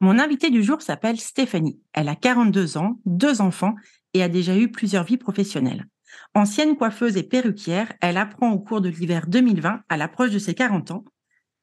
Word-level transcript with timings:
Mon 0.00 0.18
invitée 0.18 0.50
du 0.50 0.62
jour 0.62 0.82
s'appelle 0.82 1.18
Stéphanie. 1.18 1.80
Elle 1.94 2.08
a 2.08 2.16
42 2.16 2.76
ans, 2.76 3.00
deux 3.06 3.40
enfants 3.40 3.74
et 4.12 4.22
a 4.22 4.28
déjà 4.28 4.56
eu 4.56 4.70
plusieurs 4.70 5.04
vies 5.04 5.16
professionnelles. 5.16 5.86
Ancienne 6.34 6.76
coiffeuse 6.76 7.16
et 7.16 7.22
perruquière, 7.22 7.92
elle 8.02 8.18
apprend 8.18 8.50
au 8.50 8.58
cours 8.58 8.82
de 8.82 8.90
l'hiver 8.90 9.26
2020, 9.26 9.80
à 9.88 9.96
l'approche 9.96 10.30
de 10.30 10.38
ses 10.38 10.54
40 10.54 10.90
ans, 10.90 11.04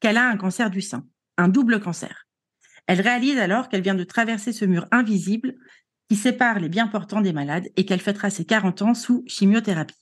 qu'elle 0.00 0.16
a 0.16 0.28
un 0.28 0.36
cancer 0.36 0.68
du 0.68 0.80
sein, 0.80 1.06
un 1.38 1.48
double 1.48 1.80
cancer. 1.80 2.26
Elle 2.86 3.00
réalise 3.00 3.38
alors 3.38 3.68
qu'elle 3.68 3.82
vient 3.82 3.94
de 3.94 4.04
traverser 4.04 4.52
ce 4.52 4.64
mur 4.64 4.86
invisible 4.90 5.54
qui 6.08 6.16
sépare 6.16 6.58
les 6.58 6.68
bien 6.68 6.88
portants 6.88 7.20
des 7.20 7.32
malades 7.32 7.68
et 7.76 7.86
qu'elle 7.86 8.00
fêtera 8.00 8.30
ses 8.30 8.44
40 8.44 8.82
ans 8.82 8.94
sous 8.94 9.22
chimiothérapie. 9.26 9.94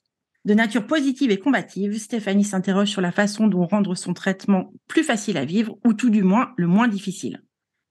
De 0.44 0.54
nature 0.54 0.86
positive 0.86 1.30
et 1.30 1.38
combative, 1.38 1.98
Stéphanie 1.98 2.44
s'interroge 2.44 2.88
sur 2.88 3.02
la 3.02 3.12
façon 3.12 3.46
dont 3.46 3.66
rendre 3.66 3.94
son 3.94 4.14
traitement 4.14 4.72
plus 4.88 5.04
facile 5.04 5.36
à 5.36 5.44
vivre 5.44 5.78
ou 5.84 5.92
tout 5.92 6.10
du 6.10 6.22
moins 6.24 6.52
le 6.56 6.66
moins 6.66 6.88
difficile. 6.88 7.42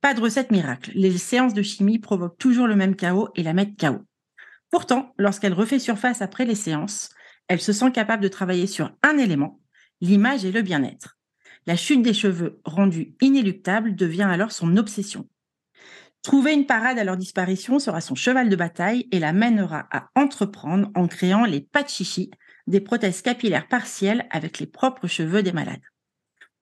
Pas 0.02 0.16
de 0.16 0.22
recette 0.22 0.50
miracle. 0.50 0.92
Les 0.96 1.16
séances 1.20 1.54
de 1.54 1.62
chimie 1.62 2.00
provoquent 2.00 2.40
toujours 2.40 2.66
le 2.66 2.76
même 2.76 2.96
chaos 2.96 3.30
et 3.36 3.44
la 3.44 3.54
mettent 3.54 3.78
chaos. 3.78 4.02
Pourtant, 4.72 5.14
lorsqu'elle 5.20 5.54
refait 5.54 5.78
surface 5.78 6.24
après 6.24 6.44
les 6.44 6.56
séances, 6.56 7.10
elle 7.48 7.62
se 7.62 7.72
sent 7.72 7.92
capable 7.92 8.24
de 8.24 8.28
travailler 8.28 8.66
sur 8.66 8.92
un 9.04 9.20
élément, 9.20 9.62
l'image 10.00 10.44
et 10.44 10.52
le 10.52 10.64
bien-être. 10.64 11.20
La 11.68 11.76
chute 11.76 12.02
des 12.02 12.16
cheveux, 12.16 12.60
rendue 12.66 13.14
inéluctable, 13.22 13.96
devient 13.96 14.24
alors 14.24 14.52
son 14.52 14.76
obsession. 14.78 15.30
Trouver 16.24 16.54
une 16.54 16.66
parade 16.66 16.98
à 16.98 17.04
leur 17.04 17.18
disparition 17.18 17.78
sera 17.78 18.02
son 18.02 18.16
cheval 18.16 18.50
de 18.50 18.56
bataille 18.56 19.08
et 19.12 19.20
la 19.20 19.34
mènera 19.34 19.88
à 19.92 20.10
entreprendre 20.16 20.90
en 20.96 21.08
créant 21.08 21.46
les 21.46 21.68
chichi, 21.88 22.32
des 22.66 22.82
prothèses 22.82 23.22
capillaires 23.22 23.68
partielles 23.68 24.28
avec 24.32 24.58
les 24.58 24.68
propres 24.68 25.08
cheveux 25.08 25.44
des 25.44 25.52
malades. 25.52 25.82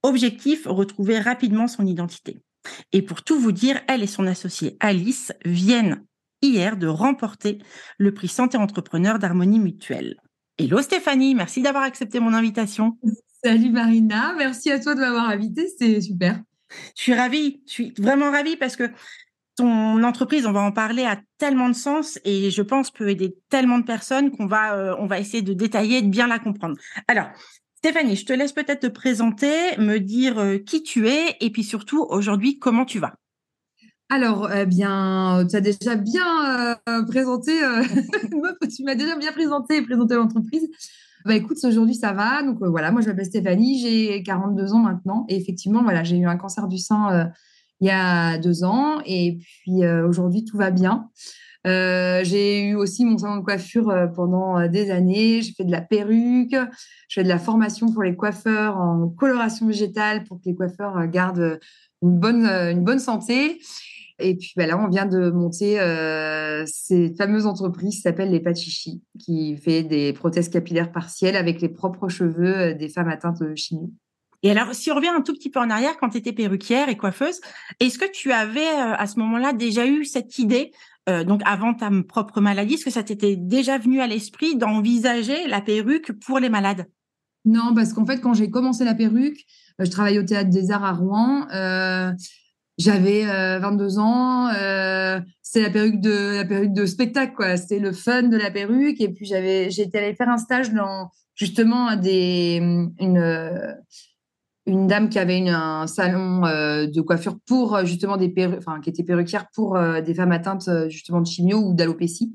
Objectif, 0.04 0.66
retrouver 0.66 1.20
rapidement 1.20 1.68
son 1.70 1.86
identité. 1.86 2.42
Et 2.92 3.02
pour 3.02 3.24
tout 3.24 3.40
vous 3.40 3.52
dire, 3.52 3.82
elle 3.88 4.04
et 4.04 4.08
son 4.08 4.28
associée 4.28 4.78
Alice 4.80 5.34
viennent 5.46 6.04
hier 6.42 6.78
de 6.78 6.88
remporter 6.88 7.60
le 7.98 8.14
prix 8.14 8.28
Santé 8.28 8.58
Entrepreneur 8.58 9.20
d'Harmonie 9.20 9.60
Mutuelle. 9.60 10.18
Hello 10.58 10.82
Stéphanie, 10.82 11.36
merci 11.36 11.62
d'avoir 11.62 11.84
accepté 11.84 12.20
mon 12.20 12.34
invitation. 12.34 12.98
Salut 13.44 13.72
Marina, 13.72 14.34
merci 14.38 14.72
à 14.72 14.80
toi 14.80 14.96
de 14.96 15.00
m'avoir 15.00 15.30
invitée, 15.30 15.68
c'est 15.78 16.02
super. 16.02 16.42
Je 16.96 17.02
suis 17.02 17.14
ravie, 17.14 17.62
je 17.66 17.72
suis 17.72 17.94
vraiment 17.98 18.32
ravie 18.32 18.58
parce 18.58 18.76
que 18.76 18.92
ton 19.56 20.04
entreprise, 20.04 20.46
on 20.46 20.54
va 20.54 20.62
en 20.62 20.72
parler, 20.72 21.04
a 21.04 21.20
tellement 21.38 21.68
de 21.68 21.74
sens 21.74 22.18
et 22.24 22.50
je 22.50 22.62
pense 22.62 22.92
peut 22.92 23.10
aider 23.10 23.36
tellement 23.50 23.80
de 23.80 23.84
personnes 23.84 24.32
qu'on 24.32 24.48
va, 24.48 24.76
euh, 24.76 24.96
on 25.00 25.06
va 25.06 25.20
essayer 25.20 25.42
de 25.42 25.54
détailler 25.54 25.98
et 25.98 26.02
de 26.02 26.08
bien 26.08 26.28
la 26.28 26.40
comprendre. 26.40 26.78
Alors, 27.08 27.28
Stéphanie, 27.80 28.18
je 28.18 28.26
te 28.26 28.34
laisse 28.34 28.52
peut-être 28.52 28.82
te 28.82 28.88
présenter, 28.88 29.78
me 29.78 30.00
dire 30.00 30.38
euh, 30.38 30.58
qui 30.58 30.84
tu 30.84 31.08
es 31.08 31.38
et 31.40 31.50
puis 31.50 31.64
surtout 31.64 32.06
aujourd'hui 32.10 32.60
comment 32.60 32.84
tu 32.84 33.00
vas? 33.00 33.16
Alors, 34.10 34.52
eh 34.52 34.66
bien, 34.66 35.48
tu 35.50 35.56
as 35.56 35.62
déjà 35.62 35.96
bien 35.96 36.76
euh, 36.90 37.04
présenté, 37.06 37.64
euh, 37.64 37.82
tu 38.76 38.84
m'as 38.84 38.96
déjà 38.96 39.16
bien 39.16 39.32
présenté 39.32 39.78
et 39.78 39.82
présenté 39.82 40.16
l'entreprise. 40.16 40.68
Bah 41.24 41.36
écoute, 41.36 41.58
aujourd'hui 41.64 41.96
ça 41.96 42.12
va. 42.12 42.44
Donc 42.44 42.62
euh, 42.62 42.68
voilà, 42.68 42.92
moi 42.92 43.00
je 43.00 43.08
m'appelle 43.08 43.28
Stéphanie, 43.28 43.80
j'ai 43.80 44.24
42 44.24 44.74
ans 44.74 44.80
maintenant 44.80 45.26
et 45.30 45.38
effectivement 45.38 45.82
voilà, 45.82 46.04
j'ai 46.04 46.18
eu 46.18 46.26
un 46.26 46.36
cancer 46.36 46.68
du 46.68 46.80
sein 46.80 47.32
il 47.80 47.88
y 47.88 47.92
a 47.92 48.38
deux 48.40 48.66
ans 48.66 49.00
et 49.06 49.38
puis 49.38 49.88
aujourd'hui 49.88 50.44
tout 50.44 50.58
va 50.58 50.70
bien. 50.70 51.10
J'ai 51.66 52.64
eu 52.64 52.76
aussi 52.76 53.06
mon 53.06 53.18
salon 53.18 53.38
de 53.38 53.44
coiffure 53.44 53.94
pendant 54.16 54.68
des 54.68 54.92
années. 54.92 55.42
J'ai 55.42 55.54
fait 55.54 55.66
de 55.66 55.72
la 55.72 55.82
perruque, 55.82 56.56
je 57.08 57.14
fais 57.14 57.24
de 57.24 57.30
la 57.30 57.40
formation 57.40 57.92
pour 57.92 58.04
les 58.04 58.16
coiffeurs 58.16 58.78
en 58.78 59.10
coloration 59.10 59.68
végétale 59.68 60.24
pour 60.24 60.38
que 60.38 60.46
les 60.46 60.56
coiffeurs 60.56 61.08
gardent 61.08 61.60
une 62.02 62.20
bonne, 62.20 62.46
une 62.46 62.84
bonne 62.84 63.00
santé. 63.00 63.60
Et 64.20 64.36
puis 64.36 64.54
bah, 64.56 64.68
là, 64.68 64.78
on 64.78 64.90
vient 64.90 65.06
de 65.06 65.30
monter 65.32 65.80
euh, 65.80 66.66
cette 66.66 67.18
fameuse 67.18 67.46
entreprise 67.46 67.96
qui 67.96 68.02
s'appelle 68.02 68.32
les 68.32 68.40
Pachichi, 68.40 69.02
qui 69.18 69.56
fait 69.58 69.84
des 69.84 70.14
prothèses 70.14 70.50
capillaires 70.50 70.92
partielles 70.92 71.36
avec 71.36 71.62
les 71.62 71.70
propres 71.70 72.10
cheveux 72.10 72.58
euh, 72.58 72.74
des 72.74 72.90
femmes 72.90 73.10
atteintes 73.10 73.42
de 73.42 73.56
chimie. 73.56 73.94
Et 74.44 74.52
alors, 74.52 74.74
si 74.74 74.92
on 74.92 74.96
revient 74.96 75.10
un 75.10 75.22
tout 75.22 75.34
petit 75.34 75.50
peu 75.50 75.60
en 75.60 75.70
arrière, 75.70 75.98
quand 75.98 76.10
tu 76.10 76.18
étais 76.18 76.32
perruquière 76.32 76.88
et 76.88 76.96
coiffeuse, 76.96 77.42
est-ce 77.80 77.98
que 77.98 78.10
tu 78.10 78.32
avais 78.32 78.68
euh, 78.68 78.96
à 78.96 79.08
ce 79.08 79.20
moment-là 79.20 79.54
déjà 79.54 79.86
eu 79.86 80.06
cette 80.06 80.38
idée, 80.38 80.72
donc 81.26 81.42
avant 81.46 81.74
ta 81.74 81.90
propre 82.08 82.42
maladie, 82.42 82.76
est-ce 82.76 82.86
que 82.86 82.92
ça 82.92 83.04
t'était 83.04 83.36
déjà 83.36 83.78
venu 83.78 84.02
à 84.02 84.08
l'esprit 84.08 84.56
d'envisager 84.56 85.48
la 85.48 85.62
perruque 85.62 86.12
pour 86.20 86.40
les 86.40 86.50
malades? 86.50 86.86
Non, 87.46 87.74
parce 87.74 87.94
qu'en 87.94 88.06
fait, 88.06 88.20
quand 88.20 88.34
j'ai 88.34 88.50
commencé 88.50 88.84
la 88.84 88.96
perruque, 88.96 89.40
je 89.80 89.90
travaillais 89.90 90.20
au 90.20 90.24
Théâtre 90.24 90.50
des 90.50 90.72
Arts 90.72 90.84
à 90.84 90.92
Rouen. 90.92 91.48
J'avais 92.80 93.26
22 93.60 93.84
euh, 93.84 94.00
ans, 94.00 94.48
euh, 94.56 95.20
c'était 95.42 95.66
la 95.66 95.70
perruque 95.70 96.00
de 96.00 96.38
la 96.38 96.46
perruque 96.46 96.72
de 96.72 96.86
spectacle 96.86 97.34
quoi. 97.36 97.58
C'était 97.58 97.80
le 97.80 97.92
fun 97.92 98.24
de 98.24 98.38
la 98.38 98.52
perruque 98.52 99.02
et 99.02 99.10
puis 99.10 99.26
j'avais 99.26 99.70
j'étais 99.70 99.98
allée 99.98 100.16
faire 100.16 100.30
un 100.30 100.38
stage 100.38 100.72
dans 100.72 101.10
justement 101.36 101.98
des 101.98 102.62
une 103.00 103.76
une 104.70 104.88
dame 104.88 105.10
qui 105.10 105.20
avait 105.20 105.38
une, 105.38 105.50
un 105.50 105.88
salon 105.88 106.46
euh, 106.46 106.88
de 106.88 107.02
coiffure 107.02 107.38
pour 107.46 107.86
justement 107.86 108.18
des 108.18 108.34
enfin 108.58 108.80
qui 108.82 108.90
était 108.90 109.04
perruquière 109.04 109.48
pour 109.54 109.78
des 109.80 110.14
femmes 110.14 110.32
atteintes 110.32 110.70
justement 110.88 111.22
de 111.22 111.28
chimio 111.28 111.58
ou 111.58 111.74
d'alopécie. 111.74 112.34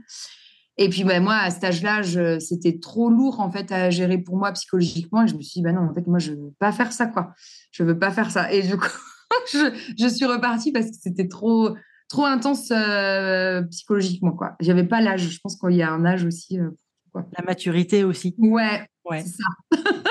Et 0.77 0.89
puis 0.89 1.05
bah, 1.05 1.21
moi 1.21 1.37
à 1.37 1.51
cet 1.51 1.65
âge-là, 1.65 2.03
c'était 2.41 2.79
trop 2.79 3.09
lourd 3.09 3.41
en 3.41 3.51
fait 3.51 3.71
à 3.73 3.91
gérer 3.91 4.19
pour 4.19 4.37
moi 4.37 4.53
psychologiquement 4.53 5.23
et 5.23 5.29
je 5.29 5.35
me 5.35 5.43
suis 5.43 5.61
dit 5.61 5.63
bah 5.63 5.73
non 5.73 5.89
en 5.89 5.95
fait 5.95 6.07
moi 6.07 6.19
je 6.19 6.33
veux 6.33 6.53
pas 6.59 6.73
faire 6.73 6.93
ça 6.93 7.07
quoi. 7.07 7.33
Je 7.71 7.83
veux 7.83 7.99
pas 7.99 8.11
faire 8.11 8.31
ça 8.31 8.53
et 8.53 8.63
du 8.63 8.77
coup 8.77 8.89
je, 9.99 10.09
suis 10.09 10.27
repartie 10.27 10.73
parce 10.73 10.87
que 10.87 10.97
c'était 11.01 11.29
trop, 11.29 11.77
trop 12.09 12.25
intense 12.25 12.71
euh, 12.71 13.63
psychologiquement. 13.63 14.33
Quoi. 14.33 14.57
J'avais 14.61 14.85
pas 14.85 15.01
l'âge. 15.01 15.29
Je 15.29 15.41
pense 15.41 15.57
qu'il 15.57 15.77
y 15.77 15.83
a 15.83 15.91
un 15.91 16.05
âge 16.05 16.25
aussi. 16.25 16.59
Euh, 16.61 16.71
La 17.15 17.45
maturité 17.45 18.05
aussi. 18.05 18.35
Ouais, 18.39 18.87
ouais. 19.05 19.23
c'est 19.23 19.43
ça. 19.43 19.83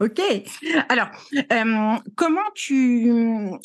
Ok. 0.00 0.20
Alors, 0.88 1.08
euh, 1.52 1.96
comment 2.14 2.40
tu 2.54 3.10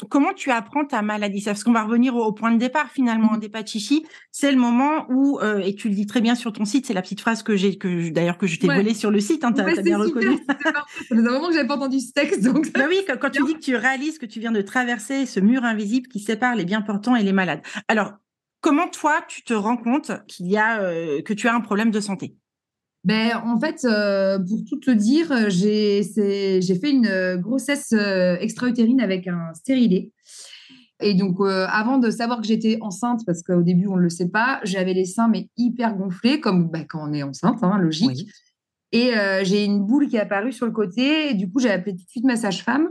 comment 0.10 0.34
tu 0.34 0.50
apprends 0.50 0.84
ta 0.84 1.04
maladie? 1.04 1.44
Parce 1.44 1.64
qu'on 1.64 1.72
va 1.72 1.84
revenir 1.84 2.16
au, 2.16 2.32
point 2.32 2.52
de 2.52 2.58
départ 2.58 2.90
finalement 2.92 3.38
des 3.38 3.52
chichi. 3.68 4.04
C'est 4.32 4.52
le 4.52 4.58
moment 4.58 5.06
où 5.10 5.40
euh, 5.40 5.60
et 5.60 5.76
tu 5.76 5.90
le 5.90 5.96
dis 5.96 6.08
très 6.08 6.22
bien 6.22 6.34
sur 6.34 6.52
ton 6.52 6.66
site. 6.66 6.88
C'est 6.88 6.96
la 6.96 7.04
petite 7.04 7.22
phrase 7.22 7.44
que 7.44 7.56
j'ai 7.56 7.78
que 7.78 8.10
d'ailleurs 8.10 8.40
que 8.40 8.48
je 8.48 8.60
t'ai 8.60 8.66
volée 8.66 8.96
sur 8.96 9.12
le 9.12 9.20
site. 9.20 9.44
Hein, 9.44 9.54
as, 9.58 9.82
bien 9.84 10.00
reconnu. 10.00 10.40
C'est 11.08 11.16
un 11.16 11.22
moment 11.22 11.50
que 11.50 11.54
j'avais 11.54 11.68
pas 11.68 11.76
entendu 11.76 12.00
ce 12.00 12.12
texte. 12.14 12.44
Donc 12.44 12.74
bah 12.74 12.86
oui, 12.90 13.06
quand, 13.22 13.30
tu 13.30 13.44
dis 13.44 13.54
que 13.54 13.60
tu 13.60 13.76
réalises 13.76 14.18
que 14.18 14.26
tu 14.26 14.40
viens 14.40 14.52
de 14.52 14.62
traverser 14.62 15.28
ce 15.28 15.40
mur 15.40 15.64
invisible 15.64 16.08
qui 16.08 16.20
sépare 16.20 16.56
les 16.56 16.66
bien 16.66 16.82
portants 16.82 17.16
et 17.16 17.22
les 17.22 17.34
malades. 17.34 17.62
Alors, 17.88 18.14
comment 18.62 18.88
toi 18.88 19.24
tu 19.28 19.44
te 19.44 19.54
rends 19.54 19.78
compte 19.78 20.12
qu'il 20.28 20.48
y 20.48 20.58
a 20.58 20.82
euh, 20.82 21.22
que 21.22 21.34
tu 21.34 21.48
as 21.48 21.54
un 21.54 21.62
problème 21.62 21.92
de 21.92 22.00
santé? 22.00 22.38
Ben, 23.04 23.42
en 23.46 23.60
fait, 23.60 23.84
euh, 23.84 24.40
pour 24.40 24.64
tout 24.64 24.80
te 24.80 24.92
dire, 24.92 25.50
j'ai 25.50 26.04
fait 26.04 26.90
une 26.90 27.08
euh, 27.08 27.36
grossesse 27.36 27.92
euh, 27.92 28.38
extra-utérine 28.40 29.02
avec 29.02 29.28
un 29.28 29.54
stérilet. 29.54 30.12
Et 31.02 31.14
donc, 31.14 31.42
avant 31.42 31.98
de 31.98 32.10
savoir 32.10 32.40
que 32.40 32.48
j'étais 32.48 32.78
enceinte, 32.80 33.24
parce 33.26 33.44
qu'au 33.44 33.62
début, 33.62 33.88
on 33.88 33.98
ne 33.98 34.02
le 34.02 34.10
sait 34.10 34.30
pas, 34.30 34.62
j'avais 34.64 34.94
les 34.94 35.04
seins 35.04 35.28
mais 35.28 35.50
hyper 35.58 35.98
gonflés, 35.98 36.40
comme 36.40 36.70
bah, 36.70 36.86
quand 36.88 37.10
on 37.10 37.12
est 37.12 37.24
enceinte, 37.24 37.62
hein, 37.62 37.78
logique. 37.78 38.30
Et 38.94 39.12
j'ai 39.42 39.66
une 39.66 39.82
boule 39.82 40.08
qui 40.08 40.16
est 40.16 40.22
apparue 40.22 40.54
sur 40.54 40.66
le 40.66 40.72
côté. 40.72 41.32
Et 41.32 41.34
du 41.34 41.52
coup, 41.52 41.60
j'ai 41.60 41.72
appelé 41.72 41.92
tout 41.94 42.06
de 42.06 42.10
suite 42.10 42.24
ma 42.24 42.38
sage-femme. 42.38 42.88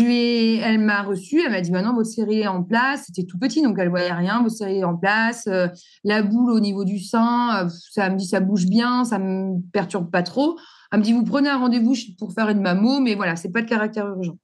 Elle 0.00 0.78
m'a 0.78 1.02
reçu, 1.02 1.40
elle 1.44 1.52
m'a 1.52 1.60
dit 1.60 1.70
maintenant 1.70 1.94
votre 1.94 2.08
série 2.08 2.40
est 2.40 2.46
en 2.46 2.62
place. 2.62 3.04
C'était 3.06 3.24
tout 3.24 3.38
petit, 3.38 3.62
donc 3.62 3.76
elle 3.78 3.88
voyait 3.88 4.12
rien. 4.12 4.42
Votre 4.42 4.56
série 4.56 4.78
est 4.78 4.84
en 4.84 4.96
place. 4.96 5.46
Euh, 5.46 5.68
la 6.04 6.22
boule 6.22 6.50
au 6.50 6.60
niveau 6.60 6.84
du 6.84 6.98
sein, 6.98 7.66
euh, 7.66 7.68
ça 7.90 8.08
me 8.10 8.16
dit 8.16 8.26
ça 8.26 8.40
bouge 8.40 8.66
bien, 8.66 9.04
ça 9.04 9.18
me 9.18 9.60
perturbe 9.72 10.10
pas 10.10 10.22
trop. 10.22 10.58
Elle 10.90 11.00
me 11.00 11.04
dit 11.04 11.12
vous 11.12 11.24
prenez 11.24 11.48
un 11.48 11.58
rendez-vous 11.58 11.94
pour 12.18 12.32
faire 12.32 12.48
une 12.48 12.60
mammo, 12.60 13.00
mais 13.00 13.14
voilà, 13.14 13.36
c'est 13.36 13.50
pas 13.50 13.62
de 13.62 13.68
caractère 13.68 14.08
urgent. 14.08 14.36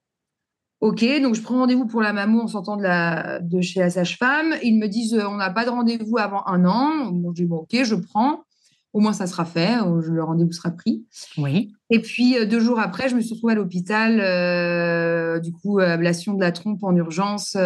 Ok, 0.80 1.04
donc 1.22 1.34
je 1.34 1.42
prends 1.42 1.58
rendez-vous 1.58 1.86
pour 1.86 2.02
la 2.02 2.12
mammo 2.12 2.40
en 2.40 2.46
sortant 2.46 2.76
de 2.76 3.60
chez 3.60 3.80
la 3.80 3.90
sage-femme. 3.90 4.54
Ils 4.62 4.78
me 4.78 4.86
disent 4.86 5.14
euh, 5.14 5.28
on 5.28 5.36
n'a 5.36 5.50
pas 5.50 5.64
de 5.64 5.70
rendez-vous 5.70 6.18
avant 6.18 6.46
un 6.46 6.64
an. 6.64 7.10
Bon, 7.10 7.30
je 7.34 7.42
dis 7.42 7.48
bon 7.48 7.58
ok, 7.58 7.82
je 7.82 7.94
prends. 7.94 8.44
Au 8.92 9.00
moins 9.00 9.12
ça 9.12 9.26
sera 9.26 9.44
fait, 9.44 9.76
le 9.76 10.22
rendez-vous 10.22 10.52
sera 10.52 10.70
pris. 10.70 11.04
Oui. 11.36 11.72
Et 11.90 12.00
puis 12.00 12.34
deux 12.46 12.60
jours 12.60 12.78
après, 12.78 13.08
je 13.08 13.14
me 13.14 13.20
suis 13.20 13.34
retrouvée 13.34 13.52
à 13.52 13.56
l'hôpital, 13.56 15.40
du 15.40 15.52
coup, 15.52 15.78
ablation 15.78 16.34
de 16.34 16.40
la 16.40 16.52
trompe 16.52 16.82
en 16.82 16.94
urgence. 16.96 17.56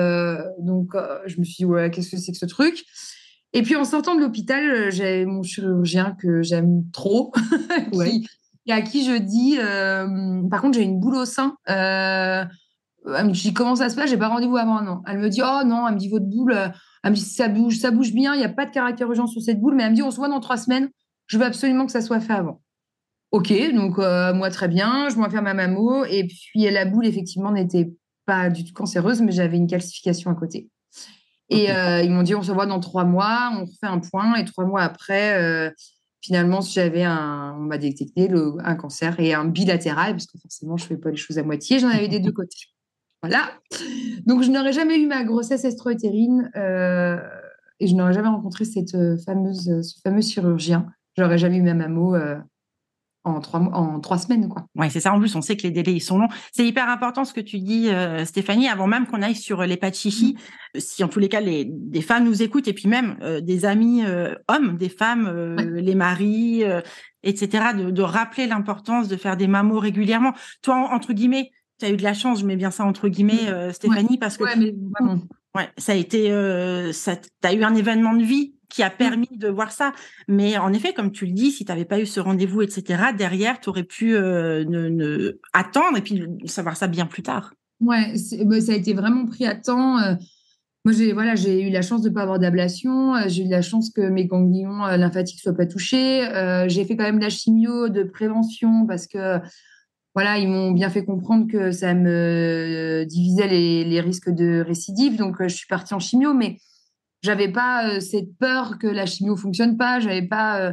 donc, 0.60 0.94
je 1.26 1.38
me 1.38 1.44
suis 1.44 1.56
dit, 1.58 1.64
ouais, 1.64 1.90
qu'est-ce 1.90 2.10
que 2.10 2.16
c'est 2.16 2.32
que 2.32 2.38
ce 2.38 2.46
truc? 2.46 2.84
Et 3.52 3.62
puis 3.62 3.76
en 3.76 3.84
sortant 3.84 4.14
de 4.14 4.20
l'hôpital, 4.20 4.90
j'ai 4.90 5.26
mon 5.26 5.42
chirurgien 5.42 6.16
que 6.20 6.42
j'aime 6.42 6.84
trop, 6.92 7.32
et 8.66 8.72
à 8.72 8.80
qui 8.80 9.04
je 9.04 9.16
dis, 9.18 9.58
par 10.48 10.60
contre, 10.60 10.78
j'ai 10.78 10.84
une 10.84 11.00
boule 11.00 11.16
au 11.16 11.24
sein. 11.24 11.56
Elle 13.04 13.26
me 13.26 13.32
dit 13.32 13.52
comment 13.52 13.76
ça 13.76 13.88
se 13.88 13.96
passe? 13.96 14.10
J'ai 14.10 14.16
pas 14.16 14.28
rendez-vous 14.28 14.56
avant 14.56 14.80
non. 14.80 15.02
Elle 15.06 15.18
me 15.18 15.28
dit 15.28 15.42
oh 15.42 15.64
non, 15.64 15.88
elle 15.88 15.94
me 15.94 15.98
dit 15.98 16.08
votre 16.08 16.26
boule, 16.26 16.54
elle 17.02 17.10
me 17.10 17.16
dit 17.16 17.22
ça 17.22 17.48
bouge, 17.48 17.78
ça 17.78 17.90
bouge 17.90 18.12
bien, 18.12 18.34
il 18.34 18.38
n'y 18.38 18.44
a 18.44 18.48
pas 18.48 18.66
de 18.66 18.70
caractère 18.70 19.08
urgent 19.08 19.26
sur 19.26 19.42
cette 19.42 19.60
boule, 19.60 19.74
mais 19.74 19.82
elle 19.82 19.90
me 19.90 19.96
dit 19.96 20.02
on 20.02 20.10
se 20.10 20.16
voit 20.16 20.28
dans 20.28 20.40
trois 20.40 20.56
semaines. 20.56 20.88
Je 21.32 21.38
veux 21.38 21.44
absolument 21.44 21.86
que 21.86 21.92
ça 21.92 22.02
soit 22.02 22.20
fait 22.20 22.34
avant. 22.34 22.60
Ok, 23.30 23.54
donc 23.74 23.98
euh, 23.98 24.34
moi 24.34 24.50
très 24.50 24.68
bien, 24.68 25.08
je 25.08 25.16
m'en 25.16 25.30
faire 25.30 25.40
ma 25.40 25.54
mammo 25.54 26.04
et 26.04 26.26
puis 26.26 26.70
la 26.70 26.84
boule 26.84 27.06
effectivement 27.06 27.50
n'était 27.50 27.90
pas 28.26 28.50
du 28.50 28.66
tout 28.66 28.74
cancéreuse, 28.74 29.22
mais 29.22 29.32
j'avais 29.32 29.56
une 29.56 29.66
calcification 29.66 30.30
à 30.30 30.34
côté. 30.34 30.68
Et 31.48 31.72
euh, 31.72 32.02
ils 32.02 32.10
m'ont 32.10 32.22
dit 32.22 32.34
on 32.34 32.42
se 32.42 32.52
voit 32.52 32.66
dans 32.66 32.80
trois 32.80 33.04
mois, 33.04 33.50
on 33.56 33.64
refait 33.64 33.86
un 33.86 33.98
point 33.98 34.34
et 34.34 34.44
trois 34.44 34.66
mois 34.66 34.82
après. 34.82 35.42
Euh, 35.42 35.70
finalement, 36.20 36.60
j'avais 36.60 37.04
un, 37.04 37.56
on 37.58 37.62
m'a 37.62 37.78
détecté 37.78 38.28
un 38.62 38.74
cancer 38.74 39.18
et 39.18 39.32
un 39.32 39.46
bilatéral, 39.46 40.12
parce 40.12 40.26
que 40.26 40.38
forcément, 40.38 40.76
je 40.76 40.84
fais 40.84 40.98
pas 40.98 41.08
les 41.08 41.16
choses 41.16 41.38
à 41.38 41.42
moitié, 41.42 41.78
j'en 41.78 41.88
avais 41.88 42.08
des 42.08 42.20
deux 42.20 42.32
côtés. 42.32 42.66
Voilà. 43.22 43.52
Donc, 44.26 44.42
je 44.42 44.50
n'aurais 44.50 44.74
jamais 44.74 45.00
eu 45.00 45.06
ma 45.06 45.24
grossesse 45.24 45.64
estro-utérine 45.64 46.50
euh, 46.56 47.16
et 47.80 47.86
je 47.86 47.94
n'aurais 47.94 48.12
jamais 48.12 48.28
rencontré 48.28 48.66
cette 48.66 48.94
fameuse, 49.24 49.80
ce 49.80 49.98
fameux 50.04 50.20
chirurgien. 50.20 50.86
Je 51.16 51.22
n'aurais 51.22 51.38
jamais 51.38 51.56
eu 51.56 51.62
ma 51.62 51.74
mammo 51.74 52.16
en 53.24 53.40
trois, 53.40 53.60
en 53.60 54.00
trois 54.00 54.18
semaines. 54.18 54.48
Quoi. 54.48 54.66
Oui, 54.74 54.90
c'est 54.90 54.98
ça. 54.98 55.12
En 55.12 55.20
plus, 55.20 55.36
on 55.36 55.42
sait 55.42 55.56
que 55.56 55.62
les 55.62 55.70
délais 55.70 55.94
ils 55.94 56.00
sont 56.00 56.18
longs. 56.18 56.28
C'est 56.52 56.66
hyper 56.66 56.88
important 56.88 57.24
ce 57.24 57.32
que 57.32 57.40
tu 57.40 57.58
dis, 57.58 57.88
Stéphanie, 58.24 58.68
avant 58.68 58.86
même 58.86 59.06
qu'on 59.06 59.22
aille 59.22 59.36
sur 59.36 59.62
les 59.62 59.76
pas 59.76 59.92
chichi. 59.92 60.36
Mm. 60.74 60.80
Si 60.80 61.04
en 61.04 61.08
tous 61.08 61.20
les 61.20 61.28
cas, 61.28 61.40
les, 61.40 61.64
des 61.64 62.02
femmes 62.02 62.24
nous 62.24 62.42
écoutent 62.42 62.66
et 62.66 62.72
puis 62.72 62.88
même 62.88 63.18
des 63.42 63.64
amis 63.64 64.02
hommes, 64.48 64.76
des 64.76 64.88
femmes, 64.88 65.56
les 65.56 65.94
maris, 65.94 66.64
etc., 67.22 67.66
de, 67.76 67.90
de 67.90 68.02
rappeler 68.02 68.46
l'importance 68.46 69.06
de 69.08 69.16
faire 69.16 69.36
des 69.36 69.46
mammos 69.46 69.78
régulièrement. 69.78 70.32
Toi, 70.62 70.88
entre 70.92 71.12
guillemets, 71.12 71.50
tu 71.82 71.86
as 71.86 71.90
eu 71.90 71.96
de 71.96 72.02
la 72.02 72.14
chance, 72.14 72.40
je 72.40 72.46
mets 72.46 72.56
bien 72.56 72.70
ça 72.70 72.84
entre 72.84 73.08
guillemets, 73.08 73.48
euh, 73.48 73.72
Stéphanie, 73.72 74.18
parce 74.18 74.36
que 74.36 74.44
ouais, 74.44 75.68
ça 75.78 75.92
a 75.92 75.94
été, 75.94 76.30
euh, 76.30 76.92
ça, 76.92 77.16
tu 77.16 77.28
as 77.42 77.52
eu 77.52 77.64
un 77.64 77.74
événement 77.74 78.14
de 78.14 78.22
vie 78.22 78.54
qui 78.72 78.82
a 78.82 78.88
mmh. 78.88 78.96
permis 78.98 79.28
de 79.36 79.48
voir 79.48 79.70
ça. 79.72 79.92
Mais 80.28 80.56
en 80.58 80.72
effet, 80.72 80.92
comme 80.92 81.12
tu 81.12 81.26
le 81.26 81.32
dis, 81.32 81.50
si 81.50 81.64
tu 81.64 81.70
n'avais 81.70 81.84
pas 81.84 82.00
eu 82.00 82.06
ce 82.06 82.20
rendez-vous, 82.20 82.62
etc., 82.62 83.04
derrière, 83.16 83.60
tu 83.60 83.68
aurais 83.68 83.84
pu 83.84 84.14
euh, 84.14 84.64
ne, 84.64 85.38
attendre 85.52 85.98
et 85.98 86.02
puis 86.02 86.24
savoir 86.46 86.76
ça 86.76 86.86
bien 86.86 87.06
plus 87.06 87.22
tard. 87.22 87.54
Ouais, 87.80 88.14
bah, 88.44 88.60
ça 88.60 88.72
a 88.72 88.76
été 88.76 88.94
vraiment 88.94 89.26
pris 89.26 89.46
à 89.46 89.54
temps. 89.54 89.98
Moi, 90.84 90.94
j'ai 90.94 91.12
voilà, 91.12 91.34
j'ai 91.34 91.62
eu 91.62 91.70
la 91.70 91.82
chance 91.82 92.02
de 92.02 92.10
pas 92.10 92.22
avoir 92.22 92.38
d'ablation. 92.38 93.14
J'ai 93.28 93.44
eu 93.44 93.48
la 93.48 93.62
chance 93.62 93.90
que 93.90 94.00
mes 94.00 94.26
ganglions 94.26 94.86
lymphatiques 94.96 95.40
soient 95.40 95.56
pas 95.56 95.66
touchés. 95.66 96.26
j'ai 96.68 96.84
fait 96.84 96.96
quand 96.96 97.04
même 97.04 97.18
de 97.18 97.24
la 97.24 97.30
chimio 97.30 97.88
de 97.88 98.04
prévention 98.04 98.86
parce 98.86 99.06
que 99.06 99.40
voilà, 100.14 100.38
ils 100.38 100.48
m'ont 100.48 100.72
bien 100.72 100.90
fait 100.90 101.04
comprendre 101.04 101.50
que 101.50 101.72
ça 101.72 101.94
me 101.94 103.04
divisait 103.08 103.48
les, 103.48 104.00
risques 104.00 104.30
de 104.30 104.60
récidive. 104.60 105.16
Donc, 105.16 105.40
euh, 105.40 105.48
je 105.48 105.56
suis 105.56 105.66
partie 105.66 105.94
en 105.94 105.98
chimio, 105.98 106.34
mais 106.34 106.58
j'avais 107.22 107.50
pas 107.50 107.88
euh, 107.88 108.00
cette 108.00 108.36
peur 108.38 108.78
que 108.78 108.86
la 108.86 109.06
chimio 109.06 109.36
fonctionne 109.36 109.76
pas. 109.76 110.00
J'avais 110.00 110.26
pas. 110.26 110.60
Euh, 110.60 110.72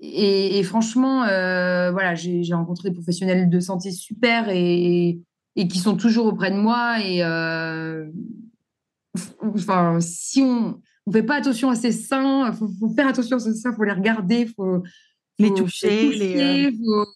et, 0.00 0.62
franchement, 0.62 1.22
voilà, 1.22 2.14
j'ai 2.14 2.54
rencontré 2.54 2.90
des 2.90 2.94
professionnels 2.94 3.50
de 3.50 3.60
santé 3.60 3.90
super 3.90 4.48
et, 4.48 5.18
qui 5.56 5.78
sont 5.80 5.96
toujours 5.96 6.26
auprès 6.26 6.52
de 6.52 6.56
moi. 6.56 7.00
Et 7.00 7.24
enfin, 9.42 9.98
si 10.00 10.40
on 10.40 10.80
ne 11.08 11.12
fait 11.12 11.24
pas 11.24 11.34
attention 11.34 11.68
à 11.68 11.74
ces 11.74 11.90
seins, 11.90 12.52
faut, 12.52 12.70
faut 12.78 12.90
faire 12.90 13.08
attention 13.08 13.38
à 13.38 13.40
ces 13.40 13.54
seins, 13.54 13.72
faut 13.72 13.82
les 13.82 13.90
regarder, 13.90 14.46
faut, 14.46 14.84
les 15.40 15.52
toucher, 15.52 16.10
les 16.10 16.70
faut 16.70 17.06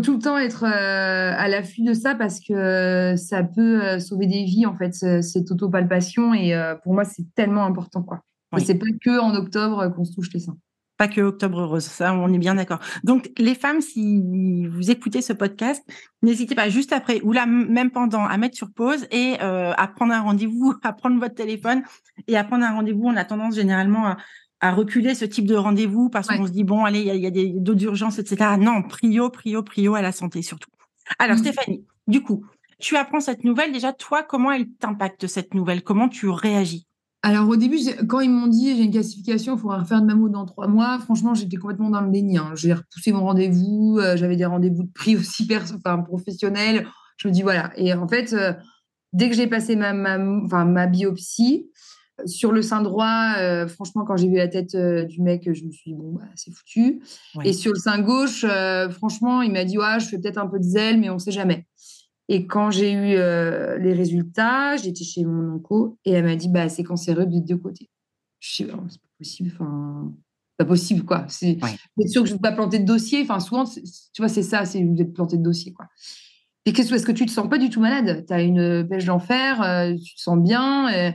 tout 0.00 0.14
le 0.14 0.18
temps 0.18 0.38
être 0.38 0.64
euh, 0.64 1.32
à 1.36 1.48
l'affût 1.48 1.82
de 1.82 1.92
ça 1.92 2.14
parce 2.14 2.40
que 2.40 2.52
euh, 2.52 3.16
ça 3.16 3.42
peut 3.42 3.82
euh, 3.82 3.98
sauver 3.98 4.26
des 4.26 4.44
vies 4.44 4.66
en 4.66 4.74
fait 4.74 4.94
cette 4.94 5.50
autopalpation 5.50 6.34
et 6.34 6.54
pour 6.82 6.94
moi 6.94 7.04
c'est 7.04 7.24
tellement 7.34 7.64
important 7.64 8.02
quoi. 8.02 8.20
Oui. 8.52 8.64
C'est 8.64 8.76
pas 8.76 8.86
que 9.04 9.18
en 9.18 9.34
octobre 9.34 9.88
qu'on 9.94 10.04
se 10.04 10.14
touche 10.14 10.32
les 10.32 10.40
seins. 10.40 10.56
Pas 10.96 11.08
que 11.08 11.20
octobre 11.20 11.64
rose, 11.64 11.84
ça 11.84 12.14
on 12.14 12.32
est 12.32 12.38
bien 12.38 12.54
d'accord. 12.54 12.78
Donc 13.02 13.30
les 13.36 13.56
femmes, 13.56 13.80
si 13.80 14.66
vous 14.68 14.90
écoutez 14.90 15.22
ce 15.22 15.32
podcast, 15.32 15.82
n'hésitez 16.22 16.54
pas 16.54 16.68
juste 16.68 16.92
après 16.92 17.20
ou 17.22 17.32
là 17.32 17.46
même 17.46 17.90
pendant 17.90 18.24
à 18.24 18.36
mettre 18.36 18.56
sur 18.56 18.72
pause 18.72 19.06
et 19.10 19.38
à 19.40 19.88
prendre 19.88 20.12
un 20.12 20.20
rendez-vous, 20.20 20.74
à 20.82 20.92
prendre 20.92 21.18
votre 21.18 21.34
téléphone 21.34 21.82
et 22.28 22.36
à 22.36 22.44
prendre 22.44 22.64
un 22.64 22.74
rendez-vous. 22.74 23.06
On 23.06 23.16
a 23.16 23.24
tendance 23.24 23.56
généralement 23.56 24.06
à, 24.06 24.16
à 24.64 24.72
reculer 24.72 25.14
ce 25.14 25.26
type 25.26 25.44
de 25.46 25.54
rendez-vous 25.54 26.08
parce 26.08 26.26
qu'on 26.26 26.46
se 26.46 26.50
dit 26.50 26.64
bon 26.64 26.86
allez 26.86 27.00
il 27.00 27.20
y 27.20 27.26
a, 27.26 27.30
des 27.30 27.48
d'autres 27.48 27.84
urgences 27.84 28.18
etc. 28.18 28.52
Non 28.58 28.82
prio 28.82 29.28
prio 29.28 29.62
prio 29.62 29.94
à 29.94 30.00
la 30.00 30.10
santé 30.10 30.40
surtout. 30.40 30.70
Alors 31.18 31.36
mmh. 31.36 31.40
Stéphanie, 31.40 31.84
du 32.06 32.22
coup 32.22 32.46
tu 32.78 32.96
apprends 32.96 33.20
cette 33.20 33.44
nouvelle 33.44 33.72
déjà 33.72 33.92
toi 33.92 34.22
comment 34.22 34.50
elle 34.50 34.70
t'impacte 34.70 35.26
cette 35.26 35.52
nouvelle? 35.52 35.82
Comment 35.82 36.08
tu 36.08 36.30
réagis? 36.30 36.86
Alors 37.22 37.46
au 37.46 37.56
début, 37.56 37.78
quand 38.08 38.20
ils 38.20 38.30
m'ont 38.30 38.46
dit 38.46 38.74
j'ai 38.74 38.84
une 38.84 38.90
classification, 38.90 39.56
il 39.56 39.60
faudra 39.60 39.80
refaire 39.80 40.00
de 40.00 40.06
mammo 40.06 40.30
dans 40.30 40.46
trois 40.46 40.66
mois, 40.66 40.98
franchement 40.98 41.34
j'étais 41.34 41.58
complètement 41.58 41.90
dans 41.90 42.00
le 42.00 42.10
déni. 42.10 42.38
Hein. 42.38 42.52
J'ai 42.54 42.72
repoussé 42.72 43.12
mon 43.12 43.24
rendez-vous, 43.24 43.98
euh, 44.00 44.16
j'avais 44.16 44.36
des 44.36 44.46
rendez-vous 44.46 44.84
de 44.84 44.92
prix 44.92 45.14
aussi 45.18 45.46
enfin, 45.74 45.98
professionnels. 45.98 46.86
Je 47.18 47.28
me 47.28 47.34
dis 47.34 47.42
voilà. 47.42 47.70
Et 47.76 47.92
en 47.92 48.08
fait, 48.08 48.32
euh, 48.32 48.54
dès 49.12 49.28
que 49.28 49.36
j'ai 49.36 49.46
passé 49.46 49.76
ma, 49.76 49.92
ma, 49.92 50.18
enfin, 50.42 50.64
ma 50.64 50.86
biopsie, 50.86 51.70
sur 52.26 52.52
le 52.52 52.62
sein 52.62 52.80
droit, 52.80 53.34
euh, 53.38 53.66
franchement, 53.66 54.04
quand 54.04 54.16
j'ai 54.16 54.28
vu 54.28 54.36
la 54.36 54.48
tête 54.48 54.74
euh, 54.74 55.04
du 55.04 55.20
mec, 55.20 55.52
je 55.52 55.64
me 55.64 55.70
suis 55.70 55.92
dit, 55.92 55.94
bon, 55.94 56.12
bah, 56.12 56.24
c'est 56.36 56.52
foutu. 56.52 57.02
Et 57.44 57.52
sur 57.52 57.72
le 57.72 57.78
sein 57.78 58.00
gauche, 58.00 58.44
euh, 58.48 58.88
franchement, 58.88 59.42
il 59.42 59.52
m'a 59.52 59.64
dit, 59.64 59.78
ouais, 59.78 59.98
je 59.98 60.06
fais 60.06 60.18
peut-être 60.18 60.38
un 60.38 60.46
peu 60.46 60.58
de 60.58 60.64
zèle, 60.64 60.98
mais 61.00 61.10
on 61.10 61.14
ne 61.14 61.18
sait 61.18 61.32
jamais. 61.32 61.66
Et 62.28 62.46
quand 62.46 62.70
j'ai 62.70 62.92
eu 62.92 63.16
les 63.82 63.92
résultats, 63.92 64.76
j'étais 64.76 65.04
chez 65.04 65.24
mon 65.24 65.56
onco 65.56 65.98
et 66.04 66.12
elle 66.12 66.24
m'a 66.24 66.36
dit, 66.36 66.48
bah, 66.48 66.68
c'est 66.68 66.84
cancéreux 66.84 67.26
de 67.26 67.38
deux 67.38 67.58
côtés. 67.58 67.90
Je 68.40 68.52
suis 68.52 68.64
oh, 68.64 68.80
c'est 68.88 69.00
pas 69.00 69.08
possible. 69.18 69.50
Enfin, 69.52 70.12
pas 70.56 70.64
possible, 70.64 71.04
quoi. 71.04 71.26
C'est 71.28 71.58
sûr 72.06 72.22
que 72.22 72.28
je 72.28 72.32
ne 72.32 72.38
vais 72.38 72.42
pas 72.42 72.52
planter 72.52 72.78
de 72.78 72.86
dossier? 72.86 73.20
Enfin, 73.22 73.40
souvent, 73.40 73.64
tu 73.64 73.82
vois, 74.18 74.28
c'est 74.28 74.42
ça, 74.42 74.64
c'est 74.64 74.82
vous 74.82 75.00
êtes 75.00 75.12
planté 75.12 75.36
de 75.36 75.42
dossier, 75.42 75.72
quoi. 75.72 75.86
Et 76.64 76.72
qu'est-ce 76.72 77.04
que 77.04 77.12
tu 77.12 77.26
te 77.26 77.30
sens 77.30 77.50
pas 77.50 77.58
du 77.58 77.68
tout 77.68 77.80
malade? 77.80 78.24
Tu 78.26 78.32
as 78.32 78.40
une 78.40 78.88
pêche 78.88 79.04
d'enfer, 79.04 79.58
tu 80.02 80.14
te 80.14 80.20
sens 80.20 80.38
bien. 80.38 80.88
Et 80.88 81.12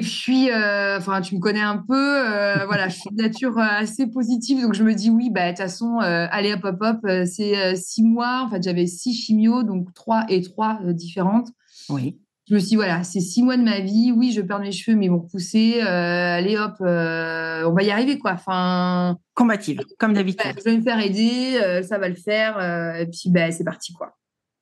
puis, 0.00 0.50
euh, 0.50 0.98
enfin, 0.98 1.20
tu 1.20 1.36
me 1.36 1.40
connais 1.40 1.60
un 1.60 1.76
peu, 1.76 1.94
euh, 1.94 2.66
voilà, 2.66 2.88
je 2.88 2.98
suis 2.98 3.10
de 3.10 3.22
nature 3.22 3.56
euh, 3.56 3.62
assez 3.62 4.08
positive, 4.08 4.60
donc 4.60 4.74
je 4.74 4.82
me 4.82 4.94
dis 4.94 5.10
oui, 5.10 5.30
bah 5.30 5.44
de 5.44 5.48
toute 5.50 5.58
façon, 5.58 5.98
allez 6.00 6.52
hop 6.52 6.64
hop 6.64 6.76
hop, 6.80 7.06
c'est 7.24 7.76
six 7.76 8.02
mois. 8.02 8.42
En 8.44 8.50
fait, 8.50 8.62
j'avais 8.62 8.86
six 8.86 9.14
chimios, 9.14 9.62
donc 9.62 9.94
trois 9.94 10.24
et 10.28 10.42
trois 10.42 10.80
différentes. 10.82 11.48
Oui. 11.88 12.18
Je 12.48 12.54
me 12.54 12.60
suis 12.60 12.70
dit, 12.70 12.76
voilà, 12.76 13.02
c'est 13.02 13.20
six 13.20 13.42
mois 13.42 13.56
de 13.56 13.62
ma 13.62 13.80
vie. 13.80 14.12
Oui, 14.16 14.32
je 14.32 14.40
perds 14.40 14.60
mes 14.60 14.70
cheveux, 14.70 14.96
mais 14.96 15.06
ils 15.06 15.10
vont 15.10 15.18
repousser. 15.20 15.80
allez 15.80 16.56
hop, 16.56 16.74
on 16.80 17.72
va 17.72 17.82
y 17.82 17.90
arriver 17.90 18.18
quoi. 18.18 18.32
Enfin. 18.32 19.18
Combative, 19.34 19.80
comme 19.98 20.14
d'habitude. 20.14 20.52
je 20.58 20.64
vais 20.64 20.78
me 20.78 20.82
faire 20.82 20.98
aider, 20.98 21.82
ça 21.84 21.98
va 21.98 22.08
le 22.08 22.16
faire. 22.16 22.60
et 22.98 23.06
puis, 23.06 23.30
bah, 23.30 23.52
c'est 23.52 23.64
parti 23.64 23.92
quoi. 23.92 24.16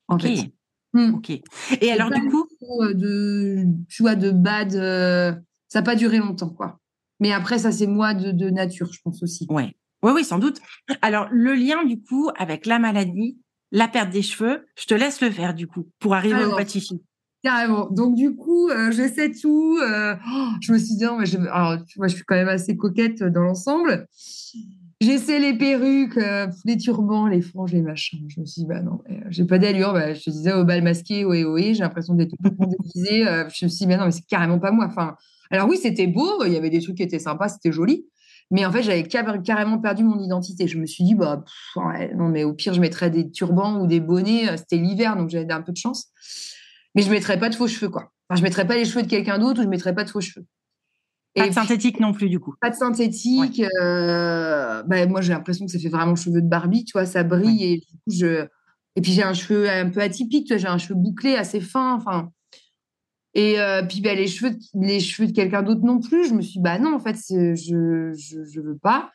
En 0.09 0.19
fait. 0.19 0.53
Hmm. 0.95 1.15
Ok. 1.15 1.31
Et 1.81 1.91
alors, 1.91 2.11
du 2.11 2.21
coup. 2.29 2.47
Euh, 2.81 2.95
de, 2.95 3.65
tu 3.89 4.03
vois, 4.03 4.15
de 4.15 4.31
bad, 4.31 4.75
euh, 4.75 5.33
ça 5.69 5.81
n'a 5.81 5.83
pas 5.83 5.97
duré 5.97 6.19
longtemps, 6.19 6.51
quoi. 6.51 6.79
Mais 7.21 7.33
après, 7.33 7.59
ça, 7.59 7.73
c'est 7.73 7.87
moi 7.87 8.15
de, 8.15 8.51
nature, 8.51 8.93
je 8.93 9.01
pense 9.03 9.23
aussi. 9.23 9.47
Ouais. 9.49 9.75
Oui, 10.03 10.13
oui, 10.15 10.25
sans 10.25 10.39
doute. 10.39 10.61
Alors, 11.03 11.29
le 11.31 11.55
lien, 11.55 11.85
du 11.85 12.03
coup, 12.03 12.31
avec 12.37 12.67
la 12.67 12.79
maladie, 12.79 13.39
la 13.71 13.89
perte 13.89 14.11
des 14.11 14.23
cheveux, 14.23 14.67
je 14.77 14.87
te 14.87 14.95
laisse 14.95 15.21
le 15.21 15.31
faire, 15.31 15.55
du 15.55 15.67
coup, 15.67 15.89
pour 15.99 16.15
arriver 16.15 16.45
au 16.45 16.57
pâtissier. 16.57 16.99
Carrément. 17.43 17.89
Donc, 17.91 18.15
du 18.15 18.35
coup, 18.35 18.69
euh, 18.69 18.91
je 18.91 19.09
sais 19.09 19.31
tout. 19.31 19.79
Oh, 19.81 20.49
je 20.61 20.73
me 20.73 20.79
suis 20.79 20.97
dit, 20.97 21.05
non, 21.05 21.19
mais 21.19 21.27
je, 21.27 21.39
alors, 21.39 21.79
moi, 21.97 22.09
je 22.09 22.17
suis 22.17 22.25
quand 22.25 22.35
même 22.35 22.49
assez 22.49 22.77
coquette 22.77 23.23
dans 23.23 23.43
l'ensemble. 23.43 24.07
J'essaie 25.01 25.39
les 25.39 25.57
perruques, 25.57 26.17
euh, 26.17 26.47
les 26.65 26.77
turbans, 26.77 27.27
les 27.27 27.41
franges, 27.41 27.73
les 27.73 27.83
machins. 27.83 28.27
Je 28.29 28.41
me 28.41 28.47
suis 28.47 28.63
dit, 28.63 28.67
bah 28.67 28.81
non, 28.81 29.01
euh, 29.11 29.15
j'ai 29.29 29.45
pas 29.45 29.59
d'allure. 29.59 29.93
Bah, 29.93 30.15
je 30.15 30.23
te 30.23 30.31
disais, 30.31 30.53
au 30.53 30.65
bal 30.65 30.83
masqué, 30.83 31.25
oui, 31.25 31.45
oui, 31.45 31.75
j'ai 31.75 31.83
l'impression 31.83 32.15
d'être 32.15 32.31
complètement 32.31 32.67
déguisée. 32.67 33.27
Euh, 33.27 33.49
je 33.55 33.67
me 33.67 33.71
suis 33.71 33.79
dit, 33.79 33.87
mais 33.87 33.97
non, 33.97 34.07
mais 34.07 34.13
c'est 34.13 34.27
carrément 34.27 34.59
pas 34.59 34.71
moi. 34.71 34.87
Enfin, 34.87 35.17
alors 35.51 35.69
oui, 35.69 35.77
c'était 35.77 36.07
beau, 36.07 36.45
il 36.45 36.53
y 36.53 36.57
avait 36.57 36.71
des 36.71 36.81
trucs 36.81 36.97
qui 36.97 37.03
étaient 37.03 37.19
sympas, 37.19 37.49
c'était 37.49 37.73
joli. 37.73 38.07
Mais 38.51 38.65
en 38.67 38.73
fait, 38.73 38.83
j'avais 38.83 39.03
carrément 39.05 39.79
perdu 39.79 40.05
mon 40.05 40.19
identité. 40.21 40.69
Je 40.69 40.79
me 40.79 40.87
suis 40.87 41.03
dit, 41.03 41.15
bah, 41.15 41.45
non, 42.15 42.29
mais 42.29 42.45
au 42.45 42.53
pire, 42.53 42.75
je 42.75 42.81
mettrais 42.81 43.11
des 43.11 43.31
turbans 43.31 43.81
ou 43.81 43.87
des 43.87 44.01
bonnets. 44.01 44.57
C'était 44.59 44.77
l'hiver, 44.77 45.17
donc 45.17 45.31
j'avais 45.31 45.51
un 45.53 45.63
peu 45.63 45.73
de 45.73 45.79
chance. 45.79 46.09
Mais 46.95 47.03
je 47.03 47.11
mettrais 47.11 47.39
pas 47.39 47.49
de 47.49 47.55
faux 47.55 47.67
cheveux, 47.67 47.89
quoi. 47.89 48.13
Enfin, 48.29 48.39
je 48.39 48.43
mettrais 48.43 48.67
pas 48.67 48.77
les 48.77 48.85
cheveux 48.85 49.03
de 49.03 49.09
quelqu'un 49.09 49.39
d'autre 49.39 49.61
ou 49.61 49.65
je 49.65 49.69
mettrais 49.69 49.95
pas 49.95 50.05
de 50.05 50.11
faux 50.11 50.21
cheveux. 50.21 50.47
Pas 51.35 51.49
de 51.49 51.55
synthétique 51.55 52.01
non 52.01 52.13
plus, 52.13 52.29
du 52.29 52.39
coup. 52.39 52.55
Pas 52.61 52.71
de 52.71 52.77
synthétique. 52.77 53.63
bah, 53.81 55.07
moi, 55.07 55.21
j'ai 55.21 55.33
l'impression 55.33 55.67
que 55.67 55.73
ça 55.73 55.79
fait 55.79 55.89
vraiment 55.89 56.17
cheveux 56.17 56.43
de 56.43 56.49
Barbie, 56.49 56.85
tu 56.85 56.93
vois, 56.93 57.07
ça 57.07 57.25
brille. 57.25 57.65
Et, 57.65 57.83
je... 58.07 58.47
et 58.97 59.01
puis, 59.01 59.13
j'ai 59.13 59.23
un 59.23 59.35
cheveu 59.35 59.69
un 59.69 59.91
peu 59.91 60.01
atypique, 60.01 60.57
j'ai 60.57 60.69
un 60.69 60.79
cheveu 60.79 60.95
bouclé 60.95 61.35
assez 61.35 61.61
fin. 61.61 61.95
Enfin, 61.95 62.31
et 63.35 63.57
puis, 63.89 64.01
bah, 64.01 64.15
les, 64.15 64.29
cheveux 64.29 64.51
de, 64.51 64.59
les 64.75 65.01
cheveux 65.01 65.27
de 65.27 65.33
quelqu'un 65.33 65.63
d'autre 65.63 65.85
non 65.85 65.99
plus. 65.99 66.29
Je 66.29 66.35
me 66.35 66.41
suis 66.41 66.55
dit, 66.55 66.61
bah 66.61 66.79
non, 66.79 66.95
en 66.95 67.01
fait, 67.01 67.17
je, 67.29 67.55
je, 67.55 68.45
je 68.45 68.61
veux 68.61 68.79
pas. 68.79 69.11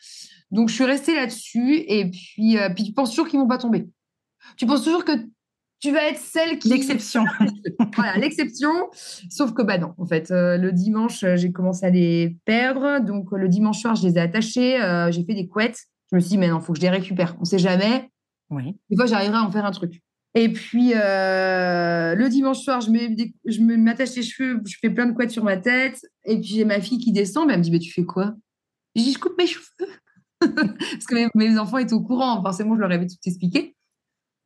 Donc, 0.52 0.70
je 0.70 0.74
suis 0.74 0.84
restée 0.84 1.16
là-dessus. 1.16 1.84
Et 1.88 2.12
puis, 2.12 2.58
puis 2.76 2.84
tu 2.84 2.94
penses 2.94 3.12
toujours 3.12 3.28
qu'ils 3.28 3.40
vont 3.40 3.48
pas 3.48 3.58
tomber. 3.58 3.88
Tu 4.58 4.66
penses 4.66 4.84
toujours 4.84 5.06
que 5.06 5.14
tu 5.80 5.92
vas 5.92 6.10
être 6.10 6.20
celle 6.20 6.60
qui. 6.60 6.70
L'exception. 6.70 7.24
voilà, 7.96 8.18
l'exception. 8.18 8.70
Sauf 9.30 9.54
que, 9.54 9.62
bah 9.62 9.78
non, 9.78 9.94
en 9.98 10.06
fait, 10.06 10.30
euh, 10.32 10.58
le 10.58 10.72
dimanche, 10.72 11.24
euh, 11.24 11.38
j'ai 11.38 11.52
commencé 11.52 11.86
à 11.86 11.90
les 11.90 12.38
perdre. 12.46 13.00
Donc, 13.00 13.32
le 13.32 13.48
dimanche 13.48 13.80
soir, 13.80 13.96
je 13.96 14.08
les 14.08 14.18
ai 14.18 14.20
attachés. 14.20 14.82
Euh, 14.82 15.12
j'ai 15.12 15.24
fait 15.24 15.34
des 15.34 15.48
couettes. 15.48 15.86
Je 16.12 16.16
me 16.16 16.20
suis 16.20 16.32
dit, 16.32 16.38
mais 16.38 16.50
non, 16.50 16.60
il 16.60 16.64
faut 16.64 16.74
que 16.74 16.80
je 16.80 16.84
les 16.84 16.90
récupère. 16.90 17.36
On 17.38 17.42
ne 17.42 17.46
sait 17.46 17.60
jamais. 17.60 18.10
Oui. 18.50 18.76
Des 18.90 18.98
fois, 18.98 19.06
j'arriverai 19.06 19.38
à 19.38 19.44
en 19.44 19.52
faire 19.52 19.66
un 19.66 19.72
truc. 19.72 20.02
Et 20.36 20.50
puis, 20.50 20.92
le 20.94 22.28
dimanche 22.28 22.60
soir, 22.60 22.82
je, 22.82 22.92
mets 22.92 23.16
je 23.46 23.62
m'attache 23.62 24.16
les 24.16 24.24
cheveux, 24.24 24.62
je 24.66 24.76
fais 24.80 24.90
plein 24.90 25.06
de 25.06 25.14
couettes 25.14 25.32
sur 25.32 25.44
ma 25.44 25.58
tête. 25.58 26.00
Et 26.26 26.36
puis, 26.40 26.50
j'ai 26.50 26.66
ma 26.66 26.82
fille 26.82 27.00
qui 27.00 27.12
descend. 27.12 27.50
elle 27.50 27.60
me 27.60 27.64
dit, 27.64 27.72
mais 27.72 27.80
tu 27.80 27.92
fais 27.92 28.06
quoi? 28.06 28.34
Je 28.96 29.04
dis, 29.04 29.14
je 29.14 29.20
coupe 29.20 29.38
mes 29.38 29.48
cheveux. 29.48 29.66
Parce 30.40 31.06
que 31.08 31.16
mes, 31.16 31.28
mes, 31.36 31.60
enfants 31.60 31.78
étaient 31.78 31.94
au 31.94 32.02
courant. 32.02 32.42
Forcément, 32.42 32.76
je 32.76 32.82
leur 32.82 32.92
avais 32.92 33.08
tout 33.08 33.16
expliqué 33.26 33.76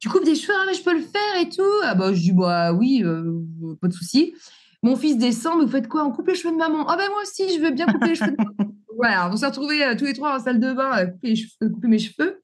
tu 0.03 0.09
coupes 0.09 0.25
des 0.25 0.35
cheveux, 0.35 0.53
ah, 0.53 0.65
mais 0.67 0.73
je 0.73 0.83
peux 0.83 0.93
le 0.93 1.01
faire 1.01 1.41
et 1.41 1.47
tout. 1.47 1.63
Ah 1.81 1.95
bah, 1.95 2.11
je 2.11 2.19
dis, 2.19 2.33
bah 2.33 2.73
oui, 2.73 3.01
euh, 3.05 3.39
pas 3.81 3.87
de 3.87 3.93
souci. 3.93 4.33
Mon 4.81 4.97
fils 4.97 5.17
descend, 5.17 5.59
mais 5.59 5.63
vous 5.63 5.71
faites 5.71 5.87
quoi? 5.87 6.03
On 6.03 6.11
coupe 6.11 6.27
les 6.27 6.35
cheveux 6.35 6.51
de 6.51 6.57
maman. 6.57 6.85
Ah 6.89 6.97
ben 6.97 7.07
moi 7.07 7.21
aussi, 7.21 7.55
je 7.55 7.61
veux 7.61 7.71
bien 7.71 7.85
couper 7.85 8.09
les 8.09 8.15
cheveux 8.15 8.31
de 8.31 8.37
maman. 8.37 8.73
Voilà, 8.97 9.29
on 9.31 9.37
s'est 9.37 9.45
retrouvés 9.45 9.81
euh, 9.81 9.95
tous 9.95 10.03
les 10.03 10.13
trois 10.13 10.35
en 10.35 10.39
salle 10.43 10.59
de 10.59 10.73
bain 10.73 10.89
à 10.91 11.05
couper, 11.05 11.35
couper 11.61 11.87
mes 11.87 11.99
cheveux. 11.99 12.41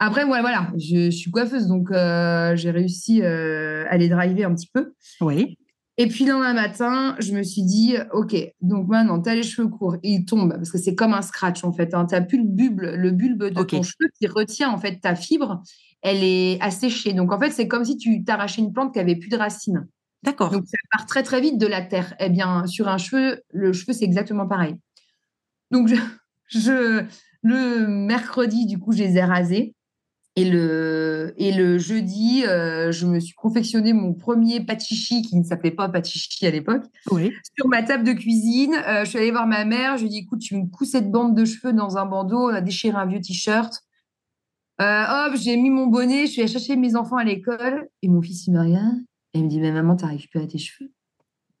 Après, 0.00 0.26
moi, 0.26 0.40
voilà, 0.40 0.72
je, 0.76 1.10
suis 1.10 1.30
coiffeuse, 1.30 1.68
donc 1.68 1.92
euh, 1.92 2.56
j'ai 2.56 2.72
réussi 2.72 3.22
à 3.22 3.96
les 3.96 4.08
driver 4.08 4.44
un 4.44 4.54
petit 4.54 4.68
peu. 4.74 4.94
Oui. 5.20 5.56
Et 5.96 6.08
puis, 6.08 6.24
dans 6.24 6.40
un 6.40 6.54
matin, 6.54 7.14
je 7.20 7.32
me 7.32 7.44
suis 7.44 7.62
dit, 7.62 7.94
OK, 8.12 8.36
donc 8.60 8.88
maintenant, 8.88 9.22
tu 9.22 9.30
as 9.30 9.36
les 9.36 9.44
cheveux 9.44 9.68
courts, 9.68 9.96
ils 10.02 10.24
tombent, 10.24 10.54
parce 10.54 10.70
que 10.72 10.78
c'est 10.78 10.96
comme 10.96 11.14
un 11.14 11.22
scratch, 11.22 11.62
en 11.62 11.72
fait. 11.72 11.94
Hein. 11.94 12.06
Tu 12.06 12.16
n'as 12.16 12.20
plus 12.20 12.38
le 12.38 12.48
bulbe, 12.48 12.80
le 12.82 13.10
bulbe 13.12 13.44
de 13.44 13.62
ton 13.62 13.82
cheveu 13.82 14.10
qui 14.20 14.26
retient, 14.26 14.70
en 14.70 14.78
fait, 14.78 14.98
ta 15.00 15.14
fibre 15.14 15.62
elle 16.04 16.22
est 16.22 16.60
asséchée. 16.60 17.14
Donc, 17.14 17.32
en 17.32 17.40
fait, 17.40 17.50
c'est 17.50 17.66
comme 17.66 17.84
si 17.84 17.96
tu 17.96 18.22
t'arrachais 18.22 18.60
une 18.60 18.72
plante 18.72 18.92
qui 18.92 19.00
avait 19.00 19.16
plus 19.16 19.30
de 19.30 19.38
racines. 19.38 19.88
D'accord. 20.22 20.50
Donc, 20.50 20.64
ça 20.66 20.76
part 20.92 21.06
très, 21.06 21.22
très 21.22 21.40
vite 21.40 21.58
de 21.58 21.66
la 21.66 21.80
terre. 21.80 22.14
Eh 22.20 22.28
bien, 22.28 22.66
sur 22.66 22.88
un 22.88 22.98
cheveu, 22.98 23.40
le 23.50 23.72
cheveu, 23.72 23.94
c'est 23.94 24.04
exactement 24.04 24.46
pareil. 24.46 24.76
Donc, 25.70 25.90
je, 26.48 27.04
le 27.42 27.86
mercredi, 27.88 28.66
du 28.66 28.78
coup, 28.78 28.92
je 28.92 28.98
les 28.98 29.16
ai 29.16 29.24
rasés. 29.24 29.74
Et 30.36 30.44
le, 30.44 31.32
et 31.38 31.52
le 31.52 31.78
jeudi, 31.78 32.44
euh, 32.44 32.90
je 32.90 33.06
me 33.06 33.20
suis 33.20 33.34
confectionné 33.34 33.92
mon 33.92 34.12
premier 34.12 34.60
patichi, 34.60 35.22
qui 35.22 35.36
ne 35.36 35.44
s'appelait 35.44 35.70
pas 35.70 35.88
patichi 35.88 36.44
à 36.44 36.50
l'époque, 36.50 36.82
oui. 37.12 37.32
sur 37.56 37.68
ma 37.68 37.82
table 37.82 38.02
de 38.02 38.12
cuisine. 38.12 38.74
Euh, 38.74 39.04
je 39.04 39.10
suis 39.10 39.18
allée 39.18 39.30
voir 39.30 39.46
ma 39.46 39.64
mère, 39.64 39.96
je 39.96 40.02
lui 40.02 40.08
ai 40.08 40.10
dit, 40.10 40.18
écoute, 40.18 40.40
tu 40.40 40.56
me 40.56 40.66
couds 40.66 40.86
cette 40.86 41.10
bande 41.10 41.36
de 41.36 41.44
cheveux 41.44 41.72
dans 41.72 41.98
un 41.98 42.04
bandeau, 42.04 42.50
on 42.50 42.54
a 42.54 42.60
déchiré 42.60 42.96
un 42.96 43.06
vieux 43.06 43.20
t-shirt. 43.20 43.83
Euh, 44.80 45.04
hop, 45.08 45.36
j'ai 45.36 45.56
mis 45.56 45.70
mon 45.70 45.86
bonnet, 45.86 46.26
je 46.26 46.32
suis 46.32 46.42
allée 46.42 46.50
chercher 46.50 46.74
mes 46.74 46.96
enfants 46.96 47.16
à 47.16 47.24
l'école 47.24 47.88
et 48.02 48.08
mon 48.08 48.20
fils, 48.20 48.46
il 48.48 48.52
me 48.52 48.60
regarde 48.60 48.98
et 49.32 49.38
il 49.38 49.44
me 49.44 49.48
dit 49.48 49.60
Mais 49.60 49.70
maman, 49.70 49.94
t'as 49.94 50.08
récupéré 50.08 50.48
tes 50.48 50.58
cheveux? 50.58 50.90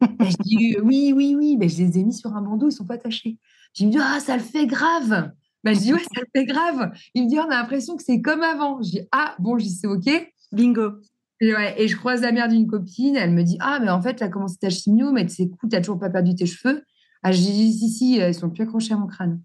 Je 0.00 0.36
dis 0.42 0.76
Oui, 0.82 1.12
oui, 1.14 1.36
oui, 1.36 1.56
mais 1.56 1.68
je 1.68 1.78
les 1.82 1.98
ai 1.98 2.04
mis 2.04 2.12
sur 2.12 2.34
un 2.34 2.42
bandeau, 2.42 2.68
ils 2.68 2.72
sont 2.72 2.84
pas 2.84 2.94
attachés. 2.94 3.38
Je 3.74 3.84
me 3.84 3.90
dis 3.90 3.98
Ah, 4.00 4.18
ça 4.18 4.36
le 4.36 4.42
fait 4.42 4.66
grave 4.66 5.32
ben, 5.62 5.74
Je 5.74 5.80
dis 5.80 5.92
Ouais, 5.92 6.02
ça 6.02 6.20
le 6.20 6.26
fait 6.34 6.44
grave. 6.44 6.92
Il 7.14 7.24
me 7.24 7.28
dit 7.28 7.38
On 7.38 7.44
a 7.44 7.60
l'impression 7.60 7.96
que 7.96 8.02
c'est 8.02 8.20
comme 8.20 8.42
avant. 8.42 8.82
Je 8.82 8.90
dis 8.90 9.00
Ah, 9.12 9.36
bon, 9.38 9.58
je 9.58 9.64
dis 9.64 9.70
C'est 9.70 9.86
OK. 9.86 10.32
Bingo. 10.52 10.94
Et, 11.40 11.54
ouais, 11.54 11.80
et 11.80 11.88
je 11.88 11.96
croise 11.96 12.22
la 12.22 12.32
mère 12.32 12.48
d'une 12.48 12.66
copine, 12.66 13.16
elle 13.16 13.32
me 13.32 13.42
dit 13.42 13.56
Ah, 13.60 13.78
mais 13.80 13.90
en 13.90 14.02
fait, 14.02 14.16
tu 14.16 14.24
as 14.24 14.28
commencé 14.28 14.56
ta 14.58 14.70
chimio, 14.70 15.12
mais 15.12 15.26
c'est 15.28 15.48
cool, 15.48 15.70
tu 15.70 15.80
toujours 15.80 16.00
pas 16.00 16.10
perdu 16.10 16.34
tes 16.34 16.46
cheveux. 16.46 16.82
Ah, 17.22 17.30
je 17.30 17.38
dis 17.38 17.72
Si, 17.72 17.90
si, 17.90 18.16
ils 18.16 18.34
sont 18.34 18.50
plus 18.50 18.64
accrochés 18.64 18.94
à 18.94 18.96
mon 18.96 19.06
crâne. 19.06 19.40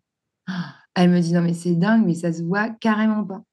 Elle 0.95 1.11
me 1.11 1.19
dit 1.19 1.33
Non, 1.33 1.41
mais 1.41 1.53
c'est 1.53 1.75
dingue, 1.75 2.05
mais 2.05 2.15
ça 2.15 2.33
se 2.33 2.41
voit 2.43 2.69
carrément 2.69 3.23
pas. 3.23 3.43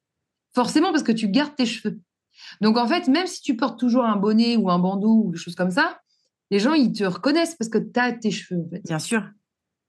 Forcément, 0.56 0.90
parce 0.90 1.02
que 1.02 1.12
tu 1.12 1.28
gardes 1.28 1.54
tes 1.54 1.66
cheveux. 1.66 2.00
Donc, 2.62 2.78
en 2.78 2.86
fait, 2.86 3.08
même 3.08 3.26
si 3.26 3.42
tu 3.42 3.56
portes 3.56 3.78
toujours 3.78 4.06
un 4.06 4.16
bonnet 4.16 4.56
ou 4.56 4.70
un 4.70 4.78
bandeau 4.78 5.24
ou 5.26 5.32
des 5.32 5.36
choses 5.36 5.54
comme 5.54 5.70
ça, 5.70 6.00
les 6.50 6.60
gens, 6.60 6.72
ils 6.72 6.92
te 6.92 7.04
reconnaissent 7.04 7.54
parce 7.56 7.68
que 7.68 7.76
tu 7.76 8.00
as 8.00 8.12
tes 8.12 8.30
cheveux. 8.30 8.62
En 8.62 8.70
fait. 8.70 8.80
Bien 8.82 8.98
sûr. 8.98 9.28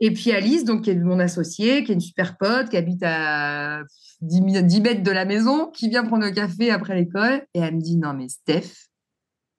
Et 0.01 0.11
puis 0.11 0.33
Alice, 0.33 0.65
donc, 0.65 0.81
qui 0.81 0.89
est 0.89 0.95
mon 0.95 1.19
associée, 1.19 1.85
qui 1.85 1.93
est 1.93 1.95
une 1.95 2.01
super 2.01 2.37
pote, 2.37 2.67
qui 2.67 2.75
habite 2.75 3.01
à 3.01 3.81
10, 4.19 4.81
mètres 4.81 5.03
de 5.03 5.11
la 5.11 5.23
maison, 5.23 5.71
qui 5.71 5.87
vient 5.87 6.03
prendre 6.03 6.25
le 6.25 6.31
café 6.31 6.69
après 6.69 6.95
l'école. 6.95 7.45
Et 7.53 7.59
elle 7.59 7.75
me 7.75 7.81
dit 7.81 7.95
Non, 7.95 8.13
mais 8.13 8.27
Steph, 8.27 8.89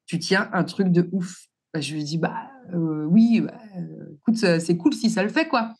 tu 0.04 0.18
tiens 0.18 0.50
un 0.52 0.64
truc 0.64 0.88
de 0.88 1.08
ouf. 1.12 1.46
Bah, 1.72 1.80
je 1.80 1.94
lui 1.94 2.04
dis 2.04 2.18
Bah 2.18 2.50
euh, 2.74 3.06
oui, 3.06 3.40
bah, 3.40 3.54
euh, 3.78 4.14
écoute, 4.18 4.36
c'est 4.36 4.76
cool 4.76 4.92
si 4.92 5.08
ça 5.08 5.22
le 5.22 5.30
fait, 5.30 5.48
quoi. 5.48 5.72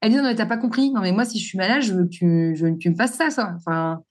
Elle 0.00 0.12
dit 0.12 0.16
Non, 0.16 0.22
mais 0.22 0.36
t'as 0.36 0.46
pas 0.46 0.58
compris. 0.58 0.92
Non, 0.92 1.00
mais 1.00 1.10
moi, 1.10 1.24
si 1.24 1.40
je 1.40 1.44
suis 1.44 1.58
malade, 1.58 1.82
je 1.82 1.92
veux 1.92 2.04
que 2.04 2.10
tu, 2.10 2.54
je 2.54 2.66
veux 2.66 2.70
que 2.70 2.78
tu 2.78 2.90
me 2.90 2.94
fasses 2.94 3.14
ça, 3.14 3.30
ça. 3.30 3.52
Enfin, 3.56 4.04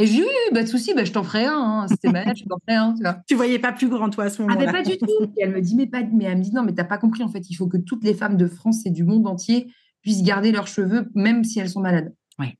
et 0.00 0.06
je 0.06 0.12
lui 0.12 0.20
dis, 0.20 0.24
oui, 0.24 0.54
pas 0.54 0.62
de 0.62 0.68
souci, 0.68 0.94
bah, 0.94 1.04
je 1.04 1.12
t'en 1.12 1.22
ferai 1.22 1.44
un. 1.44 1.52
Hein. 1.52 1.86
C'était 1.88 2.10
malade, 2.10 2.34
je 2.34 2.44
t'en 2.44 2.56
ferai 2.66 2.78
un. 2.78 2.94
Tu, 2.94 3.02
vois. 3.02 3.18
tu 3.28 3.34
voyais 3.34 3.58
pas 3.58 3.70
plus 3.70 3.90
grand, 3.90 4.08
toi, 4.08 4.24
à 4.24 4.30
ce 4.30 4.40
moment-là 4.40 4.64
ah, 4.66 4.72
pas 4.72 4.82
du 4.82 4.96
tout. 4.96 5.06
Et 5.36 5.42
elle 5.42 5.52
me 5.52 5.60
dit, 5.60 5.76
mais, 5.76 5.86
pas, 5.86 6.02
mais 6.10 6.24
elle 6.24 6.38
me 6.38 6.42
dit, 6.42 6.54
non, 6.54 6.62
mais 6.62 6.72
t'as 6.72 6.84
pas 6.84 6.96
compris, 6.96 7.22
en 7.22 7.28
fait, 7.28 7.50
il 7.50 7.54
faut 7.54 7.66
que 7.66 7.76
toutes 7.76 8.02
les 8.02 8.14
femmes 8.14 8.38
de 8.38 8.46
France 8.46 8.86
et 8.86 8.90
du 8.90 9.04
monde 9.04 9.26
entier 9.26 9.70
puissent 10.00 10.22
garder 10.22 10.52
leurs 10.52 10.68
cheveux, 10.68 11.10
même 11.14 11.44
si 11.44 11.60
elles 11.60 11.68
sont 11.68 11.82
malades. 11.82 12.14
Oui. 12.38 12.56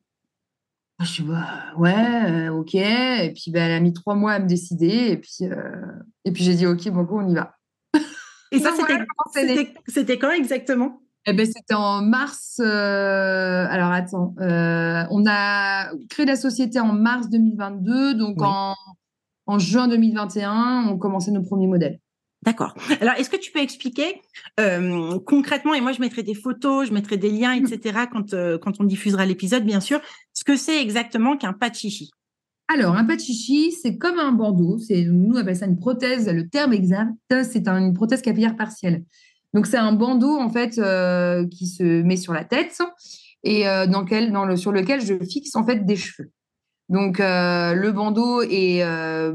Je 1.00 1.06
suis, 1.06 1.22
bah, 1.22 1.46
ouais, 1.78 2.30
euh, 2.30 2.50
ok. 2.50 2.74
Et 2.74 3.32
puis, 3.34 3.50
bah, 3.50 3.60
elle 3.60 3.72
a 3.72 3.80
mis 3.80 3.94
trois 3.94 4.16
mois 4.16 4.32
à 4.32 4.38
me 4.38 4.46
décider. 4.46 5.08
Et 5.10 5.16
puis, 5.16 5.44
euh, 5.44 5.56
et 6.26 6.32
puis 6.32 6.44
j'ai 6.44 6.54
dit, 6.54 6.66
ok, 6.66 6.90
bon, 6.90 7.06
on 7.10 7.26
y 7.26 7.34
va. 7.34 7.56
Et 8.52 8.58
ça, 8.58 8.72
c'était 9.88 10.18
quand 10.18 10.32
exactement? 10.32 11.00
Eh 11.26 11.32
ben, 11.32 11.46
c'était 11.46 11.74
en 11.74 12.02
mars. 12.02 12.60
Euh, 12.60 13.66
alors, 13.68 13.90
attends. 13.92 14.34
Euh, 14.40 15.04
on 15.10 15.24
a 15.26 15.92
créé 16.08 16.26
la 16.26 16.36
société 16.36 16.80
en 16.80 16.92
mars 16.92 17.28
2022. 17.28 18.14
Donc, 18.14 18.40
en, 18.40 18.74
en, 19.46 19.58
juin 19.58 19.88
2021, 19.88 20.86
on 20.88 20.98
commençait 20.98 21.30
nos 21.30 21.42
premiers 21.42 21.66
modèles. 21.66 22.00
D'accord. 22.42 22.74
Alors, 23.02 23.14
est-ce 23.18 23.28
que 23.28 23.36
tu 23.36 23.52
peux 23.52 23.60
expliquer 23.60 24.22
euh, 24.58 25.18
concrètement, 25.26 25.74
et 25.74 25.82
moi 25.82 25.92
je 25.92 26.00
mettrai 26.00 26.22
des 26.22 26.34
photos, 26.34 26.88
je 26.88 26.94
mettrai 26.94 27.18
des 27.18 27.30
liens, 27.30 27.52
etc., 27.52 28.06
quand, 28.10 28.34
quand 28.60 28.80
on 28.80 28.84
diffusera 28.84 29.26
l'épisode, 29.26 29.64
bien 29.64 29.80
sûr, 29.80 30.00
ce 30.32 30.42
que 30.44 30.56
c'est 30.56 30.80
exactement 30.80 31.36
qu'un 31.36 31.52
pachichi 31.52 32.10
alors, 32.72 32.94
un 32.94 33.04
pachichi, 33.04 33.72
c'est 33.72 33.98
comme 33.98 34.20
un 34.20 34.30
bandeau. 34.30 34.78
C'est, 34.78 35.02
nous, 35.02 35.34
on 35.34 35.38
appelle 35.38 35.56
ça 35.56 35.66
une 35.66 35.80
prothèse. 35.80 36.28
Le 36.28 36.48
terme 36.48 36.72
exact, 36.72 37.12
c'est 37.42 37.66
une 37.66 37.94
prothèse 37.94 38.22
capillaire 38.22 38.54
partielle. 38.54 39.02
Donc 39.54 39.66
c'est 39.66 39.78
un 39.78 39.92
bandeau 39.92 40.38
en 40.38 40.48
fait 40.48 40.78
euh, 40.78 41.46
qui 41.48 41.66
se 41.66 42.02
met 42.02 42.16
sur 42.16 42.32
la 42.32 42.44
tête 42.44 42.78
et 43.42 43.68
euh, 43.68 43.86
dans, 43.86 44.02
dans 44.04 44.44
le, 44.44 44.56
sur 44.56 44.72
lequel 44.72 45.00
je 45.00 45.14
fixe 45.24 45.56
en 45.56 45.64
fait 45.64 45.84
des 45.84 45.96
cheveux. 45.96 46.30
Donc 46.88 47.20
euh, 47.20 47.72
le 47.72 47.92
bandeau 47.92 48.42
et 48.42 48.82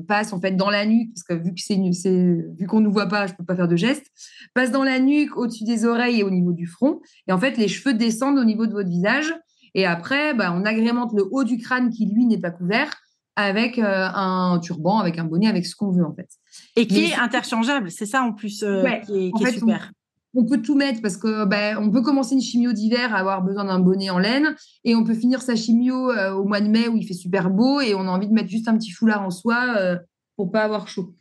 passe 0.07 0.33
en 0.33 0.41
fait 0.41 0.51
dans 0.51 0.69
la 0.69 0.85
nuque 0.85 1.11
parce 1.13 1.23
que 1.23 1.33
vu 1.33 1.53
que 1.53 1.61
c'est 1.61 1.77
vu 1.77 2.67
qu'on 2.67 2.81
nous 2.81 2.91
voit 2.91 3.07
pas, 3.07 3.27
je 3.27 3.33
peux 3.33 3.45
pas 3.45 3.55
faire 3.55 3.67
de 3.67 3.75
geste. 3.75 4.05
Passe 4.53 4.71
dans 4.71 4.83
la 4.83 4.99
nuque, 4.99 5.37
au-dessus 5.37 5.63
des 5.63 5.85
oreilles 5.85 6.19
et 6.19 6.23
au 6.23 6.31
niveau 6.31 6.51
du 6.51 6.67
front. 6.67 6.99
Et 7.27 7.31
en 7.31 7.39
fait 7.39 7.57
les 7.57 7.67
cheveux 7.67 7.93
descendent 7.93 8.37
au 8.37 8.45
niveau 8.45 8.67
de 8.67 8.73
votre 8.73 8.89
visage. 8.89 9.33
Et 9.77 9.85
après, 9.85 10.33
bah, 10.33 10.53
on 10.55 10.63
agrémente 10.63 11.11
le 11.13 11.25
haut 11.31 11.43
du 11.43 11.57
crâne 11.57 11.89
qui 11.89 12.05
lui 12.05 12.25
n'est 12.25 12.39
pas 12.39 12.51
couvert 12.51 12.93
avec 13.35 13.77
un 13.77 14.59
turban, 14.63 14.99
avec 14.99 15.19
un 15.19 15.25
bonnet, 15.25 15.47
avec 15.47 15.65
ce 15.65 15.75
qu'on 15.75 15.91
veut 15.91 16.05
en 16.05 16.13
fait. 16.13 16.29
Et 16.77 16.87
qui 16.87 17.05
est 17.05 17.15
interchangeable, 17.15 17.91
c'est 17.91 18.05
ça 18.05 18.21
en 18.21 18.31
plus 18.31 18.65
qui 19.05 19.27
est, 19.27 19.51
super 19.51 19.91
on 20.35 20.45
peut 20.45 20.61
tout 20.61 20.75
mettre 20.75 21.01
parce 21.01 21.17
que 21.17 21.45
ben, 21.45 21.77
on 21.77 21.89
peut 21.89 22.01
commencer 22.01 22.35
une 22.35 22.41
chimio 22.41 22.73
d'hiver, 22.73 23.15
avoir 23.15 23.41
besoin 23.41 23.65
d'un 23.65 23.79
bonnet 23.79 24.09
en 24.09 24.19
laine, 24.19 24.55
et 24.83 24.95
on 24.95 25.03
peut 25.03 25.13
finir 25.13 25.41
sa 25.41 25.55
chimio 25.55 26.11
euh, 26.11 26.33
au 26.33 26.43
mois 26.43 26.61
de 26.61 26.67
mai 26.67 26.87
où 26.87 26.97
il 26.97 27.07
fait 27.07 27.13
super 27.13 27.49
beau 27.49 27.79
et 27.79 27.95
on 27.95 28.01
a 28.01 28.09
envie 28.09 28.27
de 28.27 28.33
mettre 28.33 28.49
juste 28.49 28.67
un 28.67 28.77
petit 28.77 28.91
foulard 28.91 29.23
en 29.23 29.29
soie 29.29 29.75
euh, 29.77 29.97
pour 30.35 30.51
pas 30.51 30.63
avoir 30.63 30.87
chaud. 30.87 31.15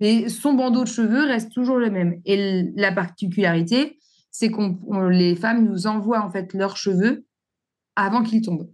Mais 0.00 0.28
son 0.28 0.54
bandeau 0.54 0.82
de 0.82 0.88
cheveux 0.88 1.24
reste 1.24 1.52
toujours 1.52 1.78
le 1.78 1.90
même. 1.90 2.20
Et 2.26 2.64
la 2.74 2.92
particularité, 2.92 3.98
c'est 4.30 4.50
qu'on 4.50 4.76
les 5.08 5.36
femmes 5.36 5.64
nous 5.64 5.86
envoient 5.86 6.20
en 6.20 6.30
fait 6.30 6.52
leurs 6.52 6.76
cheveux 6.76 7.24
avant 7.94 8.22
qu'ils 8.22 8.42
tombent. 8.42 8.68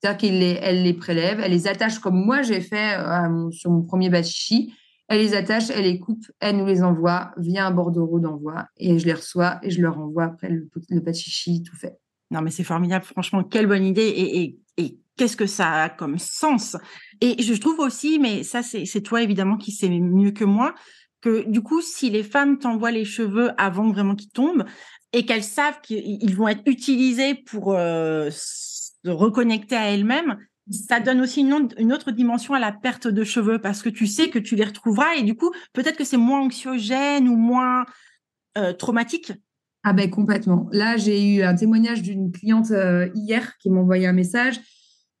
C'est-à-dire 0.00 0.18
qu'elles 0.18 0.38
les, 0.38 0.82
les 0.82 0.92
prélèvent, 0.92 1.40
elles 1.40 1.52
les 1.52 1.66
attachent 1.66 1.98
comme 1.98 2.22
moi 2.24 2.42
j'ai 2.42 2.60
fait 2.60 2.98
euh, 2.98 3.50
sur 3.50 3.70
mon 3.70 3.82
premier 3.82 4.10
bachichi 4.10 4.74
elle 5.08 5.20
les 5.20 5.34
attache, 5.34 5.70
elle 5.70 5.84
les 5.84 5.98
coupe, 5.98 6.24
elle 6.38 6.58
nous 6.58 6.66
les 6.66 6.82
envoie 6.82 7.32
via 7.38 7.66
un 7.66 7.70
bordereau 7.70 8.20
d'envoi 8.20 8.66
et 8.76 8.98
je 8.98 9.06
les 9.06 9.14
reçois 9.14 9.58
et 9.62 9.70
je 9.70 9.80
leur 9.80 9.98
envoie 9.98 10.24
après 10.24 10.50
le, 10.50 10.68
le 10.90 11.02
pachichi 11.02 11.62
tout 11.62 11.76
fait. 11.76 11.98
Non, 12.30 12.42
mais 12.42 12.50
c'est 12.50 12.64
formidable. 12.64 13.04
Franchement, 13.04 13.42
quelle 13.42 13.66
bonne 13.66 13.86
idée. 13.86 14.02
Et, 14.06 14.58
et, 14.76 14.98
qu'est-ce 15.16 15.36
que 15.36 15.46
ça 15.46 15.82
a 15.82 15.88
comme 15.88 16.18
sens? 16.18 16.76
Et 17.20 17.42
je 17.42 17.54
trouve 17.54 17.80
aussi, 17.80 18.20
mais 18.20 18.44
ça, 18.44 18.62
c'est 18.62 19.00
toi 19.00 19.22
évidemment 19.22 19.56
qui 19.56 19.72
sais 19.72 19.88
mieux 19.88 20.30
que 20.30 20.44
moi, 20.44 20.74
que 21.20 21.48
du 21.48 21.60
coup, 21.60 21.80
si 21.80 22.08
les 22.10 22.22
femmes 22.22 22.58
t'envoient 22.58 22.92
les 22.92 23.04
cheveux 23.04 23.50
avant 23.60 23.90
vraiment 23.90 24.14
qu'ils 24.14 24.30
tombent, 24.30 24.64
et 25.12 25.24
qu'elles 25.24 25.42
savent 25.42 25.80
qu'ils 25.80 26.36
vont 26.36 26.48
être 26.48 26.62
utilisés 26.66 27.34
pour 27.34 27.74
euh, 27.74 28.28
se 28.30 29.08
reconnecter 29.08 29.74
à 29.74 29.90
elles-mêmes, 29.90 30.36
ça 30.70 31.00
donne 31.00 31.20
aussi 31.20 31.40
une, 31.40 31.92
autre 31.92 32.10
dimension 32.10 32.54
à 32.54 32.58
la 32.58 32.72
perte 32.72 33.08
de 33.08 33.24
cheveux 33.24 33.60
parce 33.60 33.82
que 33.82 33.88
tu 33.88 34.06
sais 34.06 34.28
que 34.28 34.38
tu 34.38 34.56
les 34.56 34.64
retrouveras 34.64 35.14
et 35.16 35.22
du 35.22 35.34
coup, 35.34 35.50
peut-être 35.72 35.96
que 35.96 36.04
c'est 36.04 36.16
moins 36.16 36.40
anxiogène 36.40 37.28
ou 37.28 37.36
moins 37.36 37.84
euh, 38.56 38.72
traumatique. 38.72 39.32
Ah 39.84 39.92
ben 39.92 40.10
complètement. 40.10 40.68
Là, 40.72 40.96
j'ai 40.96 41.36
eu 41.36 41.42
un 41.42 41.54
témoignage 41.54 42.02
d'une 42.02 42.32
cliente 42.32 42.70
euh, 42.72 43.08
hier 43.14 43.56
qui 43.58 43.70
m'a 43.70 43.80
envoyé 43.80 44.06
un 44.06 44.12
message. 44.12 44.60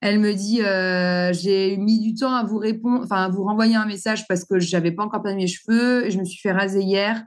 Elle 0.00 0.20
me 0.20 0.32
dit 0.32 0.62
euh, 0.62 1.32
j'ai 1.32 1.76
mis 1.76 2.00
du 2.00 2.14
temps 2.14 2.34
à 2.34 2.44
vous 2.44 2.58
répondre, 2.58 3.02
enfin 3.04 3.24
à 3.24 3.28
vous 3.28 3.44
renvoyer 3.44 3.76
un 3.76 3.86
message 3.86 4.26
parce 4.28 4.44
que 4.44 4.60
j'avais 4.60 4.92
pas 4.92 5.04
encore 5.04 5.22
perdu 5.22 5.38
mes 5.38 5.46
cheveux. 5.46 6.10
Je 6.10 6.18
me 6.18 6.24
suis 6.24 6.40
fait 6.40 6.52
raser 6.52 6.82
hier 6.82 7.24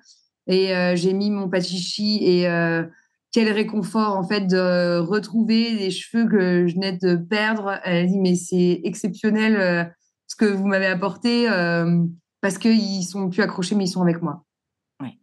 et 0.48 0.76
euh, 0.76 0.96
j'ai 0.96 1.14
mis 1.14 1.32
mon 1.32 1.50
pachichi 1.50 2.20
et 2.22 2.48
quel 3.32 3.52
réconfort 3.52 4.18
en 4.18 4.28
fait 4.28 4.42
de 4.42 5.00
retrouver 5.00 5.78
des 5.78 5.92
cheveux 5.92 6.28
que 6.28 6.68
je 6.68 6.74
venais 6.74 6.98
de 6.98 7.16
perdre. 7.16 7.80
Elle 7.84 8.08
dit 8.08 8.20
mais 8.20 8.36
c'est 8.36 8.82
exceptionnel 8.84 9.56
euh, 9.56 9.84
ce 10.28 10.36
que 10.36 10.46
vous 10.46 10.66
m'avez 10.66 10.88
apporté 10.88 11.48
parce 12.42 12.58
qu'ils 12.58 13.04
sont 13.04 13.30
plus 13.30 13.42
accrochés 13.42 13.76
mais 13.76 13.86
ils 13.86 13.92
sont 13.92 14.02
avec 14.02 14.22
moi. 14.22 14.44
Ouais. 15.02 15.18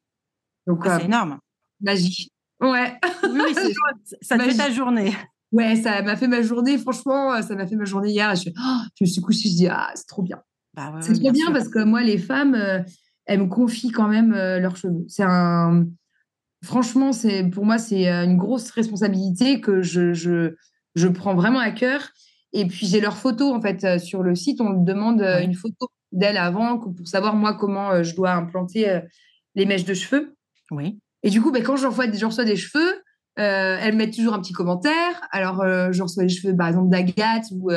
Donc 0.67 0.83
ah, 0.85 0.99
c'est 0.99 1.07
énorme. 1.07 1.39
Magie. 1.81 2.31
Ouais. 2.61 2.99
Oui, 3.25 3.55
ça 4.23 4.39
te 4.39 4.43
fait 4.43 4.57
ta 4.57 4.71
journée. 4.71 5.13
Ouais, 5.53 5.77
ça 5.77 6.03
m'a 6.03 6.17
fait 6.17 6.29
ma 6.29 6.43
journée. 6.43 6.77
Franchement, 6.77 7.41
ça 7.41 7.55
m'a 7.55 7.67
fait 7.67 7.77
ma 7.77 7.85
journée 7.85 8.11
hier. 8.11 8.35
Je, 8.35 8.51
oh, 8.51 8.79
je, 8.99 9.05
me 9.05 9.07
suis 9.07 9.21
couchée, 9.21 9.49
je 9.49 9.55
dis 9.55 9.69
ah 9.69 9.91
c'est 9.95 10.07
trop 10.07 10.23
bien. 10.23 10.41
Bah 10.75 10.93
ouais, 10.93 11.03
c'est 11.03 11.13
trop 11.13 11.21
bien, 11.21 11.33
bien 11.33 11.53
parce 11.53 11.69
que 11.69 11.83
moi 11.85 12.03
les 12.03 12.19
femmes 12.19 12.85
elles 13.29 13.43
me 13.43 13.47
confient 13.47 13.93
quand 13.93 14.09
même 14.09 14.33
euh, 14.33 14.59
leurs 14.59 14.77
cheveux. 14.77 15.05
C'est 15.07 15.23
un, 15.23 15.85
franchement, 16.63 17.13
c'est 17.13 17.45
pour 17.45 17.65
moi 17.65 17.79
c'est 17.79 18.09
euh, 18.09 18.25
une 18.25 18.37
grosse 18.37 18.71
responsabilité 18.71 19.61
que 19.61 19.83
je, 19.83 20.13
je, 20.13 20.55
je 20.95 21.09
prends 21.09 21.35
vraiment 21.35 21.61
à 21.61 21.71
cœur. 21.71 22.11
Et 22.53 22.67
puis 22.67 22.87
j'ai 22.87 23.01
leurs 23.01 23.17
photos 23.17 23.55
en 23.55 23.61
fait 23.61 23.85
euh, 23.85 23.99
sur 23.99 24.23
le 24.23 24.35
site. 24.35 24.61
On 24.61 24.71
me 24.71 24.85
demande 24.85 25.21
une 25.21 25.55
photo 25.55 25.89
d'elle 26.13 26.39
avant 26.39 26.79
pour 26.79 27.07
savoir 27.07 27.37
moi 27.37 27.55
comment 27.55 28.03
je 28.03 28.15
dois 28.15 28.33
implanter 28.33 29.03
les 29.55 29.67
mèches 29.67 29.85
de 29.85 29.93
cheveux. 29.95 30.35
Oui. 30.71 30.99
Et 31.23 31.31
du 31.31 31.43
coup, 31.43 31.51
ben, 31.51 31.63
quand 31.63 31.77
j'en 31.77 31.91
reçois, 31.91 32.07
reçois, 32.07 32.45
des 32.45 32.57
cheveux, 32.57 33.03
euh, 33.39 33.77
elles 33.81 33.97
mettent 33.97 34.15
toujours 34.15 34.35
un 34.35 34.41
petit 34.41 34.53
commentaire. 34.53 35.21
Alors, 35.31 35.61
euh, 35.61 35.89
je 35.93 36.03
reçois 36.03 36.23
les 36.23 36.29
cheveux, 36.29 36.57
par 36.57 36.69
exemple, 36.69 36.91
d'Agathe 36.91 37.47
ou 37.53 37.71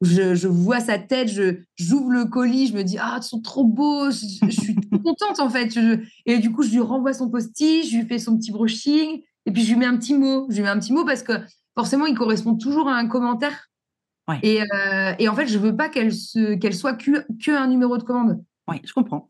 je, 0.00 0.46
vois 0.48 0.80
sa 0.80 0.98
tête, 0.98 1.28
je 1.28 1.58
j'ouvre 1.76 2.10
le 2.10 2.24
colis, 2.24 2.68
je 2.68 2.74
me 2.74 2.82
dis 2.82 2.98
ah 2.98 3.18
ils 3.20 3.22
sont 3.22 3.40
trop 3.40 3.64
beaux, 3.64 4.10
je, 4.10 4.50
suis 4.50 4.74
contente 5.04 5.40
en 5.40 5.48
fait. 5.48 5.78
et 6.26 6.38
du 6.38 6.52
coup 6.52 6.62
je 6.62 6.70
lui 6.70 6.80
renvoie 6.80 7.12
son 7.12 7.30
post-it, 7.30 7.88
je 7.88 7.98
lui 7.98 8.06
fais 8.06 8.18
son 8.18 8.36
petit 8.36 8.52
brushing 8.52 9.22
et 9.46 9.52
puis 9.52 9.62
je 9.62 9.72
lui 9.72 9.78
mets 9.78 9.86
un 9.86 9.96
petit 9.96 10.14
mot. 10.14 10.46
Je 10.50 10.56
lui 10.56 10.62
mets 10.62 10.68
un 10.68 10.78
petit 10.78 10.92
mot 10.92 11.04
parce 11.04 11.22
que 11.22 11.32
forcément 11.74 12.06
il 12.06 12.16
correspond 12.16 12.54
toujours 12.54 12.88
à 12.88 12.96
un 12.96 13.08
commentaire. 13.08 13.68
Et, 14.42 14.62
euh, 14.62 15.12
et, 15.18 15.28
en 15.28 15.34
fait 15.34 15.46
je 15.46 15.58
veux 15.58 15.76
pas 15.76 15.90
qu'elle 15.90 16.12
se 16.14 16.54
qu'elle 16.54 16.74
soit 16.74 16.94
que, 16.94 17.26
que 17.44 17.50
un 17.50 17.66
numéro 17.66 17.98
de 17.98 18.02
commande. 18.02 18.42
Oui, 18.68 18.80
je 18.82 18.92
comprends. 18.92 19.28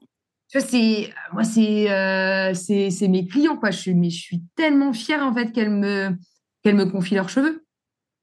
Tu 0.49 0.59
vois, 0.59 0.67
c'est 0.67 1.13
moi 1.33 1.43
c'est 1.43 1.91
euh, 1.91 2.55
c'est 2.55 3.09
mes 3.09 3.27
clients 3.27 3.57
quoi. 3.57 3.71
Je 3.71 3.79
suis 3.79 3.95
mais 3.95 4.11
je 4.11 4.21
suis 4.21 4.43
tellement 4.55 4.93
fière 4.93 5.25
en 5.25 5.35
fait 5.35 5.51
qu'elles 5.53 5.71
me 5.71 6.17
qu'elles 6.63 6.77
me 6.77 6.87
confient 6.87 7.17
leurs 7.17 7.29
cheveux. 7.29 7.65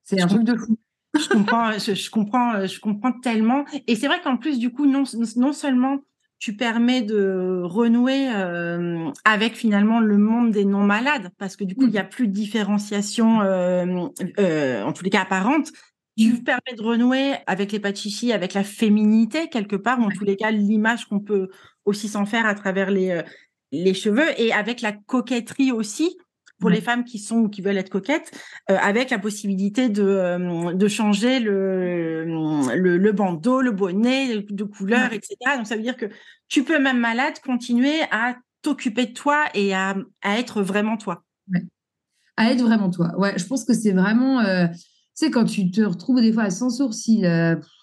C'est 0.03 0.21
un 0.21 0.27
truc 0.27 0.43
de 0.43 0.55
fou 0.55 0.77
je 1.19 1.27
comprends, 1.27 1.71
je, 1.73 2.09
comprends, 2.09 2.65
je 2.65 2.79
comprends 2.79 3.11
tellement. 3.11 3.65
Et 3.87 3.95
c'est 3.95 4.07
vrai 4.07 4.21
qu'en 4.23 4.37
plus, 4.37 4.59
du 4.59 4.71
coup, 4.71 4.85
non, 4.85 5.03
non 5.35 5.53
seulement 5.53 5.99
tu 6.39 6.55
permets 6.55 7.03
de 7.03 7.61
renouer 7.63 8.29
euh, 8.33 9.11
avec 9.25 9.55
finalement 9.55 9.99
le 9.99 10.17
monde 10.17 10.51
des 10.51 10.65
non 10.65 10.83
malades, 10.83 11.29
parce 11.37 11.55
que 11.55 11.63
du 11.63 11.75
coup, 11.75 11.83
il 11.83 11.91
n'y 11.91 11.99
a 11.99 12.03
plus 12.03 12.27
de 12.27 12.33
différenciation, 12.33 13.41
euh, 13.41 14.07
euh, 14.39 14.83
en 14.83 14.91
tous 14.91 15.03
les 15.03 15.11
cas 15.11 15.21
apparente. 15.21 15.71
Tu 16.17 16.33
mm. 16.33 16.43
permets 16.43 16.75
de 16.75 16.81
renouer 16.81 17.33
avec 17.45 17.71
les 17.71 17.95
chichi, 17.95 18.33
avec 18.33 18.53
la 18.53 18.63
féminité 18.63 19.49
quelque 19.49 19.75
part, 19.75 19.99
ou 19.99 20.03
en 20.03 20.09
tous 20.09 20.25
les 20.25 20.35
cas 20.35 20.49
l'image 20.49 21.05
qu'on 21.05 21.19
peut 21.19 21.49
aussi 21.85 22.07
s'en 22.07 22.25
faire 22.25 22.45
à 22.45 22.55
travers 22.55 22.89
les 22.89 23.21
les 23.71 23.93
cheveux 23.93 24.27
et 24.37 24.51
avec 24.51 24.81
la 24.81 24.91
coquetterie 24.91 25.71
aussi 25.71 26.17
pour 26.61 26.69
les 26.69 26.79
femmes 26.79 27.03
qui 27.03 27.19
sont 27.19 27.37
ou 27.37 27.49
qui 27.49 27.61
veulent 27.61 27.77
être 27.77 27.89
coquettes, 27.89 28.31
euh, 28.69 28.77
avec 28.79 29.09
la 29.09 29.19
possibilité 29.19 29.89
de, 29.89 30.03
euh, 30.03 30.73
de 30.73 30.87
changer 30.87 31.39
le, 31.39 32.23
le, 32.23 32.97
le, 32.97 33.11
bandeau, 33.11 33.61
le 33.61 33.71
bonnet, 33.71 34.45
de 34.49 34.63
couleur, 34.63 35.11
etc. 35.11 35.35
Donc 35.57 35.67
ça 35.67 35.75
veut 35.75 35.81
dire 35.81 35.97
que 35.97 36.05
tu 36.47 36.63
peux 36.63 36.79
même 36.79 36.99
malade 36.99 37.33
continuer 37.43 38.01
à 38.11 38.37
t'occuper 38.61 39.07
de 39.07 39.13
toi 39.13 39.45
et 39.55 39.73
à, 39.73 39.95
à 40.21 40.39
être 40.39 40.61
vraiment 40.61 40.95
toi. 40.95 41.23
À 42.37 42.51
être 42.51 42.61
vraiment 42.61 42.91
toi. 42.91 43.11
Ouais, 43.17 43.33
je 43.37 43.45
pense 43.45 43.65
que 43.65 43.73
c'est 43.73 43.91
vraiment, 43.91 44.39
euh, 44.39 44.67
tu 44.67 44.77
sais, 45.15 45.31
quand 45.31 45.45
tu 45.45 45.71
te 45.71 45.81
retrouves 45.81 46.21
des 46.21 46.31
fois 46.31 46.49
sans 46.51 46.69
sourcils, 46.69 47.25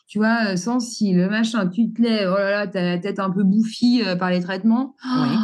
tu 0.06 0.18
vois, 0.18 0.56
sans 0.56 0.78
cils, 0.80 1.26
machin, 1.28 1.66
tu 1.66 1.92
te 1.92 2.00
lèves, 2.00 2.30
oh 2.32 2.38
là 2.38 2.50
là, 2.50 2.66
t'as 2.66 2.82
la 2.82 2.98
tête 2.98 3.18
un 3.18 3.30
peu 3.30 3.42
bouffie 3.42 4.02
par 4.18 4.30
les 4.30 4.40
traitements. 4.40 4.94
Oui 5.04 5.36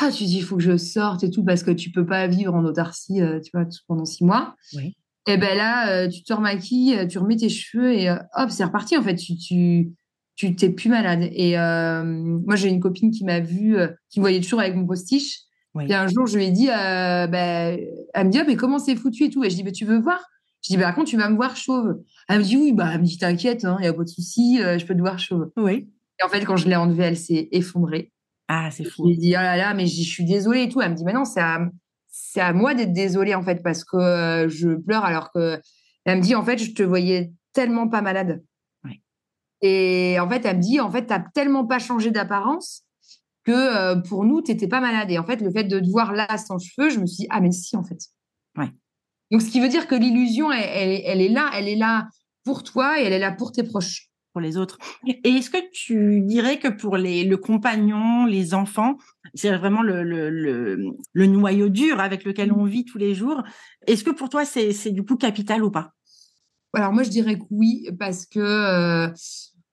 ah, 0.00 0.10
tu 0.10 0.24
dis, 0.24 0.38
il 0.38 0.42
faut 0.42 0.56
que 0.56 0.62
je 0.62 0.76
sorte 0.76 1.22
et 1.22 1.30
tout, 1.30 1.44
parce 1.44 1.62
que 1.62 1.70
tu 1.70 1.90
peux 1.90 2.06
pas 2.06 2.26
vivre 2.26 2.54
en 2.54 2.64
autarcie, 2.64 3.20
euh, 3.20 3.40
tu 3.40 3.50
vois, 3.52 3.66
pendant 3.86 4.04
six 4.04 4.24
mois. 4.24 4.56
Oui. 4.74 4.96
Et 5.28 5.36
ben 5.36 5.56
là, 5.56 5.88
euh, 5.90 6.08
tu 6.08 6.24
te 6.24 6.32
remaquilles, 6.32 6.98
euh, 6.98 7.06
tu 7.06 7.18
remets 7.18 7.36
tes 7.36 7.48
cheveux 7.48 7.92
et 7.92 8.10
hop, 8.10 8.50
c'est 8.50 8.64
reparti. 8.64 8.96
En 8.96 9.02
fait, 9.02 9.14
tu, 9.16 9.36
tu, 9.36 9.92
tu 10.34 10.56
t'es 10.56 10.70
plus 10.70 10.88
malade. 10.88 11.28
Et 11.32 11.56
moi, 11.56 12.56
j'ai 12.56 12.68
une 12.68 12.80
copine 12.80 13.10
qui 13.10 13.24
m'a 13.24 13.40
vue, 13.40 13.76
qui 14.10 14.18
me 14.18 14.22
voyait 14.22 14.40
toujours 14.40 14.60
avec 14.60 14.74
mon 14.74 14.86
postiche. 14.86 15.40
Et 15.88 15.94
un 15.94 16.06
jour, 16.06 16.26
je 16.26 16.36
lui 16.36 16.46
ai 16.46 16.50
dit, 16.50 16.66
ben, 16.66 17.78
elle 18.14 18.26
me 18.26 18.30
dit, 18.30 18.38
ah, 18.38 18.44
mais 18.46 18.56
comment 18.56 18.78
c'est 18.78 18.96
foutu 18.96 19.24
et 19.24 19.30
tout. 19.30 19.44
Et 19.44 19.50
je 19.50 19.56
dis, 19.56 19.62
ben, 19.62 19.72
tu 19.72 19.84
veux 19.84 20.00
voir? 20.00 20.20
Je 20.62 20.68
dis, 20.68 20.76
ben, 20.76 20.84
par 20.84 20.94
contre, 20.94 21.10
tu 21.10 21.16
vas 21.16 21.28
me 21.28 21.36
voir 21.36 21.56
chauve. 21.56 22.00
Elle 22.28 22.38
me 22.38 22.44
dit, 22.44 22.56
oui, 22.56 22.72
bah, 22.72 22.90
elle 22.92 23.00
me 23.00 23.06
dit, 23.06 23.18
t'inquiète, 23.18 23.62
il 23.62 23.66
hein, 23.66 23.76
n'y 23.80 23.86
a 23.86 23.92
pas 23.92 24.02
de 24.02 24.08
souci, 24.08 24.58
je 24.58 24.84
peux 24.84 24.94
te 24.94 25.00
voir 25.00 25.18
chauve. 25.18 25.50
Oui. 25.56 25.88
Et 26.20 26.24
en 26.24 26.28
fait, 26.28 26.44
quand 26.44 26.56
je 26.56 26.68
l'ai 26.68 26.76
enlevée, 26.76 27.04
elle 27.04 27.16
s'est 27.16 27.48
effondrée. 27.52 28.10
Ah, 28.48 28.70
c'est 28.70 28.84
fou. 28.84 29.04
Je 29.04 29.10
lui 29.10 29.18
dit, 29.18 29.30
oh 29.30 29.40
là 29.40 29.56
là, 29.56 29.74
mais 29.74 29.86
je 29.86 30.02
suis 30.02 30.24
désolée 30.24 30.62
et 30.62 30.68
tout. 30.68 30.80
Elle 30.80 30.92
me 30.92 30.96
dit, 30.96 31.04
mais 31.04 31.12
non, 31.12 31.24
c'est 31.24 31.40
à, 31.40 31.60
c'est 32.08 32.40
à 32.40 32.52
moi 32.52 32.74
d'être 32.74 32.92
désolée, 32.92 33.34
en 33.34 33.42
fait, 33.42 33.62
parce 33.62 33.84
que 33.84 33.96
euh, 33.96 34.48
je 34.48 34.74
pleure 34.74 35.04
alors 35.04 35.32
que. 35.32 35.60
Elle 36.04 36.18
me 36.18 36.22
dit, 36.22 36.34
en 36.34 36.44
fait, 36.44 36.58
je 36.58 36.72
te 36.72 36.82
voyais 36.82 37.32
tellement 37.52 37.88
pas 37.88 38.02
malade. 38.02 38.42
Et 39.64 40.18
en 40.18 40.28
fait, 40.28 40.44
elle 40.44 40.56
me 40.56 40.62
dit, 40.62 40.80
en 40.80 40.90
fait, 40.90 41.06
tu 41.06 41.12
n'as 41.12 41.20
tellement 41.20 41.64
pas 41.64 41.78
changé 41.78 42.10
d'apparence 42.10 42.82
que 43.44 43.52
euh, 43.52 43.94
pour 44.00 44.24
nous, 44.24 44.42
tu 44.42 44.50
n'étais 44.50 44.66
pas 44.66 44.80
malade. 44.80 45.10
Et 45.10 45.18
en 45.18 45.24
fait, 45.24 45.40
le 45.40 45.52
fait 45.52 45.64
de 45.64 45.78
te 45.78 45.88
voir 45.88 46.12
là 46.12 46.36
sans 46.36 46.58
cheveux, 46.58 46.90
je 46.90 46.98
me 46.98 47.06
suis 47.06 47.22
dit, 47.22 47.26
ah, 47.30 47.40
mais 47.40 47.52
si, 47.52 47.76
en 47.76 47.84
fait. 47.84 47.98
Ouais. 48.58 48.70
Donc, 49.30 49.40
ce 49.40 49.50
qui 49.50 49.60
veut 49.60 49.68
dire 49.68 49.86
que 49.86 49.94
l'illusion, 49.94 50.50
elle, 50.50 51.00
elle, 51.04 51.20
est 51.20 51.28
là, 51.28 51.48
elle 51.54 51.68
est 51.68 51.76
là 51.76 52.08
pour 52.44 52.64
toi 52.64 53.00
et 53.00 53.04
elle 53.04 53.12
est 53.12 53.20
là 53.20 53.30
pour 53.30 53.52
tes 53.52 53.62
proches 53.62 54.08
pour 54.32 54.40
les 54.40 54.56
autres. 54.56 54.78
Et 55.06 55.28
est-ce 55.28 55.50
que 55.50 55.58
tu 55.72 56.20
dirais 56.22 56.58
que 56.58 56.68
pour 56.68 56.96
les, 56.96 57.24
le 57.24 57.36
compagnon, 57.36 58.26
les 58.26 58.54
enfants, 58.54 58.96
c'est 59.34 59.54
vraiment 59.56 59.82
le, 59.82 60.02
le, 60.02 60.30
le, 60.30 61.26
noyau 61.26 61.68
dur 61.68 62.00
avec 62.00 62.24
lequel 62.24 62.52
on 62.52 62.64
vit 62.64 62.84
tous 62.84 62.98
les 62.98 63.14
jours, 63.14 63.42
est-ce 63.86 64.04
que 64.04 64.10
pour 64.10 64.28
toi, 64.28 64.44
c'est, 64.44 64.72
c'est 64.72 64.90
du 64.90 65.04
coup 65.04 65.16
capital 65.16 65.62
ou 65.62 65.70
pas? 65.70 65.92
Alors 66.74 66.92
moi, 66.92 67.02
je 67.02 67.10
dirais 67.10 67.38
que 67.38 67.44
oui, 67.50 67.88
parce 67.98 68.26
que... 68.26 68.40
Euh, 68.40 69.08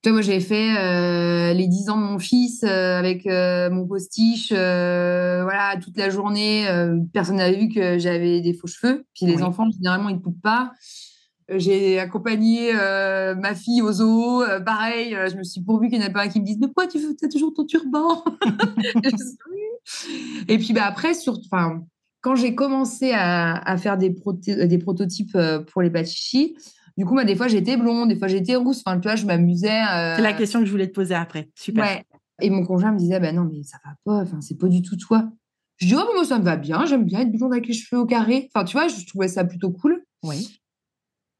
toi, 0.01 0.13
moi, 0.13 0.21
j'avais 0.21 0.39
fait 0.39 0.77
euh, 0.77 1.53
les 1.53 1.67
10 1.67 1.89
ans 1.89 1.97
de 1.97 2.03
mon 2.03 2.19
fils 2.19 2.63
euh, 2.63 2.97
avec 2.97 3.25
mon 3.25 3.85
postiche, 3.85 4.51
voilà, 4.51 5.75
toute 5.81 5.97
la 5.97 6.09
journée. 6.09 6.65
personne 7.13 7.35
n'avait 7.35 7.57
vu 7.57 7.67
que 7.67 7.97
j'avais 7.97 8.39
des 8.39 8.53
faux 8.53 8.67
cheveux. 8.67 9.05
Puis 9.13 9.25
les 9.25 9.43
enfants, 9.43 9.69
généralement, 9.69 10.07
ils 10.07 10.15
ne 10.15 10.21
coupent 10.21 10.41
pas. 10.41 10.71
J'ai 11.55 11.99
accompagné 11.99 12.71
euh, 12.73 13.35
ma 13.35 13.55
fille 13.55 13.81
au 13.81 13.91
zoo. 13.91 14.43
Euh, 14.43 14.59
pareil, 14.59 15.15
euh, 15.15 15.29
je 15.29 15.35
me 15.35 15.43
suis 15.43 15.61
pourvu 15.61 15.89
qu'il 15.89 15.99
n'y 15.99 16.05
en 16.05 16.07
ait 16.07 16.13
pas 16.13 16.23
un 16.23 16.27
qui 16.27 16.39
me 16.39 16.45
dise 16.45 16.57
Mais 16.59 16.67
pourquoi 16.67 16.87
tu 16.87 16.97
as 16.97 17.27
toujours 17.27 17.53
ton 17.53 17.65
turban 17.65 18.23
Et 20.47 20.57
puis 20.57 20.73
bah, 20.73 20.85
après, 20.85 21.13
sur, 21.13 21.39
quand 22.21 22.35
j'ai 22.35 22.55
commencé 22.55 23.11
à, 23.13 23.55
à 23.55 23.77
faire 23.77 23.97
des, 23.97 24.09
des 24.09 24.77
prototypes 24.77 25.37
pour 25.71 25.81
les 25.81 25.89
pachichis, 25.89 26.55
du 26.97 27.05
coup, 27.05 27.15
bah, 27.15 27.23
des 27.23 27.35
fois 27.35 27.47
j'étais 27.47 27.77
blonde, 27.77 28.09
des 28.09 28.17
fois 28.17 28.27
j'étais 28.27 28.55
rousse. 28.55 28.83
Enfin, 28.85 28.99
tu 28.99 29.07
vois, 29.07 29.15
je 29.15 29.25
m'amusais. 29.25 29.81
C'est 30.15 30.21
la 30.21 30.33
question 30.33 30.59
que 30.59 30.65
je 30.65 30.71
voulais 30.71 30.87
te 30.87 30.93
poser 30.93 31.15
après. 31.15 31.49
Super. 31.55 31.83
Ouais. 31.83 32.03
Et 32.41 32.49
mon 32.49 32.65
conjoint 32.65 32.91
me 32.91 32.97
disait 32.97 33.19
bah, 33.19 33.31
Non, 33.31 33.49
mais 33.51 33.63
ça 33.63 33.77
va 33.83 33.91
pas, 34.05 34.21
enfin, 34.21 34.39
c'est 34.41 34.57
pas 34.57 34.67
du 34.67 34.81
tout 34.81 34.97
toi. 34.97 35.29
Je 35.77 35.87
dis, 35.87 35.95
oh, 35.95 36.11
moi, 36.13 36.25
ça 36.25 36.39
me 36.39 36.43
va 36.43 36.57
bien, 36.57 36.85
j'aime 36.85 37.05
bien 37.05 37.21
être 37.21 37.31
blonde 37.31 37.53
avec 37.53 37.67
les 37.67 37.73
cheveux 37.73 38.01
au 38.01 38.05
carré. 38.05 38.49
Enfin, 38.53 38.65
tu 38.65 38.73
vois, 38.73 38.89
je 38.89 39.05
trouvais 39.05 39.29
ça 39.29 39.45
plutôt 39.45 39.71
cool. 39.71 40.03
Oui. 40.23 40.59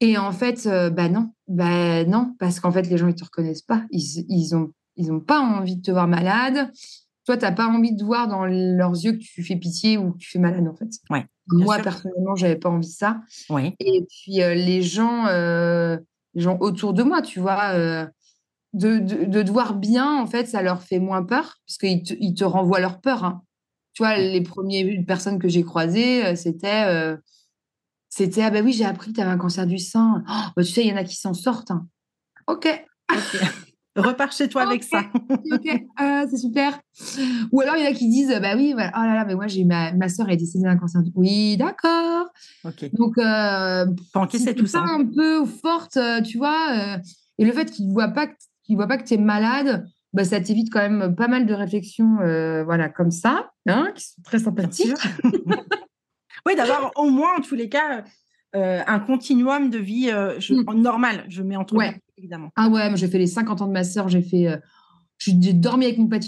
Et 0.00 0.16
en 0.16 0.32
fait, 0.32 0.66
euh, 0.66 0.88
bah 0.88 1.08
non, 1.08 1.30
bah 1.46 2.04
non, 2.04 2.34
parce 2.38 2.58
qu'en 2.58 2.72
fait, 2.72 2.82
les 2.82 2.96
gens, 2.96 3.08
ils 3.08 3.14
te 3.14 3.24
reconnaissent 3.24 3.62
pas. 3.62 3.84
Ils, 3.90 4.24
ils 4.28 4.56
ont, 4.56 4.72
ils 4.96 5.12
ont 5.12 5.20
pas 5.20 5.40
envie 5.40 5.76
de 5.76 5.82
te 5.82 5.90
voir 5.90 6.08
malade. 6.08 6.72
Toi, 7.26 7.36
tu 7.36 7.44
n'as 7.44 7.52
pas 7.52 7.66
envie 7.66 7.94
de 7.94 8.02
voir 8.02 8.26
dans 8.26 8.46
leurs 8.46 8.92
yeux 8.92 9.12
que 9.12 9.18
tu 9.18 9.44
fais 9.44 9.56
pitié 9.56 9.98
ou 9.98 10.12
que 10.12 10.18
tu 10.18 10.30
fais 10.30 10.38
malade, 10.38 10.66
en 10.66 10.74
fait. 10.74 10.88
Ouais, 11.10 11.26
Moi, 11.48 11.78
personnellement, 11.78 12.34
j'avais 12.34 12.56
pas 12.56 12.70
envie 12.70 12.88
de 12.88 12.92
ça. 12.92 13.20
Oui. 13.50 13.74
Et 13.78 14.06
puis, 14.08 14.42
euh, 14.42 14.54
les 14.54 14.80
gens, 14.80 15.26
euh, 15.26 15.98
les 16.34 16.40
gens 16.40 16.56
autour 16.60 16.94
de 16.94 17.02
moi, 17.02 17.20
tu 17.20 17.38
vois, 17.38 17.74
de, 18.72 18.98
de, 18.98 19.24
de, 19.26 19.42
te 19.42 19.50
voir 19.50 19.74
bien, 19.74 20.18
en 20.18 20.26
fait, 20.26 20.46
ça 20.46 20.62
leur 20.62 20.82
fait 20.82 20.98
moins 20.98 21.24
peur, 21.24 21.58
parce 21.66 21.76
qu'ils 21.76 22.02
te, 22.02 22.14
ils 22.18 22.34
te 22.34 22.44
renvoient 22.44 22.80
leur 22.80 23.02
peur. 23.02 23.24
Hein. 23.24 23.42
tu 23.92 24.02
vois, 24.02 24.16
les 24.16 24.40
premières 24.40 25.04
personnes 25.06 25.38
que 25.38 25.48
j'ai 25.48 25.62
croisées, 25.62 26.34
c'était 26.36 27.18
c'était 28.10 28.42
ah 28.42 28.50
ben 28.50 28.64
oui, 28.64 28.72
j'ai 28.72 28.84
appris 28.84 29.10
que 29.10 29.16
tu 29.16 29.20
avais 29.20 29.30
un 29.30 29.38
cancer 29.38 29.66
du 29.66 29.78
sein. 29.78 30.22
Oh, 30.28 30.50
bah, 30.56 30.64
tu 30.64 30.72
sais, 30.72 30.82
il 30.82 30.88
y 30.88 30.92
en 30.92 30.96
a 30.96 31.04
qui 31.04 31.16
s'en 31.16 31.32
sortent. 31.32 31.70
Hein. 31.70 31.86
Ok. 32.46 32.68
Repars 33.96 34.32
chez 34.32 34.48
toi 34.48 34.62
avec 34.62 34.84
ça. 34.84 35.04
ok, 35.52 35.82
ah, 35.96 36.24
c'est 36.30 36.36
super. 36.36 36.78
Ou 37.50 37.60
alors 37.60 37.76
il 37.76 37.84
y 37.84 37.86
en 37.86 37.90
a 37.90 37.92
qui 37.92 38.08
disent 38.08 38.36
bah 38.40 38.54
oui, 38.56 38.72
voilà. 38.72 38.92
oh 38.96 39.00
là 39.00 39.14
là, 39.14 39.24
mais 39.24 39.34
moi 39.34 39.46
j'ai 39.46 39.64
ma, 39.64 39.92
ma 39.92 40.08
soeur 40.08 40.28
est 40.28 40.36
décédée 40.36 40.64
d'un 40.64 40.76
cancer. 40.76 41.02
Du... 41.02 41.10
Oui, 41.14 41.56
d'accord. 41.56 42.26
Ok. 42.64 42.88
Donc, 42.92 43.18
euh, 43.18 43.86
c'est 44.32 44.54
tout 44.54 44.66
ça. 44.66 44.80
un 44.80 45.04
peu 45.04 45.44
forte, 45.44 45.96
euh, 45.96 46.20
tu 46.20 46.38
vois. 46.38 46.96
Euh, 46.96 46.98
et 47.38 47.44
le 47.44 47.52
fait 47.52 47.70
qu'ils 47.70 47.88
ne 47.88 47.92
voient 47.92 48.08
pas 48.08 48.28
que 48.28 48.34
tu 48.64 48.76
voient 48.76 48.86
pas 48.86 48.98
que 48.98 49.04
tu 49.06 49.14
es 49.14 49.18
malade, 49.18 49.84
bah, 50.12 50.24
ça 50.24 50.40
t'évite 50.40 50.72
quand 50.72 50.88
même 50.88 51.16
pas 51.16 51.26
mal 51.26 51.46
de 51.46 51.54
réflexions, 51.54 52.16
voilà, 52.64 52.88
comme 52.88 53.10
ça, 53.10 53.50
hein, 53.66 53.90
qui 53.94 54.04
sont 54.04 54.22
très 54.22 54.38
sympathiques. 54.38 54.94
oui, 56.46 56.56
d'avoir 56.56 56.92
au 56.96 57.10
moins, 57.10 57.36
en 57.38 57.40
tous 57.40 57.54
les 57.54 57.68
cas, 57.68 58.04
un 58.52 59.00
continuum 59.00 59.70
de 59.70 59.78
vie 59.78 60.10
je, 60.38 60.54
mm. 60.54 60.80
normal. 60.80 61.24
Je 61.28 61.42
mets 61.42 61.56
entre 61.56 61.76
ouais. 61.76 62.00
évidemment. 62.16 62.50
Ah 62.56 62.68
ouais, 62.68 62.88
moi 62.88 62.96
j'ai 62.96 63.08
fait 63.08 63.18
les 63.18 63.26
50 63.26 63.62
ans 63.62 63.66
de 63.66 63.72
ma 63.72 63.84
sœur, 63.84 64.08
j'ai 64.08 64.22
fait. 64.22 64.60
j'ai 65.18 65.52
dormi 65.52 65.84
avec 65.84 65.98
mon 65.98 66.08
pâte 66.08 66.24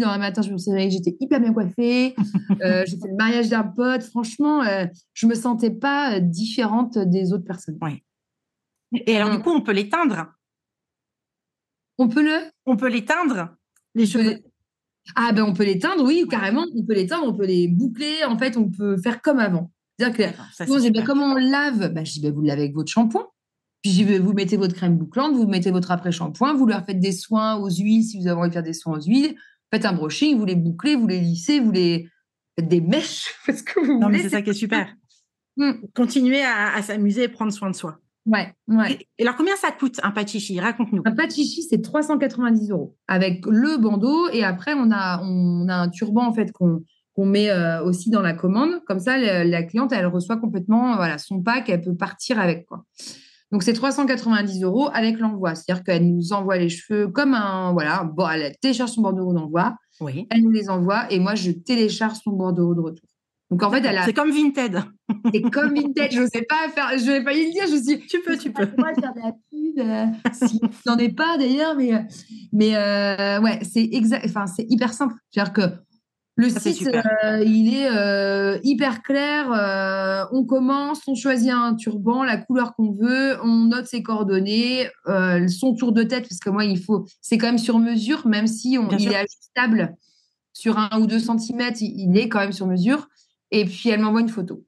dans 0.00 0.10
la 0.10 0.18
matin, 0.18 0.42
je 0.42 0.50
me 0.50 0.58
suis 0.58 0.70
que 0.70 0.90
j'étais 0.90 1.16
hyper 1.20 1.40
bien 1.40 1.52
coiffée. 1.52 2.14
j'ai 2.60 2.98
fait 2.98 3.08
le 3.08 3.16
mariage 3.16 3.48
d'un 3.48 3.64
pote. 3.64 4.02
Franchement, 4.04 4.62
je 5.12 5.26
me 5.26 5.34
sentais 5.34 5.70
pas 5.70 6.20
différente 6.20 6.98
des 6.98 7.32
autres 7.32 7.44
personnes. 7.44 7.78
Ouais. 7.82 8.02
Et 8.92 9.16
alors, 9.16 9.30
du 9.30 9.38
mm. 9.38 9.42
coup, 9.42 9.50
on 9.50 9.60
peut 9.60 9.72
l'éteindre? 9.72 10.32
On 11.98 12.08
peut 12.08 12.22
le? 12.22 12.50
On 12.66 12.76
peut 12.76 12.88
l'éteindre, 12.88 13.56
les 13.94 14.06
cheveux 14.06 14.42
Ah 15.14 15.32
ben, 15.32 15.44
on 15.44 15.54
peut 15.54 15.64
l'éteindre, 15.64 16.04
oui, 16.04 16.26
carrément. 16.28 16.66
On 16.74 16.84
peut 16.84 16.94
l'éteindre, 16.94 17.24
on 17.26 17.34
peut 17.34 17.46
les 17.46 17.68
boucler. 17.68 18.24
En 18.26 18.36
fait, 18.38 18.56
on 18.56 18.68
peut 18.70 18.96
faire 18.98 19.22
comme 19.22 19.38
avant. 19.38 19.70
C'est-à-dire 19.98 20.16
que, 20.16 20.92
ben, 20.92 21.04
comment 21.04 21.32
on 21.32 21.34
lave? 21.36 21.92
Ben, 21.92 22.04
Je 22.04 22.12
dis, 22.12 22.20
ben, 22.20 22.32
vous 22.32 22.40
le 22.42 22.48
lavez 22.48 22.62
avec 22.62 22.74
votre 22.74 22.90
shampoing. 22.90 23.26
Puis 23.82 24.02
vous 24.18 24.32
mettez 24.32 24.56
votre 24.56 24.74
crème 24.74 24.96
bouclante, 24.96 25.34
vous 25.34 25.46
mettez 25.46 25.70
votre 25.70 25.92
après-shampoing, 25.92 26.54
vous 26.54 26.66
leur 26.66 26.84
faites 26.84 26.98
des 26.98 27.12
soins 27.12 27.54
aux 27.54 27.70
huiles 27.70 28.02
si 28.02 28.18
vous 28.18 28.26
avez 28.26 28.40
envie 28.40 28.48
de 28.48 28.54
faire 28.54 28.62
des 28.62 28.72
soins 28.72 28.98
aux 28.98 29.02
huiles. 29.02 29.36
Faites 29.72 29.84
un 29.84 29.92
brushing, 29.92 30.36
vous 30.38 30.44
les 30.44 30.56
bouclez, 30.56 30.96
vous 30.96 31.06
les 31.06 31.20
lissez, 31.20 31.60
vous 31.60 31.70
les 31.70 32.08
faites 32.58 32.68
des 32.68 32.80
mèches. 32.80 33.32
Parce 33.46 33.62
que 33.62 33.78
vous 33.78 34.00
non, 34.00 34.08
mais 34.08 34.18
c'est 34.18 34.30
ça 34.30 34.42
qui 34.42 34.50
est 34.50 34.54
super. 34.54 34.92
Mm. 35.56 35.72
Continuer 35.94 36.42
à 36.42 36.82
s'amuser 36.82 37.24
et 37.24 37.28
prendre 37.28 37.52
soin 37.52 37.70
de 37.70 37.76
soi. 37.76 38.00
Ouais, 38.26 38.52
ouais. 38.68 38.98
Et, 39.18 39.22
alors, 39.22 39.36
combien 39.36 39.54
ça 39.56 39.70
coûte 39.70 40.00
un 40.02 40.26
chichi 40.26 40.58
Raconte-nous. 40.58 41.02
Un 41.04 41.28
chichi, 41.28 41.62
c'est 41.62 41.80
390 41.80 42.70
euros 42.70 42.96
avec 43.06 43.46
le 43.46 43.78
bandeau. 43.78 44.28
Et 44.30 44.42
après, 44.42 44.74
on 44.74 44.90
a, 44.90 45.22
on 45.22 45.68
a 45.68 45.74
un 45.74 45.88
turban 45.88 46.26
en 46.26 46.32
fait 46.34 46.50
qu'on 46.52 46.82
met 47.24 47.50
euh, 47.50 47.82
aussi 47.84 48.10
dans 48.10 48.22
la 48.22 48.34
commande. 48.34 48.82
Comme 48.86 48.98
ça, 48.98 49.16
la, 49.16 49.62
cliente, 49.62 49.92
elle 49.92 50.06
reçoit 50.06 50.38
complètement 50.38 50.96
voilà, 50.96 51.18
son 51.18 51.40
pack, 51.40 51.68
elle 51.68 51.80
peut 51.80 51.94
partir 51.94 52.40
avec. 52.40 52.66
quoi. 52.66 52.84
Donc, 53.52 53.62
c'est 53.62 53.74
390 53.74 54.64
euros 54.64 54.88
avec 54.92 55.20
l'envoi. 55.20 55.54
C'est-à-dire 55.54 55.84
qu'elle 55.84 56.12
nous 56.12 56.32
envoie 56.32 56.58
les 56.58 56.68
cheveux 56.68 57.06
comme 57.06 57.32
un. 57.32 57.72
Voilà, 57.72 58.02
bon, 58.02 58.28
elle 58.28 58.56
télécharge 58.60 58.90
son 58.90 59.02
bordereau 59.02 59.34
d'envoi. 59.34 59.76
Oui. 60.00 60.26
Elle 60.30 60.42
nous 60.42 60.50
les 60.50 60.68
envoie 60.68 61.10
et 61.12 61.20
moi, 61.20 61.36
je 61.36 61.52
télécharge 61.52 62.18
son 62.24 62.32
bordereau 62.32 62.74
de 62.74 62.80
retour. 62.80 63.08
Donc 63.50 63.62
en 63.62 63.70
fait, 63.70 63.84
elle 63.84 63.98
a... 63.98 64.04
C'est 64.04 64.12
comme 64.12 64.30
Vinted. 64.30 64.82
C'est 65.32 65.42
comme 65.42 65.74
Vinted. 65.74 66.10
Je 66.10 66.22
ne 66.22 66.26
sais 66.26 66.42
pas 66.42 66.68
faire. 66.68 66.98
Je 66.98 67.04
vais 67.04 67.22
pas 67.22 67.32
y 67.32 67.46
le 67.46 67.52
dire. 67.52 67.64
Je 67.70 67.76
suis. 67.76 68.06
Tu 68.06 68.20
peux, 68.20 68.36
tu 68.36 68.50
peux. 68.50 68.66
Moi, 68.76 68.92
faire 68.94 69.14
de 69.14 69.20
la 69.20 69.32
pub. 69.32 69.78
Euh, 69.78 70.06
si 70.32 70.60
n'en 70.84 70.98
es 70.98 71.10
pas 71.10 71.38
d'ailleurs, 71.38 71.76
mais 71.76 71.92
mais 72.52 72.76
euh, 72.76 73.40
ouais, 73.40 73.60
c'est 73.62 73.84
exact. 73.84 74.24
Enfin, 74.26 74.46
c'est 74.46 74.66
hyper 74.68 74.92
simple. 74.92 75.14
C'est-à-dire 75.30 75.52
que 75.52 75.60
le 76.38 76.50
site, 76.50 76.86
euh, 76.88 77.42
il 77.46 77.72
est 77.72 78.60
hyper 78.64 79.02
clair. 79.02 80.28
on 80.32 80.44
commence, 80.44 81.00
on 81.06 81.14
choisit 81.14 81.52
un 81.52 81.76
turban, 81.76 82.24
la 82.24 82.36
couleur 82.36 82.74
qu'on 82.74 82.92
veut, 82.92 83.38
on 83.42 83.66
note 83.66 83.86
ses 83.86 84.02
coordonnées, 84.02 84.88
son 85.06 85.74
tour 85.74 85.92
de 85.92 86.02
tête, 86.02 86.28
parce 86.28 86.40
que 86.40 86.50
moi, 86.50 86.64
il 86.64 86.82
faut. 86.82 87.06
C'est 87.22 87.38
quand 87.38 87.46
même 87.46 87.58
sur 87.58 87.78
mesure, 87.78 88.26
même 88.26 88.48
si 88.48 88.76
on, 88.76 88.88
il 88.90 89.12
est 89.12 89.16
ajustable 89.16 89.96
sur 90.52 90.78
un 90.78 91.00
ou 91.00 91.06
deux 91.06 91.20
centimètres, 91.20 91.78
il 91.80 92.18
est 92.18 92.28
quand 92.28 92.40
même 92.40 92.52
sur 92.52 92.66
mesure. 92.66 93.08
Et 93.56 93.64
puis, 93.64 93.88
elle 93.88 94.00
m'envoie 94.00 94.20
une 94.20 94.28
photo. 94.28 94.62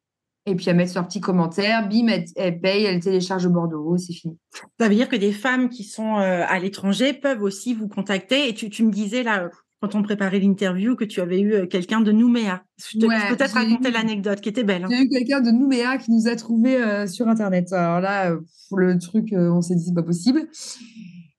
Et 0.46 0.55
puis, 0.55 0.70
elle 0.70 0.77
met 0.77 0.87
son 0.87 1.05
petit 1.05 1.20
commentaire, 1.20 1.87
bim, 1.90 2.07
elle, 2.37 2.61
paye, 2.61 2.85
elle 2.85 3.01
télécharge 3.01 3.44
au 3.44 3.51
bordereau, 3.51 3.98
c'est 3.98 4.14
fini. 4.14 4.38
Ça 4.81 4.88
veut 4.88 4.94
dire 4.94 5.11
que 5.11 5.16
des 5.16 5.33
femmes 5.33 5.68
qui 5.68 5.85
sont 5.85 6.16
euh, 6.16 6.42
à 6.48 6.59
l'étranger 6.59 7.12
peuvent 7.12 7.42
aussi 7.42 7.74
vous 7.74 7.87
contacter. 7.87 8.48
Et 8.48 8.55
tu, 8.55 8.70
tu 8.70 8.83
me 8.83 8.90
disais 8.90 9.22
là, 9.22 9.51
quand 9.83 9.94
on 9.94 10.03
préparait 10.03 10.38
l'interview, 10.38 10.96
que 10.96 11.05
tu 11.05 11.20
avais 11.20 11.38
eu 11.38 11.53
euh, 11.53 11.66
quelqu'un 11.66 12.01
de 12.01 12.12
Nouméa. 12.12 12.62
Je 12.79 12.98
te 12.98 13.05
laisse 13.05 13.37
peut-être 13.37 13.53
raconter 13.53 13.90
l'anecdote 13.90 14.40
qui 14.40 14.48
était 14.48 14.64
belle. 14.64 14.85
Hein. 14.85 14.88
J'ai 14.90 15.03
eu 15.03 15.09
quelqu'un 15.11 15.42
de 15.42 15.51
Nouméa 15.51 15.98
qui 15.98 16.12
nous 16.12 16.29
a 16.29 16.35
trouvé 16.35 16.77
euh, 16.77 17.07
sur 17.07 17.29
Internet. 17.29 17.70
Alors 17.74 18.01
là, 18.01 18.35
le 18.74 18.98
truc, 18.98 19.35
on 19.35 19.61
s'est 19.61 19.74
dit, 19.74 19.85
c'est 19.85 19.94
pas 19.94 20.03
possible. 20.03 20.48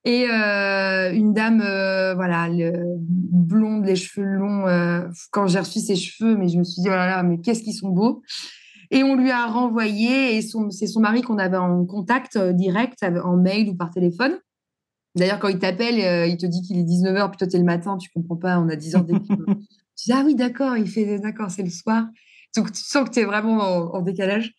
Et 0.06 0.28
euh, 0.30 1.12
une 1.14 1.34
dame, 1.34 1.62
euh, 1.62 2.14
voilà, 2.16 2.48
blonde, 2.52 3.86
les 3.86 3.96
cheveux 3.96 4.26
longs. 4.26 4.68
Euh, 4.68 5.08
quand 5.32 5.48
j'ai 5.48 5.60
reçu 5.60 5.80
ses 5.80 5.96
cheveux, 5.96 6.38
mais 6.38 6.48
je 6.48 6.58
me 6.58 6.64
suis 6.64 6.82
dit, 6.82 6.88
oh 6.88 6.92
là 6.92 7.08
là, 7.08 7.24
mais 7.24 7.40
qu'est-ce 7.40 7.64
qu'ils 7.64 7.74
sont 7.74 7.90
beaux. 7.90 8.22
Et 8.92 9.04
on 9.04 9.16
lui 9.16 9.30
a 9.30 9.46
renvoyé, 9.48 10.38
et 10.38 10.42
c'est 10.42 10.88
son 10.88 11.00
mari 11.00 11.22
qu'on 11.22 11.38
avait 11.38 11.58
en 11.58 11.86
contact 11.86 12.38
direct, 12.38 13.04
en 13.24 13.38
mail 13.38 13.70
ou 13.70 13.76
par 13.76 13.92
téléphone. 13.92 14.40
D'ailleurs, 15.16 15.40
quand 15.40 15.50
il 15.50 15.60
t'appelle, 15.60 16.28
il 16.28 16.38
te 16.38 16.46
dit 16.46 16.62
qu'il 16.62 16.78
est 16.78 16.84
19h, 16.84 17.30
puis 17.30 17.38
toi, 17.38 17.48
es 17.52 17.58
le 17.58 17.66
matin, 17.66 17.98
tu 17.98 18.10
comprends 18.10 18.38
pas, 18.38 18.60
on 18.60 18.68
a 18.70 18.76
10 18.76 18.96
heures 18.96 19.04
d'équipe. 19.04 19.42
tu 19.48 20.06
dis, 20.06 20.12
ah 20.12 20.24
oui, 20.26 20.34
d'accord, 20.34 20.76
il 20.76 20.88
fait, 20.88 21.20
d'accord, 21.20 21.52
c'est 21.52 21.62
le 21.62 21.70
soir. 21.70 22.06
Donc, 22.56 22.72
tu 22.72 22.82
sens 22.82 23.08
que 23.08 23.14
tu 23.14 23.20
es 23.20 23.26
vraiment 23.26 23.60
en 23.94 24.02
décalage. 24.02 24.56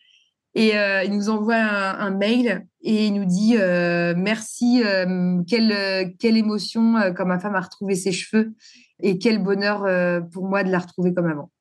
Et 0.53 0.77
euh, 0.77 1.03
il 1.03 1.13
nous 1.13 1.29
envoie 1.29 1.55
un, 1.55 2.11
mail 2.11 2.67
et 2.81 3.07
il 3.07 3.13
nous 3.13 3.25
dit 3.25 3.55
euh, 3.57 4.13
merci, 4.17 4.83
euh, 4.83 5.41
quelle, 5.47 6.13
quelle 6.17 6.35
émotion 6.35 6.95
quand 7.15 7.25
ma 7.25 7.39
femme 7.39 7.55
a 7.55 7.61
retrouvé 7.61 7.95
ses 7.95 8.11
cheveux 8.11 8.53
et 9.01 9.17
quel 9.17 9.41
bonheur 9.41 9.87
pour 10.31 10.47
moi 10.47 10.63
de 10.63 10.69
la 10.69 10.79
retrouver 10.79 11.13
comme 11.13 11.27
avant. 11.27 11.51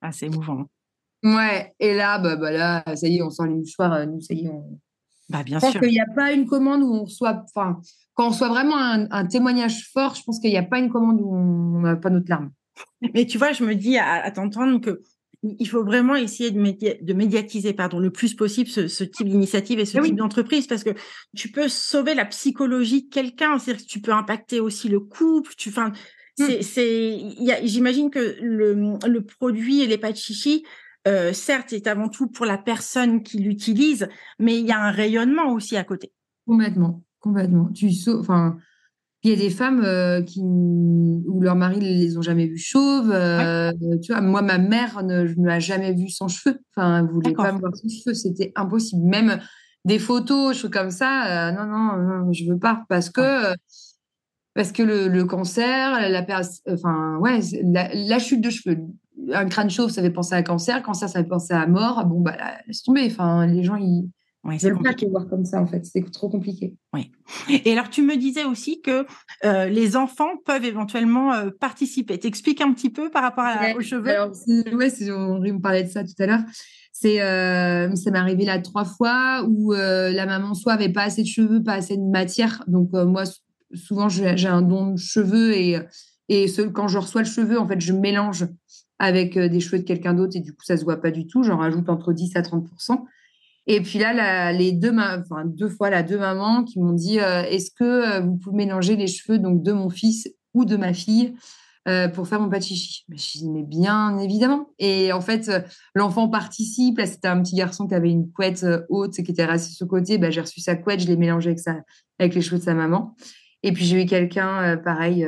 Ah, 0.00 0.12
c'est 0.12 0.26
émouvant. 0.26 0.66
Ouais, 1.22 1.74
et 1.78 1.94
là, 1.94 2.18
bah, 2.18 2.36
bah, 2.36 2.50
là, 2.50 2.82
ça 2.96 3.06
y 3.06 3.18
est, 3.18 3.22
on 3.22 3.30
sent 3.30 3.46
les 3.46 3.54
mouchoirs, 3.54 4.06
nous, 4.06 4.20
ça 4.20 4.34
y 4.34 4.46
est, 4.46 4.48
on. 4.48 4.80
Bah, 5.28 5.44
bien 5.44 5.58
je 5.58 5.66
pense 5.66 5.78
qu'il 5.78 5.90
n'y 5.90 6.00
a 6.00 6.12
pas 6.14 6.32
une 6.32 6.46
commande 6.46 6.82
où 6.82 6.92
on 6.92 7.04
reçoit, 7.04 7.44
enfin, 7.44 7.80
quand 8.14 8.26
on 8.26 8.30
reçoit 8.30 8.48
vraiment 8.48 8.78
un, 8.78 9.26
témoignage 9.26 9.88
fort, 9.92 10.14
je 10.14 10.24
pense 10.24 10.40
qu'il 10.40 10.50
n'y 10.50 10.56
a 10.56 10.62
pas 10.62 10.78
une 10.78 10.90
commande 10.90 11.20
où 11.20 11.32
on 11.32 11.80
n'a 11.80 11.96
pas 11.96 12.10
notre 12.10 12.28
larme. 12.28 12.50
Mais 13.14 13.26
tu 13.26 13.38
vois, 13.38 13.52
je 13.52 13.64
me 13.64 13.74
dis 13.74 13.96
à 13.98 14.28
t'entendre 14.30 14.80
que 14.80 15.02
il 15.42 15.68
faut 15.68 15.84
vraiment 15.84 16.16
essayer 16.16 16.50
de, 16.50 17.12
médiatiser 17.14 17.72
pardon, 17.72 17.98
le 17.98 18.10
plus 18.10 18.34
possible 18.34 18.68
ce, 18.68 19.04
type 19.04 19.28
d'initiative 19.28 19.78
et 19.78 19.86
ce 19.86 19.98
type 19.98 20.16
d'entreprise 20.16 20.66
parce 20.66 20.84
que 20.84 20.90
tu 21.34 21.50
peux 21.50 21.68
sauver 21.68 22.14
la 22.14 22.26
psychologie 22.26 23.04
de 23.04 23.08
quelqu'un, 23.08 23.58
c'est-à-dire 23.58 23.84
que 23.84 23.90
tu 23.90 24.00
peux 24.00 24.12
impacter 24.12 24.60
aussi 24.60 24.88
le 24.88 25.00
couple. 25.00 25.52
Tu, 25.56 25.70
enfin, 25.70 25.92
mmh. 26.38 26.44
c'est, 26.60 27.18
j'imagine 27.64 28.10
que 28.10 28.36
le, 28.42 28.74
le, 28.74 29.24
produit 29.24 29.80
et 29.80 29.86
les 29.86 29.96
pâtes 29.96 30.18
chichi, 30.18 30.64
euh, 31.08 31.32
certes, 31.32 31.72
est 31.72 31.86
avant 31.86 32.10
tout 32.10 32.26
pour 32.26 32.44
la 32.44 32.58
personne 32.58 33.22
qui 33.22 33.38
l'utilise, 33.38 34.08
mais 34.38 34.58
il 34.58 34.66
y 34.66 34.72
a 34.72 34.78
un 34.78 34.90
rayonnement 34.90 35.52
aussi 35.52 35.76
à 35.76 35.84
côté. 35.84 36.12
Complètement, 36.46 37.02
complètement. 37.20 37.70
Tu 37.72 37.90
enfin, 38.08 38.58
il 39.22 39.30
y 39.30 39.32
a 39.34 39.36
des 39.36 39.50
femmes 39.50 39.82
euh, 39.84 40.22
qui, 40.22 40.40
où 40.40 41.40
leur 41.40 41.54
mari 41.54 41.78
ne 41.78 41.84
les 41.84 42.16
ont 42.16 42.22
jamais 42.22 42.46
vues 42.46 42.58
chauves. 42.58 43.10
Euh, 43.12 43.70
tu 44.02 44.12
vois, 44.12 44.22
moi, 44.22 44.40
ma 44.40 44.56
mère 44.56 45.02
ne, 45.02 45.34
m'a 45.36 45.58
jamais 45.58 45.92
vue 45.92 46.08
sans 46.08 46.28
cheveux. 46.28 46.58
Enfin, 46.74 47.00
elle 47.00 47.10
voulait 47.10 47.32
pas 47.32 47.52
me 47.52 47.58
voir 47.58 47.76
sans 47.76 47.88
cheveux. 47.88 48.14
C'était 48.14 48.52
impossible. 48.56 49.02
Même 49.04 49.38
des 49.84 49.98
photos, 49.98 50.56
choses 50.56 50.70
comme 50.70 50.90
ça. 50.90 51.48
Euh, 51.48 51.52
non, 51.52 51.66
non, 51.66 51.96
non, 51.96 52.32
je 52.32 52.50
veux 52.50 52.58
pas 52.58 52.84
parce 52.88 53.10
que 53.10 53.54
parce 54.54 54.72
que 54.72 54.82
le, 54.82 55.24
cancer, 55.24 56.08
la, 56.10 56.26
enfin, 56.68 57.18
ouais, 57.18 57.40
la, 57.62 58.18
chute 58.18 58.40
de 58.40 58.50
cheveux. 58.50 58.78
Un 59.32 59.46
crâne 59.46 59.70
chauve, 59.70 59.90
ça 59.90 60.00
fait 60.00 60.10
penser 60.10 60.34
à 60.34 60.42
cancer. 60.42 60.82
Cancer, 60.82 61.08
ça 61.10 61.20
fait 61.20 61.28
penser 61.28 61.52
à 61.52 61.66
mort. 61.66 62.06
Bon, 62.06 62.20
bah, 62.20 62.36
laisse 62.66 62.82
tomber. 62.82 63.06
Enfin, 63.06 63.46
les 63.46 63.62
gens, 63.64 63.76
ils 63.76 64.08
oui, 64.42 64.56
c'est 64.58 64.70
pas 64.70 64.94
voir 65.10 65.28
comme 65.28 65.44
ça 65.44 65.60
en 65.60 65.66
fait, 65.66 65.84
c'est 65.84 66.02
trop 66.10 66.30
compliqué. 66.30 66.74
Oui. 66.94 67.12
Et 67.64 67.72
alors 67.72 67.90
tu 67.90 68.02
me 68.02 68.16
disais 68.16 68.44
aussi 68.44 68.80
que 68.80 69.04
euh, 69.44 69.66
les 69.66 69.96
enfants 69.96 70.38
peuvent 70.46 70.64
éventuellement 70.64 71.34
euh, 71.34 71.50
participer. 71.50 72.18
T'expliques 72.18 72.62
un 72.62 72.72
petit 72.72 72.88
peu 72.88 73.10
par 73.10 73.22
rapport 73.22 73.44
à, 73.44 73.74
aux 73.76 73.82
cheveux? 73.82 74.08
Alors 74.08 74.30
ouais, 74.48 75.10
on 75.10 75.40
me 75.40 75.60
parlait 75.60 75.84
de 75.84 75.90
ça 75.90 76.04
tout 76.04 76.14
à 76.20 76.26
l'heure. 76.26 76.40
C'est 76.92 77.20
euh, 77.20 77.94
ça 77.94 78.10
m'est 78.10 78.18
arrivé 78.18 78.46
là 78.46 78.58
trois 78.60 78.86
fois 78.86 79.44
où 79.46 79.72
la 79.72 80.26
maman 80.26 80.54
soit 80.54 80.72
avait 80.72 80.92
pas 80.92 81.02
assez 81.02 81.22
de 81.22 81.28
cheveux, 81.28 81.62
pas 81.62 81.74
assez 81.74 81.98
de 81.98 82.10
matière. 82.10 82.64
Donc 82.66 82.92
moi 82.92 83.24
souvent 83.74 84.08
j'ai 84.08 84.48
un 84.48 84.62
don 84.62 84.92
de 84.92 84.98
cheveux 84.98 85.52
et 85.54 85.78
et 86.30 86.46
ce, 86.46 86.62
quand 86.62 86.86
je 86.88 86.96
reçois 86.96 87.22
le 87.22 87.28
cheveu 87.28 87.58
en 87.58 87.66
fait 87.66 87.80
je 87.80 87.92
mélange 87.92 88.46
avec 88.98 89.36
des 89.36 89.60
cheveux 89.60 89.80
de 89.80 89.84
quelqu'un 89.84 90.14
d'autre 90.14 90.36
et 90.36 90.40
du 90.40 90.52
coup 90.52 90.62
ça 90.64 90.78
se 90.78 90.84
voit 90.84 91.00
pas 91.00 91.10
du 91.10 91.26
tout. 91.26 91.42
J'en 91.42 91.58
rajoute 91.58 91.90
entre 91.90 92.14
10 92.14 92.36
à 92.36 92.42
30 92.42 92.66
et 93.72 93.80
puis 93.82 94.00
là, 94.00 94.50
les 94.50 94.72
deux, 94.72 94.92
fois, 95.68 95.90
la 95.90 96.02
deux 96.02 96.18
mamans 96.18 96.64
qui 96.64 96.80
m'ont 96.80 96.92
dit 96.92 97.20
euh, 97.20 97.44
Est-ce 97.44 97.70
que 97.70 97.84
euh, 97.84 98.20
vous 98.20 98.36
pouvez 98.36 98.56
mélanger 98.56 98.96
les 98.96 99.06
cheveux 99.06 99.38
donc 99.38 99.62
de 99.62 99.70
mon 99.70 99.90
fils 99.90 100.28
ou 100.54 100.64
de 100.64 100.76
ma 100.76 100.92
fille 100.92 101.34
pour 102.14 102.26
faire 102.26 102.40
mon 102.40 102.48
pas 102.48 102.58
de 102.58 102.64
chichi? 102.64 103.04
Mais 103.08 103.16
je 103.16 103.38
dis, 103.38 103.48
mais 103.48 103.62
bien 103.62 104.18
évidemment. 104.18 104.70
Et 104.80 105.12
en 105.12 105.20
fait, 105.20 105.50
l'enfant 105.94 106.28
participe. 106.28 107.00
C'était 107.04 107.28
un 107.28 107.40
petit 107.42 107.54
garçon 107.54 107.86
qui 107.86 107.94
avait 107.94 108.10
une 108.10 108.32
couette 108.32 108.66
haute 108.88 109.16
et 109.20 109.22
qui 109.22 109.30
était 109.30 109.42
assis 109.42 109.72
sur 109.72 109.86
le 109.86 109.90
côté. 109.90 110.18
Bah, 110.18 110.30
j'ai 110.30 110.40
reçu 110.40 110.60
sa 110.60 110.74
couette, 110.74 111.00
je 111.00 111.06
l'ai 111.06 111.16
mélangée 111.16 111.50
avec, 111.50 111.60
avec 112.18 112.34
les 112.34 112.40
cheveux 112.40 112.58
de 112.58 112.64
sa 112.64 112.74
maman. 112.74 113.14
Et 113.62 113.72
puis, 113.72 113.84
j'ai 113.84 114.02
eu 114.02 114.06
quelqu'un, 114.06 114.78
pareil, 114.78 115.24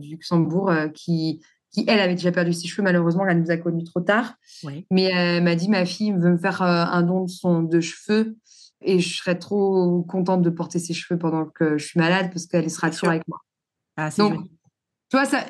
du 0.00 0.10
Luxembourg, 0.10 0.72
qui, 0.94 1.40
qui, 1.74 1.84
elle, 1.88 2.00
avait 2.00 2.14
déjà 2.14 2.32
perdu 2.32 2.52
ses 2.52 2.68
cheveux. 2.68 2.84
Malheureusement, 2.84 3.26
elle 3.26 3.40
nous 3.40 3.50
a 3.50 3.56
connus 3.56 3.84
trop 3.84 4.00
tard. 4.00 4.34
Mais 4.90 5.04
elle 5.04 5.42
m'a 5.42 5.56
dit, 5.56 5.68
ma 5.68 5.84
fille 5.84 6.12
veut 6.12 6.30
me 6.30 6.38
faire 6.38 6.62
un 6.62 7.02
don 7.02 7.24
de, 7.24 7.30
son, 7.30 7.62
de 7.62 7.80
cheveux 7.80 8.36
et 8.84 9.00
je 9.00 9.16
serais 9.16 9.38
trop 9.38 10.02
contente 10.02 10.42
de 10.42 10.50
porter 10.50 10.78
ses 10.78 10.94
cheveux 10.94 11.18
pendant 11.18 11.46
que 11.46 11.78
je 11.78 11.86
suis 11.86 11.98
malade 11.98 12.30
parce 12.32 12.46
qu'elle 12.46 12.70
sera 12.70 12.90
toujours 12.90 13.08
avec 13.08 13.26
moi. 13.26 13.40
Ah, 13.96 14.10
Donc, 14.16 14.44
tu 15.10 15.16
vois, 15.16 15.24
ça, 15.24 15.44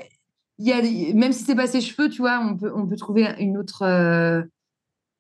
y 0.59 0.73
a, 0.73 0.81
même 1.15 1.33
si 1.33 1.45
c'est 1.45 1.55
pas 1.55 1.67
ses 1.67 1.81
cheveux, 1.81 2.09
tu 2.09 2.23
vois, 2.23 2.41
on 2.41 2.57
peut, 2.57 2.73
on 2.75 2.87
peut 2.87 2.97
trouver 2.97 3.35
une 3.39 3.57
autre, 3.59 3.83
euh, 3.83 4.43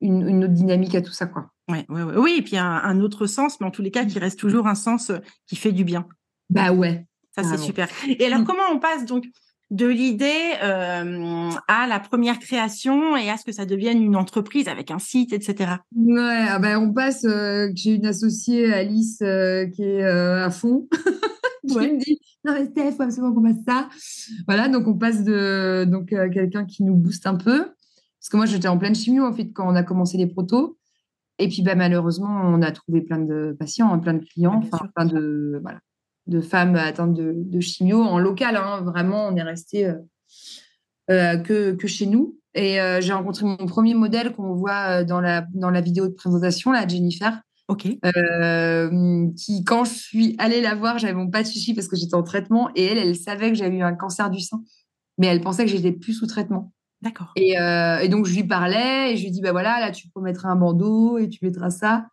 une, 0.00 0.44
autre 0.44 0.52
dynamique 0.52 0.94
à 0.94 1.02
tout 1.02 1.12
ça, 1.12 1.26
quoi. 1.26 1.50
Ouais, 1.68 1.86
ouais, 1.88 2.02
Oui, 2.02 2.36
et 2.38 2.42
puis 2.42 2.56
un, 2.56 3.00
autre 3.00 3.26
sens, 3.26 3.58
mais 3.60 3.66
en 3.66 3.70
tous 3.70 3.82
les 3.82 3.90
cas, 3.90 4.04
qui 4.04 4.18
reste 4.18 4.38
toujours 4.38 4.66
un 4.66 4.74
sens 4.74 5.10
euh, 5.10 5.18
qui 5.46 5.56
fait 5.56 5.72
du 5.72 5.84
bien. 5.84 6.06
Bah 6.50 6.72
ouais. 6.72 7.06
Ça, 7.30 7.42
c'est 7.42 7.58
super. 7.58 7.88
Et 8.06 8.24
alors, 8.26 8.40
mm. 8.40 8.44
comment 8.44 8.62
on 8.70 8.78
passe 8.78 9.06
donc 9.06 9.24
de 9.70 9.86
l'idée 9.86 10.54
euh, 10.62 11.50
à 11.68 11.86
la 11.86 11.98
première 11.98 12.38
création 12.38 13.16
et 13.16 13.30
à 13.30 13.36
ce 13.36 13.44
que 13.44 13.52
ça 13.52 13.66
devienne 13.66 14.02
une 14.02 14.16
entreprise 14.16 14.68
avec 14.68 14.90
un 14.90 14.98
site, 14.98 15.32
etc. 15.32 15.76
Ouais, 15.96 16.46
ah 16.48 16.58
ben 16.58 16.78
on 16.78 16.92
passe. 16.92 17.24
Euh, 17.24 17.70
j'ai 17.74 17.94
une 17.94 18.06
associée, 18.06 18.72
Alice, 18.72 19.20
euh, 19.22 19.66
qui 19.66 19.82
est 19.82 20.04
à 20.04 20.50
fond. 20.50 20.88
qui 21.66 21.76
me 21.76 21.98
dit 21.98 22.20
non 22.44 22.52
mais 22.52 22.66
Steph, 22.66 22.92
faut 22.92 23.02
absolument 23.02 23.32
qu'on 23.32 23.42
fasse 23.42 23.64
ça. 23.66 23.88
Voilà, 24.46 24.68
donc 24.68 24.86
on 24.86 24.94
passe 24.94 25.24
de 25.24 25.84
donc 25.84 26.08
quelqu'un 26.08 26.66
qui 26.66 26.84
nous 26.84 26.94
booste 26.94 27.26
un 27.26 27.36
peu. 27.36 27.64
Parce 27.64 28.28
que 28.30 28.36
moi 28.36 28.46
j'étais 28.46 28.68
en 28.68 28.78
pleine 28.78 28.94
chimio 28.94 29.24
en 29.24 29.32
fait 29.32 29.50
quand 29.52 29.66
on 29.66 29.74
a 29.74 29.82
commencé 29.82 30.18
les 30.18 30.26
protos. 30.26 30.78
Et 31.38 31.48
puis 31.48 31.62
bah, 31.62 31.74
malheureusement 31.74 32.42
on 32.44 32.60
a 32.62 32.70
trouvé 32.70 33.00
plein 33.00 33.18
de 33.18 33.56
patients, 33.58 33.92
hein, 33.92 33.98
plein 33.98 34.14
de 34.14 34.24
clients, 34.24 34.60
enfin 34.62 34.86
plein 34.94 35.06
de 35.06 35.58
voilà 35.62 35.80
de 36.26 36.40
femmes 36.40 36.76
atteintes 36.76 37.14
de, 37.14 37.60
chimio 37.60 38.02
en 38.02 38.18
local. 38.18 38.56
Hein. 38.56 38.82
vraiment, 38.82 39.26
on 39.26 39.36
est 39.36 39.42
resté 39.42 39.86
euh, 39.86 39.98
euh, 41.10 41.36
que, 41.36 41.86
chez 41.86 42.06
nous. 42.06 42.38
Et 42.54 42.80
euh, 42.80 43.00
j'ai 43.00 43.12
rencontré 43.12 43.44
mon 43.44 43.66
premier 43.66 43.94
modèle 43.94 44.32
qu'on 44.32 44.54
voit 44.54 45.04
dans 45.04 45.20
la, 45.20 45.46
dans 45.54 45.70
la 45.70 45.80
vidéo 45.80 46.08
de 46.08 46.14
présentation, 46.14 46.72
là, 46.72 46.86
Jennifer. 46.86 47.40
Ok. 47.66 47.82
qui, 47.82 49.64
quand 49.64 49.84
je 49.84 49.94
suis 49.94 50.36
allée 50.38 50.60
la 50.60 50.74
voir, 50.74 50.98
j'avais 50.98 51.14
mon 51.14 51.30
pas 51.30 51.42
de 51.42 51.48
chichi 51.48 51.72
parce 51.72 51.88
que 51.88 51.96
j'étais 51.96 52.14
en 52.14 52.22
traitement 52.22 52.68
et 52.74 52.84
elle, 52.84 52.98
elle 52.98 53.16
savait 53.16 53.48
que 53.48 53.56
j'avais 53.56 53.78
eu 53.78 53.82
un 53.82 53.94
cancer 53.94 54.28
du 54.28 54.40
sein, 54.40 54.62
mais 55.16 55.28
elle 55.28 55.40
pensait 55.40 55.64
que 55.64 55.70
j'étais 55.70 55.92
plus 55.92 56.12
sous 56.12 56.26
traitement. 56.26 56.72
D'accord. 57.00 57.32
Et, 57.36 57.56
donc, 58.08 58.26
je 58.26 58.34
lui 58.34 58.44
parlais 58.44 59.12
et 59.12 59.16
je 59.16 59.24
lui 59.24 59.30
dis, 59.30 59.40
bah 59.40 59.52
voilà, 59.52 59.80
là, 59.80 59.90
tu 59.90 60.08
peux 60.08 60.20
mettre 60.20 60.44
un 60.46 60.56
bandeau 60.56 61.16
et 61.18 61.28
tu 61.28 61.44
mettras 61.44 61.70
ça. 61.70 62.06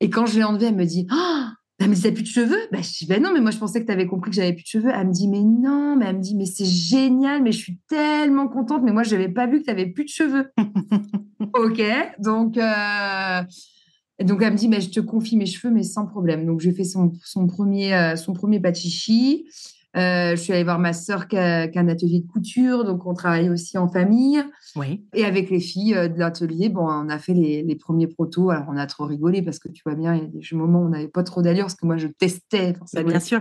Et 0.00 0.10
quand 0.10 0.26
je 0.26 0.36
l'ai 0.36 0.44
enlevé, 0.44 0.66
elle 0.66 0.76
me 0.76 0.84
dit, 0.84 1.06
ah, 1.10 1.52
elle 1.78 1.90
me 1.90 1.94
dit, 1.94 2.02
t'as 2.02 2.12
plus 2.12 2.22
de 2.22 2.28
cheveux? 2.28 2.60
Bah, 2.72 2.78
Je 2.80 2.90
dis, 2.90 3.06
bah 3.06 3.18
non, 3.18 3.32
mais 3.32 3.40
moi, 3.40 3.50
je 3.50 3.58
pensais 3.58 3.80
que 3.80 3.86
tu 3.86 3.92
avais 3.92 4.06
compris 4.06 4.30
que 4.30 4.36
j'avais 4.36 4.54
plus 4.54 4.62
de 4.62 4.68
cheveux. 4.68 4.90
Elle 4.94 5.08
me 5.08 5.12
dit, 5.12 5.28
mais 5.28 5.42
non, 5.42 5.96
mais 5.96 6.06
elle 6.06 6.16
me 6.16 6.22
dit, 6.22 6.34
mais 6.34 6.46
c'est 6.46 6.64
génial, 6.64 7.42
mais 7.42 7.52
je 7.52 7.58
suis 7.58 7.78
tellement 7.88 8.48
contente, 8.48 8.82
mais 8.82 8.92
moi, 8.92 9.02
je 9.02 9.14
n'avais 9.14 9.28
pas 9.28 9.46
vu 9.46 9.60
que 9.60 9.64
tu 9.64 9.70
avais 9.70 9.86
plus 9.86 10.04
de 10.04 10.08
cheveux. 10.08 10.50
ok, 11.54 11.82
donc, 12.18 12.56
euh... 12.56 13.42
donc 14.24 14.42
elle 14.42 14.52
me 14.52 14.56
dit, 14.56 14.68
mais 14.68 14.80
je 14.80 14.90
te 14.90 15.00
confie 15.00 15.36
mes 15.36 15.46
cheveux, 15.46 15.72
mais 15.72 15.82
sans 15.82 16.06
problème. 16.06 16.46
Donc, 16.46 16.60
j'ai 16.60 16.72
fait 16.72 16.84
son, 16.84 17.12
son 17.22 17.46
premier, 17.46 17.94
euh, 17.94 18.16
son 18.16 18.32
premier. 18.32 18.58
Euh, 19.96 20.32
je 20.32 20.36
suis 20.36 20.52
allée 20.52 20.64
voir 20.64 20.78
ma 20.78 20.92
sœur 20.92 21.26
qui 21.26 21.38
a, 21.38 21.68
un 21.74 21.88
atelier 21.88 22.20
de 22.20 22.26
couture, 22.26 22.84
donc 22.84 23.06
on 23.06 23.14
travaille 23.14 23.48
aussi 23.48 23.78
en 23.78 23.88
famille. 23.88 24.42
Oui. 24.74 25.06
Et 25.14 25.24
avec 25.24 25.48
les 25.48 25.60
filles 25.60 25.94
euh, 25.94 26.08
de 26.08 26.18
l'atelier, 26.18 26.68
bon, 26.68 26.86
on 26.86 27.08
a 27.08 27.18
fait 27.18 27.32
les, 27.32 27.76
premiers 27.76 28.06
protos. 28.06 28.50
Alors 28.50 28.66
on 28.68 28.76
a 28.76 28.86
trop 28.86 29.04
rigolé 29.04 29.42
parce 29.42 29.58
que 29.58 29.68
tu 29.68 29.82
vois 29.84 29.94
bien, 29.94 30.14
il 30.14 30.22
y 30.22 30.24
a 30.24 30.28
des 30.28 30.56
moments 30.56 30.80
où 30.80 30.86
on 30.86 30.90
n'avait 30.90 31.08
pas 31.08 31.22
trop 31.22 31.40
d'allure 31.40 31.64
parce 31.64 31.76
que 31.76 31.86
moi 31.86 31.96
je 31.96 32.08
testais. 32.08 32.74
Bien 33.04 33.20
sûr. 33.20 33.40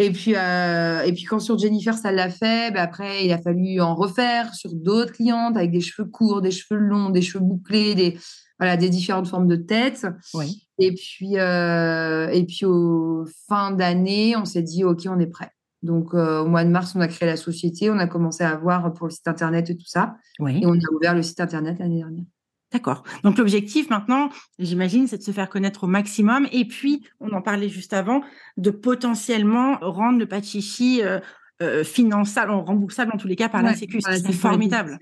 Et 0.00 0.12
puis, 0.12 0.34
euh, 0.36 1.02
et 1.02 1.12
puis 1.12 1.24
quand 1.24 1.40
sur 1.40 1.58
Jennifer 1.58 1.94
ça 1.94 2.12
l'a 2.12 2.30
fait, 2.30 2.72
bah, 2.72 2.82
après 2.82 3.26
il 3.26 3.32
a 3.32 3.38
fallu 3.38 3.80
en 3.80 3.96
refaire 3.96 4.54
sur 4.54 4.72
d'autres 4.72 5.12
clientes 5.12 5.56
avec 5.56 5.72
des 5.72 5.80
cheveux 5.80 6.08
courts, 6.08 6.40
des 6.40 6.52
cheveux 6.52 6.80
longs, 6.80 7.10
des 7.10 7.22
cheveux 7.22 7.44
bouclés, 7.44 7.94
des 7.96 8.16
voilà, 8.58 8.76
des 8.76 8.90
différentes 8.90 9.28
formes 9.28 9.46
de 9.46 9.56
tête. 9.56 10.06
Oui. 10.34 10.66
Et 10.78 10.94
puis, 10.94 11.38
euh, 11.38 12.28
et 12.28 12.44
puis 12.44 12.64
au 12.64 13.26
fin 13.48 13.70
d'année, 13.72 14.36
on 14.36 14.44
s'est 14.44 14.62
dit, 14.62 14.84
OK, 14.84 15.02
on 15.06 15.18
est 15.18 15.26
prêt. 15.26 15.50
Donc, 15.82 16.12
euh, 16.14 16.40
au 16.40 16.48
mois 16.48 16.64
de 16.64 16.70
mars, 16.70 16.94
on 16.96 17.00
a 17.00 17.08
créé 17.08 17.28
la 17.28 17.36
société, 17.36 17.90
on 17.90 17.98
a 17.98 18.06
commencé 18.06 18.42
à 18.42 18.56
voir 18.56 18.92
pour 18.94 19.06
le 19.06 19.12
site 19.12 19.28
internet 19.28 19.70
et 19.70 19.76
tout 19.76 19.86
ça. 19.86 20.16
Oui. 20.40 20.60
Et 20.60 20.66
on 20.66 20.72
a 20.72 20.94
ouvert 20.94 21.14
le 21.14 21.22
site 21.22 21.40
internet 21.40 21.78
l'année 21.78 21.98
dernière. 21.98 22.24
D'accord. 22.72 23.02
Donc 23.24 23.38
l'objectif 23.38 23.88
maintenant, 23.88 24.28
j'imagine, 24.58 25.06
c'est 25.06 25.18
de 25.18 25.22
se 25.22 25.30
faire 25.30 25.48
connaître 25.48 25.84
au 25.84 25.86
maximum. 25.86 26.46
Et 26.52 26.66
puis, 26.66 27.06
on 27.20 27.32
en 27.32 27.40
parlait 27.40 27.68
juste 27.68 27.92
avant, 27.92 28.22
de 28.56 28.70
potentiellement 28.70 29.78
rendre 29.80 30.18
le 30.18 30.26
Pachichi 30.26 31.02
euh, 31.02 31.18
euh, 31.62 31.82
finançable, 31.82 32.52
remboursable 32.52 33.12
en 33.14 33.16
tous 33.16 33.28
les 33.28 33.36
cas 33.36 33.48
par 33.48 33.62
la 33.62 33.74
Sécu. 33.74 34.00
c'est 34.00 34.32
formidable. 34.32 34.98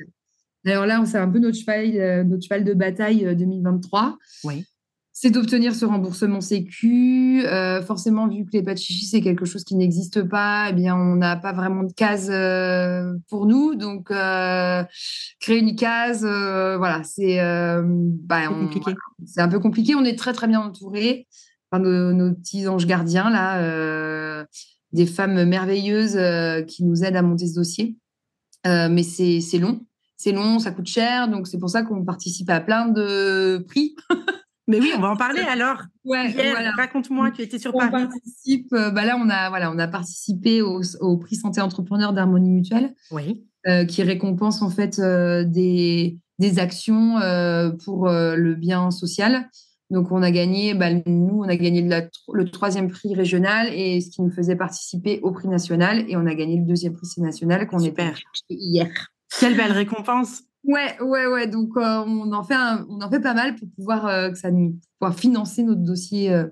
D'ailleurs, 0.67 0.87
là, 0.87 1.01
c'est 1.07 1.17
un 1.17 1.31
peu 1.31 1.39
notre 1.39 1.57
cheval, 1.57 1.93
euh, 1.95 2.25
notre 2.25 2.43
cheval 2.43 2.65
de 2.65 2.75
bataille 2.75 3.37
2023. 3.37 4.09
Euh, 4.09 4.49
oui. 4.49 4.65
C'est 5.13 5.31
d'obtenir 5.31 5.77
ce 5.77 5.85
remboursement 5.85 6.41
Sécu. 6.41 7.47
Euh, 7.47 7.81
forcément, 7.83 8.27
vu 8.27 8.45
que 8.45 8.51
les 8.53 8.63
de 8.63 8.77
chichi, 8.77 9.07
c'est 9.07 9.21
quelque 9.21 9.45
chose 9.45 9.63
qui 9.63 9.77
n'existe 9.77 10.25
pas, 10.25 10.67
eh 10.71 10.73
bien, 10.73 10.97
on 10.97 11.15
n'a 11.15 11.37
pas 11.37 11.53
vraiment 11.53 11.85
de 11.85 11.93
case 11.93 12.27
pour 13.31 13.47
nous. 13.47 13.77
Donc, 13.77 14.09
créer 14.09 15.59
une 15.59 15.77
case, 15.77 16.23
voilà, 16.23 17.03
c'est 17.05 17.39
bah, 18.27 18.49
compliqué. 18.49 18.93
C'est 19.25 19.41
un 19.41 19.49
peu 19.49 19.61
compliqué. 19.61 19.95
On 19.95 20.05
est 20.05 20.19
très, 20.19 20.33
très 20.33 20.49
bien 20.49 20.61
entourés 20.61 21.29
par 21.71 21.81
nos, 21.81 22.35
petits 22.35 22.69
anges 22.69 22.87
gardiens, 22.87 23.31
là, 23.31 24.45
des 24.93 25.07
femmes 25.07 25.45
merveilleuses 25.45 26.19
qui 26.67 26.85
nous 26.85 27.05
aident 27.05 27.17
à 27.17 27.23
monter 27.23 27.47
ce 27.47 27.55
dossier. 27.55 27.97
mais 28.67 29.03
c'est 29.05 29.59
long 29.59 29.86
c'est 30.17 30.33
long, 30.33 30.59
ça 30.59 30.71
coûte 30.71 30.87
cher, 30.87 31.29
donc 31.29 31.47
c'est 31.47 31.59
pour 31.59 31.71
ça 31.71 31.83
qu'on 31.83 32.05
participe 32.05 32.51
à 32.51 32.61
plein 32.61 32.89
de 32.89 33.65
prix. 33.69 33.97
Mais 34.69 34.81
oui, 34.81 34.93
on 34.97 35.01
va 35.01 35.11
en 35.11 35.17
parler 35.17 35.43
alors. 35.49 35.83
Ouais, 36.05 36.35
raconte-moi, 36.77 37.31
tu 37.31 37.43
étais 37.43 37.59
sur 37.59 37.75
on 37.75 37.79
Participe, 37.79 38.73
euh, 38.73 38.91
bah 38.91 39.05
là, 39.05 39.17
on 39.21 39.29
a, 39.29 39.49
voilà, 39.49 39.71
on 39.71 39.79
a 39.79 39.87
participé 39.87 40.63
au, 40.63 41.17
prix 41.19 41.37
Santé 41.37 41.61
Entrepreneur 41.61 42.13
d'Harmonie 42.13 42.51
Mutuelle, 42.51 42.95
oui. 43.11 43.45
Euh, 43.69 43.85
qui 43.85 44.03
récompense 44.03 44.63
en 44.63 44.71
fait 44.71 45.01
euh, 45.01 45.45
des, 45.45 46.19
des, 46.39 46.59
actions 46.59 47.17
pour 47.85 48.09
le 48.09 48.55
bien 48.55 48.91
social. 48.91 49.49
Donc, 49.91 50.11
on 50.11 50.21
a 50.21 50.33
gagné, 50.33 50.75
bah, 50.75 50.91
nous, 51.07 51.43
on 51.45 51.49
a 51.49 51.55
gagné 51.55 51.89
le 52.33 52.51
troisième 52.51 52.89
prix 52.89 53.15
régional 53.15 53.69
et 53.73 54.01
ce 54.01 54.11
qui 54.11 54.21
nous 54.21 54.33
faisait 54.33 54.57
participer 54.57 55.21
au 55.23 55.31
prix 55.31 55.47
national. 55.47 56.05
Et 56.09 56.17
on 56.17 56.27
a 56.27 56.35
gagné 56.35 56.57
le 56.57 56.65
deuxième 56.65 56.93
prix 56.93 57.07
national 57.19 57.69
qu'on 57.69 57.79
est 57.79 57.95
hier. 58.51 59.13
Quelle 59.41 59.57
belle 59.57 59.73
récompense. 59.73 60.43
Ouais, 60.65 61.01
ouais, 61.01 61.27
ouais. 61.27 61.47
Donc, 61.47 61.77
euh, 61.77 62.05
on, 62.07 62.33
en 62.33 62.43
fait 62.43 62.57
on 62.89 63.01
en 63.01 63.11
fait 63.11 63.21
pas 63.21 63.35
mal 63.35 63.55
pour 63.55 63.69
pouvoir, 63.77 64.07
euh, 64.07 64.31
que 64.31 64.39
ça 64.39 64.51
nous, 64.51 64.79
pouvoir 64.99 65.17
financer 65.17 65.63
notre 65.63 65.83
dossier, 65.83 66.33
euh, 66.33 66.49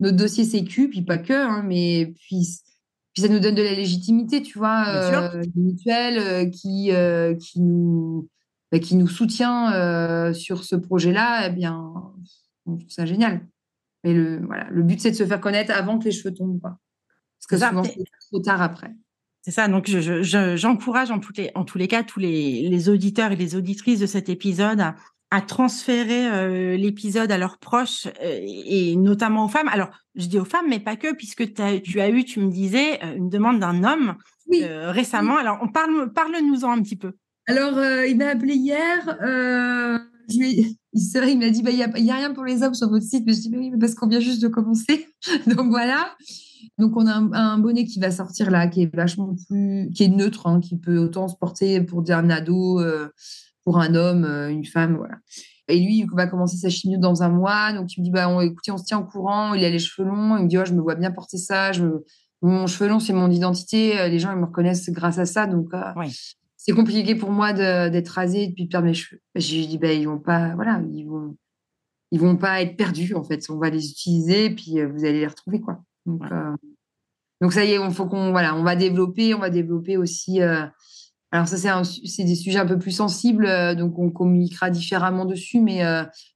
notre 0.00 0.16
dossier 0.16 0.44
Sécu, 0.44 0.88
puis 0.88 1.02
pas 1.02 1.18
que, 1.18 1.32
hein, 1.32 1.62
mais 1.64 2.12
puis, 2.16 2.46
puis 3.12 3.22
ça 3.22 3.28
nous 3.28 3.38
donne 3.38 3.54
de 3.54 3.62
la 3.62 3.72
légitimité, 3.72 4.42
tu 4.42 4.58
vois, 4.58 5.36
des 5.36 5.50
mutuelles 5.54 6.50
qui, 6.50 6.90
qui, 7.40 7.60
nous, 7.60 8.28
bah, 8.70 8.78
qui 8.78 8.96
nous 8.96 9.08
soutient 9.08 10.32
sur 10.34 10.64
ce 10.64 10.76
projet-là. 10.76 11.46
Eh 11.46 11.50
bien, 11.50 11.92
on 12.66 12.76
trouve 12.76 12.90
ça 12.90 13.06
génial. 13.06 13.46
Mais 14.04 14.12
le, 14.12 14.44
voilà, 14.44 14.68
le 14.70 14.82
but, 14.82 15.00
c'est 15.00 15.12
de 15.12 15.16
se 15.16 15.24
faire 15.24 15.40
connaître 15.40 15.72
avant 15.72 15.98
que 15.98 16.04
les 16.04 16.12
cheveux 16.12 16.34
tombent. 16.34 16.60
Pas. 16.60 16.78
Parce 17.38 17.46
que 17.62 17.68
souvent, 17.68 17.84
c'est 17.84 18.04
trop 18.28 18.40
tard 18.40 18.60
après. 18.60 18.94
C'est 19.46 19.52
ça. 19.52 19.68
Donc, 19.68 19.88
j'encourage 19.88 21.12
en, 21.12 21.20
en 21.54 21.64
tous 21.64 21.78
les 21.78 21.86
cas 21.86 22.02
tous 22.02 22.18
les, 22.18 22.88
auditeurs 22.88 23.30
et 23.30 23.36
les 23.36 23.54
auditrices 23.54 24.00
de 24.00 24.06
cet 24.06 24.28
épisode 24.28 24.80
à, 24.80 25.40
transférer 25.40 26.26
euh, 26.26 26.76
l'épisode 26.76 27.30
à 27.30 27.38
leurs 27.38 27.58
proches 27.58 28.08
euh, 28.24 28.40
et 28.42 28.96
notamment 28.96 29.44
aux 29.44 29.48
femmes. 29.48 29.68
Alors, 29.68 29.90
je 30.16 30.26
dis 30.26 30.40
aux 30.40 30.44
femmes, 30.44 30.66
mais 30.68 30.80
pas 30.80 30.96
que, 30.96 31.14
puisque 31.14 31.54
tu 31.54 31.62
as 32.00 32.08
eu, 32.08 32.24
tu 32.24 32.40
me 32.40 32.50
disais, 32.50 32.98
euh, 33.04 33.14
une 33.14 33.28
demande 33.28 33.60
d'un 33.60 33.84
homme 33.84 34.16
récemment. 34.50 35.36
Alors, 35.36 35.58
on 35.62 35.68
parle, 35.68 36.12
parle-nous-en 36.12 36.72
un 36.72 36.82
petit 36.82 36.96
peu. 36.96 37.12
Alors, 37.46 37.78
il 38.04 38.16
m'a 38.16 38.30
appelé 38.30 38.54
hier. 38.54 39.04
c'est 40.28 41.20
vrai, 41.20 41.32
il 41.32 41.38
m'a 41.38 41.50
dit, 41.50 41.62
bah, 41.62 41.70
il 41.70 41.86
bah, 41.88 42.00
n'y 42.00 42.10
a, 42.10 42.14
a, 42.14 42.18
rien 42.18 42.32
pour 42.32 42.44
les 42.44 42.64
hommes 42.64 42.74
sur 42.74 42.88
votre 42.88 43.06
site. 43.06 43.22
Mais 43.24 43.32
je 43.32 43.42
dis, 43.42 43.50
mais 43.50 43.58
oui, 43.58 43.70
mais 43.70 43.78
parce 43.78 43.94
qu'on 43.94 44.08
vient 44.08 44.18
juste 44.18 44.42
de 44.42 44.48
commencer. 44.48 45.06
Donc, 45.46 45.68
voilà. 45.68 46.16
Donc, 46.78 46.96
on 46.96 47.06
a 47.06 47.14
un, 47.14 47.58
bonnet 47.58 47.84
qui 47.84 48.00
va 48.00 48.10
sortir 48.10 48.50
là, 48.50 48.66
qui 48.66 48.82
est 48.82 48.94
vachement 48.94 49.34
plus, 49.48 49.90
qui 49.94 50.04
est 50.04 50.08
neutre, 50.08 50.46
hein, 50.46 50.60
qui 50.60 50.76
peut 50.76 50.98
autant 50.98 51.28
se 51.28 51.36
porter 51.36 51.80
pour 51.80 52.04
un 52.10 52.28
ado, 52.28 52.80
euh, 52.80 53.08
pour 53.64 53.78
un 53.78 53.94
homme, 53.94 54.24
euh, 54.24 54.50
une 54.50 54.64
femme, 54.64 54.96
voilà. 54.96 55.16
Et 55.68 55.80
lui, 55.80 55.98
il 56.00 56.06
va 56.12 56.26
commencer 56.26 56.56
sa 56.58 56.68
chimio 56.68 56.98
dans 56.98 57.22
un 57.22 57.28
mois. 57.28 57.72
Donc, 57.72 57.96
il 57.96 58.00
me 58.00 58.04
dit, 58.04 58.10
bah, 58.10 58.28
on, 58.28 58.40
écoutez, 58.40 58.70
on 58.70 58.78
se 58.78 58.84
tient 58.84 58.98
au 58.98 59.04
courant. 59.04 59.54
Il 59.54 59.64
a 59.64 59.70
les 59.70 59.78
cheveux 59.78 60.06
longs. 60.06 60.36
Il 60.36 60.44
me 60.44 60.48
dit, 60.48 60.58
oh, 60.58 60.64
je 60.64 60.72
me 60.72 60.80
vois 60.80 60.94
bien 60.94 61.10
porter 61.10 61.38
ça. 61.38 61.72
Je 61.72 61.82
mon 62.42 62.66
cheveu 62.66 62.88
long, 62.88 63.00
c'est 63.00 63.14
mon 63.14 63.30
identité. 63.30 64.08
Les 64.08 64.18
gens, 64.20 64.30
ils 64.30 64.38
me 64.38 64.44
reconnaissent 64.44 64.88
grâce 64.90 65.18
à 65.18 65.26
ça. 65.26 65.46
Donc, 65.46 65.70
Oui. 65.96 66.14
c'est 66.56 66.72
compliqué 66.72 67.16
pour 67.16 67.30
moi 67.30 67.52
d'être 67.52 68.08
rasée 68.08 68.44
et 68.44 68.52
puis 68.52 68.64
de 68.64 68.68
perdre 68.68 68.86
mes 68.86 68.94
cheveux. 68.94 69.20
J'ai 69.34 69.66
dit, 69.66 69.78
ben, 69.78 69.98
ils 69.98 70.06
vont 70.06 70.20
pas, 70.20 70.54
voilà, 70.54 70.80
ils 70.92 71.04
vont, 71.04 71.36
ils 72.10 72.20
vont 72.20 72.36
pas 72.36 72.62
être 72.62 72.76
perdus, 72.76 73.14
en 73.14 73.24
fait. 73.24 73.44
On 73.50 73.58
va 73.58 73.70
les 73.70 73.90
utiliser, 73.90 74.50
puis 74.50 74.78
euh, 74.78 74.88
vous 74.88 75.04
allez 75.04 75.20
les 75.20 75.26
retrouver, 75.26 75.60
quoi. 75.60 75.82
Donc, 76.06 76.22
euh, 76.30 76.54
donc 77.40 77.52
ça 77.52 77.64
y 77.64 77.72
est, 77.72 77.78
on 77.78 77.90
faut 77.90 78.06
qu'on, 78.06 78.30
voilà, 78.30 78.54
on 78.54 78.62
va 78.62 78.76
développer, 78.76 79.34
on 79.34 79.38
va 79.40 79.50
développer 79.50 79.96
aussi. 79.96 80.40
euh, 80.40 80.64
alors 81.32 81.48
ça, 81.48 81.56
c'est 81.84 82.24
des 82.24 82.36
sujets 82.36 82.60
un 82.60 82.66
peu 82.66 82.78
plus 82.78 82.92
sensibles, 82.92 83.46
euh, 83.46 83.74
donc 83.74 83.98
on 83.98 84.10
communiquera 84.10 84.70
différemment 84.70 85.24
dessus, 85.24 85.60
mais 85.60 85.82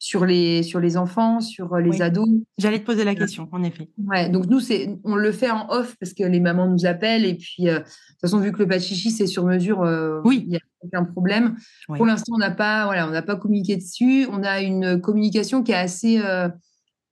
sur 0.00 0.26
les 0.26 0.62
sur 0.64 0.80
les 0.80 0.96
enfants, 0.96 1.40
sur 1.40 1.76
les 1.76 1.90
Oui. 1.90 2.02
ados. 2.02 2.28
J'allais 2.58 2.80
te 2.80 2.84
poser 2.84 3.04
la 3.04 3.14
question, 3.14 3.48
en 3.52 3.62
effet. 3.62 3.88
Ouais, 3.98 4.28
donc 4.28 4.46
nous, 4.46 4.58
c'est, 4.60 4.98
on 5.04 5.14
le 5.14 5.30
fait 5.32 5.50
en 5.50 5.68
off 5.70 5.96
parce 6.00 6.12
que 6.12 6.24
les 6.24 6.40
mamans 6.40 6.66
nous 6.66 6.84
appellent 6.86 7.24
et 7.24 7.34
puis 7.36 7.64
de 7.66 7.76
toute 7.78 7.86
façon, 8.20 8.40
vu 8.40 8.50
que 8.52 8.58
le 8.58 8.66
pas 8.66 8.78
de 8.78 8.82
chichi, 8.82 9.12
c'est 9.12 9.28
sur 9.28 9.46
mesure, 9.46 9.78
Oui. 10.24 10.42
il 10.44 10.50
n'y 10.50 10.56
a 10.56 10.60
aucun 10.82 11.04
problème. 11.04 11.56
Oui. 11.88 11.96
Pour 11.96 12.04
l'instant, 12.04 12.32
on 12.34 12.38
n'a 12.38 12.50
pas, 12.50 12.84
voilà, 12.86 13.06
on 13.06 13.12
n'a 13.12 13.22
pas 13.22 13.36
communiqué 13.36 13.76
dessus. 13.76 14.26
On 14.30 14.42
a 14.42 14.60
une 14.60 15.00
communication 15.00 15.62
qui 15.62 15.70
est 15.70 15.76
assez, 15.76 16.20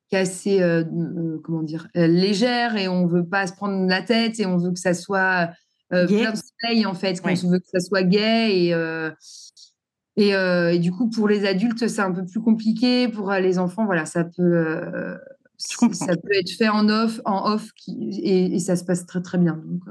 qui 0.09 0.17
est 0.17 0.21
assez, 0.21 0.63
euh, 0.63 0.83
euh, 0.85 1.39
comment 1.45 1.63
dire, 1.63 1.89
euh, 1.97 2.07
légère 2.07 2.77
et 2.77 2.89
on 2.89 3.07
veut 3.07 3.27
pas 3.27 3.47
se 3.47 3.53
prendre 3.53 3.87
la 3.87 4.03
tête 4.03 4.41
et 4.41 4.47
on 4.47 4.57
veut 4.57 4.73
que 4.73 4.79
ça 4.79 4.95
soit 4.95 5.51
plein 5.91 6.07
de 6.33 6.37
soleil 6.63 6.85
en 6.87 6.95
fait, 6.95 7.21
Ouais. 7.25 7.35
veut 7.35 7.59
que 7.59 7.67
ça 7.73 7.81
soit 7.81 8.03
gay 8.03 8.67
et 8.67 8.75
et, 10.17 10.31
et 10.31 10.79
du 10.81 10.91
coup, 10.91 11.09
pour 11.11 11.29
les 11.29 11.47
adultes, 11.47 11.87
c'est 11.87 12.01
un 12.03 12.11
peu 12.13 12.25
plus 12.25 12.41
compliqué. 12.41 13.07
Pour 13.09 13.31
les 13.33 13.59
enfants, 13.59 13.85
voilà, 13.87 14.05
ça 14.05 14.25
peut, 14.25 15.17
ça 15.57 16.17
peut 16.17 16.33
être 16.35 16.51
fait 16.51 16.69
en 16.69 16.89
off, 16.89 17.21
en 17.25 17.53
off, 17.53 17.71
qui, 17.77 18.21
et, 18.23 18.55
et 18.55 18.59
ça 18.59 18.75
se 18.77 18.85
passe 18.85 19.07
très 19.07 19.23
très 19.23 19.39
bien. 19.39 19.63
Donc, 19.65 19.83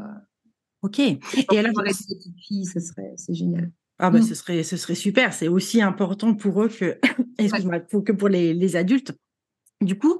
Ok. 0.83 0.99
Et 0.99 1.19
alors, 1.57 1.71
ça 1.85 2.79
serait, 2.79 3.13
c'est 3.15 3.33
génial. 3.33 3.71
ah 3.99 4.09
bah, 4.11 4.19
Mm. 4.19 4.23
ce 4.23 4.35
serait, 4.35 4.63
ce 4.63 4.77
serait 4.77 4.95
super. 4.95 5.33
C'est 5.33 5.47
aussi 5.47 5.81
important 5.81 6.33
pour 6.35 6.61
eux 6.61 6.67
que, 6.69 6.99
excuse-moi, 7.39 7.79
que 7.79 8.11
pour 8.11 8.27
les, 8.27 8.53
les 8.53 8.75
adultes. 8.75 9.13
Du 9.81 9.97
coup, 9.97 10.19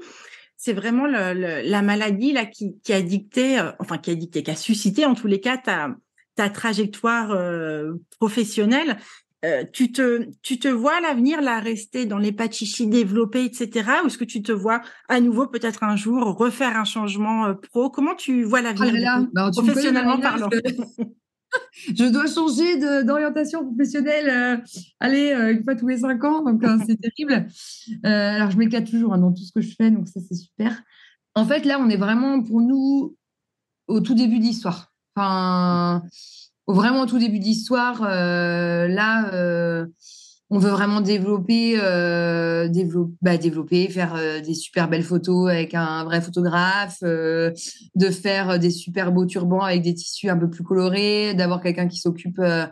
c'est 0.55 0.73
vraiment 0.73 1.05
le- 1.07 1.33
le- 1.33 1.69
la 1.69 1.81
maladie 1.81 2.33
là 2.33 2.45
qui, 2.45 2.79
qui 2.83 2.93
a 2.93 3.01
dicté, 3.01 3.59
euh, 3.59 3.71
enfin 3.79 3.97
qui 3.97 4.11
a 4.11 4.15
dicté, 4.15 4.43
qui 4.43 4.51
a 4.51 4.55
suscité 4.55 5.05
en 5.05 5.15
tous 5.15 5.27
les 5.27 5.39
cas 5.39 5.57
ta, 5.57 5.89
ta 6.35 6.49
trajectoire 6.49 7.31
euh, 7.31 7.93
professionnelle. 8.19 8.97
Euh, 9.45 9.63
tu 9.71 9.91
te, 9.91 10.27
tu 10.41 10.57
te 10.57 10.67
vois 10.67 10.95
à 10.97 10.99
l'avenir 11.01 11.41
là 11.41 11.59
rester 11.59 12.05
dans 12.05 12.17
les 12.17 12.35
chichi 12.51 12.87
développés, 12.87 13.45
etc. 13.45 14.01
Ou 14.03 14.07
est-ce 14.07 14.17
que 14.17 14.23
tu 14.25 14.41
te 14.41 14.51
vois 14.51 14.81
à 15.09 15.19
nouveau 15.21 15.47
peut-être 15.47 15.83
un 15.83 15.95
jour 15.95 16.23
refaire 16.35 16.75
un 16.75 16.85
changement 16.85 17.53
pro? 17.55 17.91
Comment 17.91 18.15
tu 18.15 18.43
vois 18.43 18.59
Ah 18.59 18.61
l'avenir 18.63 18.93
là 18.93 18.99
du 18.99 19.03
là, 19.05 19.19
coup, 19.19 19.29
bah, 19.33 19.51
professionnellement 19.51 20.19
parlant? 20.19 20.49
je, 21.95 22.05
dois 22.05 22.27
changer 22.27 23.03
d'orientation 23.03 23.65
professionnelle, 23.65 24.29
euh, 24.29 24.81
allez, 24.99 25.31
euh, 25.31 25.53
une 25.53 25.63
fois 25.63 25.75
tous 25.75 25.87
les 25.87 25.99
cinq 25.99 26.23
ans, 26.23 26.43
donc 26.43 26.63
euh, 26.63 26.77
c'est 26.85 26.97
terrible. 26.97 27.47
Euh, 28.05 28.35
alors, 28.35 28.51
je 28.51 28.57
m'éclate 28.57 28.89
toujours 28.89 29.13
hein, 29.13 29.17
dans 29.17 29.31
tout 29.31 29.43
ce 29.43 29.51
que 29.51 29.61
je 29.61 29.73
fais, 29.75 29.91
donc 29.91 30.07
ça, 30.07 30.19
c'est 30.27 30.35
super. 30.35 30.81
En 31.35 31.45
fait, 31.45 31.65
là, 31.65 31.79
on 31.79 31.89
est 31.89 31.97
vraiment, 31.97 32.41
pour 32.41 32.61
nous, 32.61 33.15
au 33.87 34.01
tout 34.01 34.15
début 34.15 34.39
de 34.39 34.43
l'histoire. 34.43 34.93
Enfin, 35.15 36.03
vraiment 36.67 37.01
au 37.01 37.05
tout 37.05 37.19
début 37.19 37.39
euh, 37.39 38.87
là, 38.87 39.31
on 40.49 40.59
veut 40.59 40.69
vraiment 40.69 41.01
développer, 41.01 41.75
euh, 41.81 42.69
bah, 43.21 43.37
développer, 43.37 43.89
faire 43.89 44.15
euh, 44.15 44.39
des 44.39 44.53
super 44.53 44.87
belles 44.89 45.03
photos 45.03 45.49
avec 45.49 45.73
un 45.73 46.03
vrai 46.05 46.21
photographe, 46.21 46.97
euh, 47.03 47.51
de 47.95 48.09
faire 48.09 48.57
des 48.57 48.71
super 48.71 49.11
beaux 49.11 49.25
turbans 49.25 49.61
avec 49.61 49.81
des 49.81 49.93
tissus 49.93 50.29
un 50.29 50.37
peu 50.37 50.49
plus 50.49 50.63
colorés, 50.63 51.33
d'avoir 51.33 51.61
quelqu'un 51.61 51.87
qui 51.87 51.97
s'occupe 51.97 52.39
euh, 52.39 52.65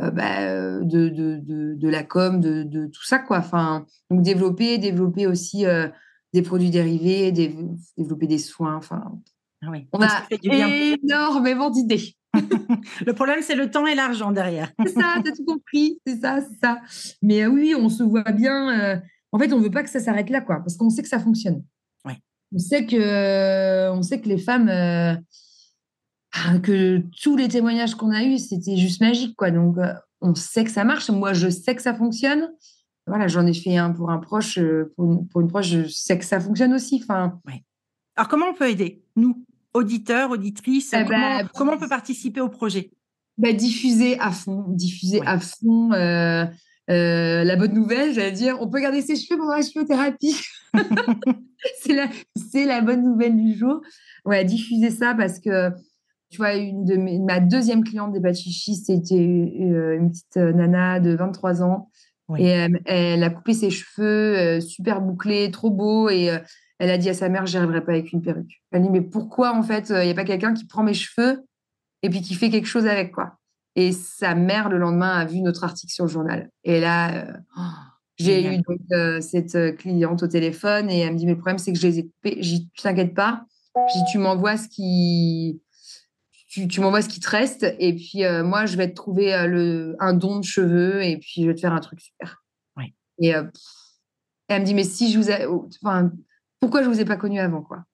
euh, 0.00 0.10
bah, 0.10 0.40
euh, 0.42 0.80
de, 0.84 1.08
de, 1.08 1.36
de, 1.42 1.74
de 1.74 1.88
la 1.88 2.02
com, 2.02 2.40
de, 2.40 2.62
de 2.64 2.86
tout 2.86 3.04
ça, 3.04 3.18
quoi. 3.18 3.38
Enfin, 3.38 3.86
donc 4.10 4.22
développer, 4.22 4.78
développer 4.78 5.26
aussi 5.26 5.64
euh, 5.66 5.88
des 6.32 6.42
produits 6.42 6.70
dérivés, 6.70 7.32
dé- 7.32 7.56
développer 7.96 8.26
des 8.26 8.38
soins. 8.38 8.76
Enfin, 8.76 9.02
Ah 9.62 9.68
oui, 9.70 9.86
on 9.92 9.98
a 10.02 10.06
énormément 11.02 11.70
d'idées. 11.70 12.14
Le 13.06 13.12
problème, 13.12 13.40
c'est 13.42 13.54
le 13.54 13.70
temps 13.70 13.86
et 13.86 13.94
l'argent 13.94 14.32
derrière. 14.32 14.72
C'est 14.84 14.92
ça, 14.92 15.16
t'as 15.24 15.32
tout 15.32 15.44
compris, 15.44 15.98
c'est 16.06 16.20
ça, 16.20 16.40
c'est 16.40 16.58
ça. 16.62 16.80
Mais 17.22 17.42
euh, 17.44 17.48
oui, 17.48 17.74
on 17.78 17.88
se 17.88 18.02
voit 18.02 18.32
bien. 18.32 18.80
euh, 18.80 18.96
en 19.32 19.38
fait, 19.38 19.52
on 19.52 19.60
veut 19.60 19.70
pas 19.70 19.82
que 19.82 19.90
ça 19.90 20.00
s'arrête 20.00 20.30
là, 20.30 20.40
quoi, 20.40 20.56
parce 20.58 20.76
qu'on 20.76 20.90
sait 20.90 21.02
que 21.02 21.08
ça 21.08 21.18
fonctionne. 21.18 21.64
Ouais. 22.04 22.18
On 22.54 22.58
sait 22.58 22.86
que, 22.86 23.90
on 23.90 24.02
sait 24.02 24.20
que 24.20 24.28
les 24.28 24.38
femmes, 24.38 24.68
euh, 24.68 25.14
ah, 26.34 26.58
que 26.58 27.02
tous 27.22 27.36
les 27.36 27.48
témoignages 27.48 27.94
qu'on 27.94 28.10
a 28.10 28.22
eus, 28.24 28.38
c'était 28.38 28.76
juste 28.76 29.00
magique, 29.00 29.36
quoi. 29.36 29.50
Donc, 29.50 29.78
euh, 29.78 29.92
on 30.20 30.34
sait 30.34 30.64
que 30.64 30.70
ça 30.70 30.84
marche. 30.84 31.10
Moi, 31.10 31.32
je 31.32 31.48
sais 31.48 31.74
que 31.74 31.82
ça 31.82 31.94
fonctionne. 31.94 32.50
Voilà, 33.06 33.26
j'en 33.26 33.46
ai 33.46 33.54
fait 33.54 33.76
un 33.76 33.90
pour 33.90 34.10
un 34.10 34.18
proche, 34.18 34.58
euh, 34.58 34.92
pour 34.96 35.04
une, 35.06 35.28
pour 35.28 35.40
une 35.40 35.48
proche, 35.48 35.66
je 35.68 35.88
sais 35.88 36.16
que 36.18 36.24
ça 36.24 36.38
fonctionne 36.38 36.72
aussi. 36.72 37.00
Enfin, 37.02 37.40
Alors, 38.16 38.28
comment 38.28 38.46
on 38.46 38.54
peut 38.54 38.68
aider, 38.68 39.02
nous, 39.16 39.44
auditeurs, 39.74 40.30
auditrices 40.30 40.92
Eh 40.92 41.04
comment, 41.04 41.38
ben, 41.38 41.48
comment 41.54 41.72
on 41.74 41.78
peut 41.78 41.88
participer 41.88 42.40
au 42.40 42.48
projet? 42.48 42.90
Bah, 43.38 43.52
diffuser 43.52 44.18
à 44.20 44.30
fond, 44.30 44.64
diffuser 44.68 45.20
Ouais. 45.20 45.26
à 45.26 45.38
fond. 45.40 45.92
euh, 45.92 46.44
euh, 46.90 47.44
la 47.44 47.56
bonne 47.56 47.72
nouvelle, 47.72 48.12
j'allais 48.12 48.32
dire, 48.32 48.56
on 48.60 48.68
peut 48.68 48.80
garder 48.80 49.00
ses 49.02 49.16
cheveux 49.16 49.38
pendant 49.38 49.54
la 49.54 49.62
cheviothérapie. 49.62 50.36
c'est 51.82 51.94
la, 51.94 52.08
c'est 52.50 52.64
la 52.66 52.80
bonne 52.80 53.02
nouvelle 53.02 53.36
du 53.36 53.54
jour. 53.56 53.80
Ouais, 54.24 54.44
diffuser 54.44 54.90
ça 54.90 55.14
parce 55.14 55.38
que, 55.38 55.70
tu 56.30 56.38
vois, 56.38 56.54
une 56.54 56.84
de 56.84 56.96
mes, 56.96 57.18
ma 57.18 57.40
deuxième 57.40 57.84
cliente 57.84 58.12
des 58.12 58.20
Bachichis, 58.20 58.76
c'était 58.76 59.14
euh, 59.16 59.96
une 59.98 60.10
petite 60.10 60.36
nana 60.36 61.00
de 61.00 61.14
23 61.14 61.62
ans. 61.62 61.88
Oui. 62.28 62.42
Et 62.42 62.56
euh, 62.56 62.68
elle 62.86 63.22
a 63.24 63.30
coupé 63.30 63.52
ses 63.54 63.70
cheveux, 63.70 64.36
euh, 64.38 64.60
super 64.60 65.00
bouclés, 65.00 65.50
trop 65.50 65.70
beaux. 65.70 66.08
Et 66.08 66.30
euh, 66.30 66.38
elle 66.82 66.90
a 66.90 66.98
dit 66.98 67.08
à 67.08 67.14
sa 67.14 67.28
mère, 67.28 67.46
j'y 67.46 67.56
arriverai 67.56 67.84
pas 67.84 67.92
avec 67.92 68.12
une 68.12 68.22
perruque. 68.22 68.60
Elle 68.72 68.82
dit, 68.82 68.90
mais 68.90 69.02
pourquoi, 69.02 69.56
en 69.56 69.62
fait, 69.62 69.90
il 69.90 70.04
n'y 70.04 70.10
a 70.10 70.14
pas 70.14 70.24
quelqu'un 70.24 70.52
qui 70.52 70.66
prend 70.66 70.82
mes 70.82 70.94
cheveux 70.94 71.44
et 72.02 72.10
puis 72.10 72.22
qui 72.22 72.34
fait 72.34 72.50
quelque 72.50 72.66
chose 72.66 72.88
avec, 72.88 73.12
quoi? 73.12 73.38
Et 73.76 73.92
sa 73.92 74.34
mère, 74.34 74.68
le 74.68 74.78
lendemain, 74.78 75.16
a 75.16 75.24
vu 75.24 75.42
notre 75.42 75.62
article 75.62 75.92
sur 75.92 76.06
le 76.06 76.10
journal. 76.10 76.50
Et 76.64 76.80
là, 76.80 77.14
euh, 77.14 77.32
j'ai 78.16 78.42
Génial. 78.42 78.54
eu 78.54 78.62
donc, 78.68 78.80
euh, 78.90 79.20
cette 79.20 79.54
euh, 79.54 79.70
cliente 79.70 80.24
au 80.24 80.26
téléphone 80.26 80.90
et 80.90 80.98
elle 80.98 81.12
me 81.12 81.18
dit, 81.18 81.24
mais 81.24 81.34
le 81.34 81.38
problème, 81.38 81.58
c'est 81.58 81.72
que 81.72 81.78
je 81.78 81.86
les 81.86 82.00
ai 82.00 82.02
coupés. 82.02 82.38
J'ai 82.40 82.56
dit, 82.56 82.70
tu 82.74 82.82
t'inquiètes 82.82 83.14
pas. 83.14 83.44
J'ai 83.76 84.00
dit, 84.00 84.04
tu 84.10 84.18
m'envoies 84.18 84.56
ce 84.56 84.66
qui... 84.66 85.62
Tu, 86.48 86.66
tu 86.66 86.80
m'envoies 86.80 87.02
ce 87.02 87.08
qui 87.08 87.20
te 87.20 87.30
reste 87.30 87.64
et 87.78 87.94
puis 87.94 88.24
euh, 88.24 88.42
moi, 88.42 88.66
je 88.66 88.76
vais 88.76 88.90
te 88.90 88.94
trouver 88.94 89.32
euh, 89.32 89.46
le, 89.46 89.96
un 90.00 90.14
don 90.14 90.40
de 90.40 90.44
cheveux 90.44 91.00
et 91.02 91.16
puis 91.16 91.42
je 91.42 91.46
vais 91.46 91.54
te 91.54 91.60
faire 91.60 91.72
un 91.72 91.80
truc 91.80 92.00
super. 92.00 92.42
Et 93.20 93.36
euh, 93.36 93.44
pff, 93.44 93.62
elle 94.48 94.62
me 94.62 94.66
dit, 94.66 94.74
mais 94.74 94.84
si 94.84 95.12
je 95.12 95.18
vous 95.18 95.30
ai... 95.30 95.46
Enfin, 95.46 96.10
pourquoi 96.62 96.82
je 96.82 96.88
vous 96.88 97.00
ai 97.00 97.04
pas 97.04 97.16
connu 97.16 97.38
avant, 97.40 97.60
quoi 97.60 97.84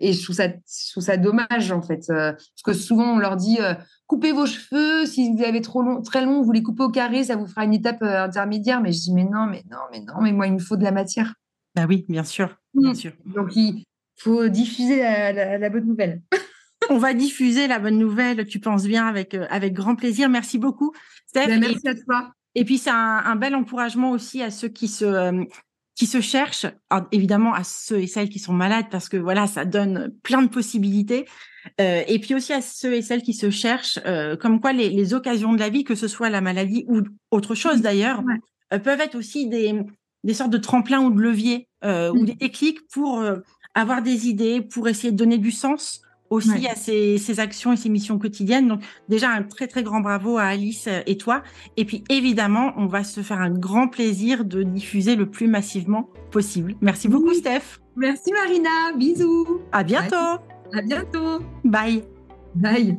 et 0.00 0.12
je 0.12 0.22
trouve 0.22 0.36
ça, 0.36 0.46
je 0.46 0.90
trouve 0.92 1.02
ça 1.02 1.16
dommage, 1.16 1.72
en 1.72 1.82
fait. 1.82 2.04
euh, 2.10 2.30
parce 2.32 2.62
que 2.64 2.72
souvent, 2.72 3.14
on 3.14 3.18
leur 3.18 3.34
dit 3.34 3.58
euh, 3.60 3.74
coupez 4.06 4.30
vos 4.30 4.46
cheveux. 4.46 5.06
Si 5.06 5.32
vous 5.34 5.42
avez 5.42 5.60
trop 5.60 5.82
long, 5.82 6.00
très 6.02 6.24
long, 6.24 6.40
vous 6.40 6.52
les 6.52 6.62
coupez 6.62 6.84
au 6.84 6.88
carré, 6.88 7.24
ça 7.24 7.34
vous 7.34 7.48
fera 7.48 7.64
une 7.64 7.74
étape 7.74 8.00
euh, 8.02 8.22
intermédiaire. 8.22 8.80
Mais 8.80 8.92
je 8.92 9.00
dis 9.00 9.12
mais 9.12 9.24
non, 9.24 9.46
mais 9.46 9.64
non, 9.68 9.78
mais 9.90 9.98
non, 10.02 10.20
mais 10.22 10.30
moi, 10.30 10.46
il 10.46 10.52
me 10.52 10.60
faut 10.60 10.76
de 10.76 10.84
la 10.84 10.92
matière. 10.92 11.34
Bah 11.74 11.86
oui, 11.88 12.04
bien 12.08 12.22
sûr, 12.22 12.56
bien 12.74 12.92
Mm. 12.92 12.94
sûr. 12.94 13.12
Donc, 13.26 13.56
il 13.56 13.82
faut 14.20 14.46
diffuser 14.46 15.00
la, 15.00 15.32
la- 15.32 15.58
la 15.58 15.68
bonne 15.68 15.86
nouvelle. 15.86 16.22
On 16.90 16.98
va 16.98 17.12
diffuser 17.12 17.66
la 17.66 17.80
bonne 17.80 17.98
nouvelle, 17.98 18.46
tu 18.46 18.60
penses 18.60 18.84
bien, 18.84 19.04
avec, 19.08 19.34
avec 19.34 19.72
grand 19.72 19.96
plaisir. 19.96 20.28
Merci 20.28 20.58
beaucoup, 20.58 20.92
Steph. 21.26 21.48
Ben, 21.48 21.56
Et- 21.56 21.66
merci 21.66 21.88
à 21.88 21.94
toi. 21.96 22.30
Et 22.54 22.64
puis, 22.64 22.78
c'est 22.78 22.90
un, 22.90 22.94
un 23.24 23.34
bel 23.34 23.56
encouragement 23.56 24.12
aussi 24.12 24.44
à 24.44 24.52
ceux 24.52 24.68
qui 24.68 24.86
se, 24.86 25.44
qui 25.98 26.06
se 26.06 26.20
cherchent, 26.20 26.66
Alors, 26.90 27.06
évidemment 27.12 27.52
à 27.54 27.64
ceux 27.64 27.98
et 27.98 28.06
celles 28.06 28.28
qui 28.28 28.38
sont 28.38 28.52
malades, 28.52 28.86
parce 28.90 29.08
que 29.08 29.16
voilà, 29.16 29.46
ça 29.48 29.64
donne 29.64 30.12
plein 30.22 30.42
de 30.42 30.48
possibilités. 30.48 31.26
Euh, 31.80 32.02
et 32.06 32.18
puis 32.20 32.34
aussi 32.34 32.52
à 32.52 32.62
ceux 32.62 32.94
et 32.94 33.02
celles 33.02 33.22
qui 33.22 33.34
se 33.34 33.50
cherchent, 33.50 33.98
euh, 34.06 34.36
comme 34.36 34.60
quoi 34.60 34.72
les, 34.72 34.90
les 34.90 35.12
occasions 35.12 35.52
de 35.52 35.58
la 35.58 35.68
vie, 35.70 35.82
que 35.84 35.96
ce 35.96 36.06
soit 36.08 36.30
la 36.30 36.40
maladie 36.40 36.84
ou 36.88 37.02
autre 37.32 37.54
chose 37.56 37.82
d'ailleurs, 37.82 38.20
Ouais. 38.24 38.36
euh, 38.74 38.78
peuvent 38.78 39.00
être 39.00 39.16
aussi 39.16 39.48
des, 39.48 39.74
des 40.22 40.34
sortes 40.34 40.50
de 40.52 40.58
tremplins 40.58 41.00
ou 41.00 41.10
de 41.10 41.20
leviers 41.20 41.68
ou 41.84 41.88
Mm. 42.22 42.24
des 42.24 42.34
déclics 42.34 42.86
pour 42.92 43.22
avoir 43.74 44.02
des 44.02 44.28
idées, 44.28 44.60
pour 44.62 44.88
essayer 44.88 45.12
de 45.12 45.16
donner 45.16 45.38
du 45.38 45.50
sens 45.50 46.00
aussi 46.30 46.50
Ouais. 46.50 46.68
à 46.68 46.74
ces, 46.74 47.18
ces 47.18 47.40
actions 47.40 47.72
et 47.72 47.76
ces 47.76 47.88
missions 47.88 48.18
quotidiennes. 48.18 48.68
Donc 48.68 48.80
déjà 49.08 49.30
un 49.30 49.42
très 49.42 49.66
très 49.66 49.82
grand 49.82 50.00
bravo 50.00 50.38
à 50.38 50.44
Alice 50.44 50.86
euh, 50.88 51.00
et 51.06 51.16
toi. 51.16 51.42
Et 51.76 51.84
puis 51.84 52.04
évidemment, 52.10 52.72
on 52.76 52.86
va 52.86 53.04
se 53.04 53.20
faire 53.22 53.40
un 53.40 53.50
grand 53.50 53.88
plaisir 53.88 54.44
de 54.44 54.62
diffuser 54.62 55.16
le 55.16 55.26
plus 55.30 55.48
massivement 55.48 56.08
possible. 56.30 56.74
Merci 56.80 57.08
beaucoup 57.08 57.28
Oui. 57.30 57.36
Steph. 57.36 57.80
Merci 57.96 58.32
Marina. 58.32 58.92
Bisous. 58.96 59.60
À 59.72 59.82
bientôt. 59.82 60.14
À 60.72 60.82
bientôt. 60.82 61.40
Bye. 61.64 62.04
Bye. 62.54 62.98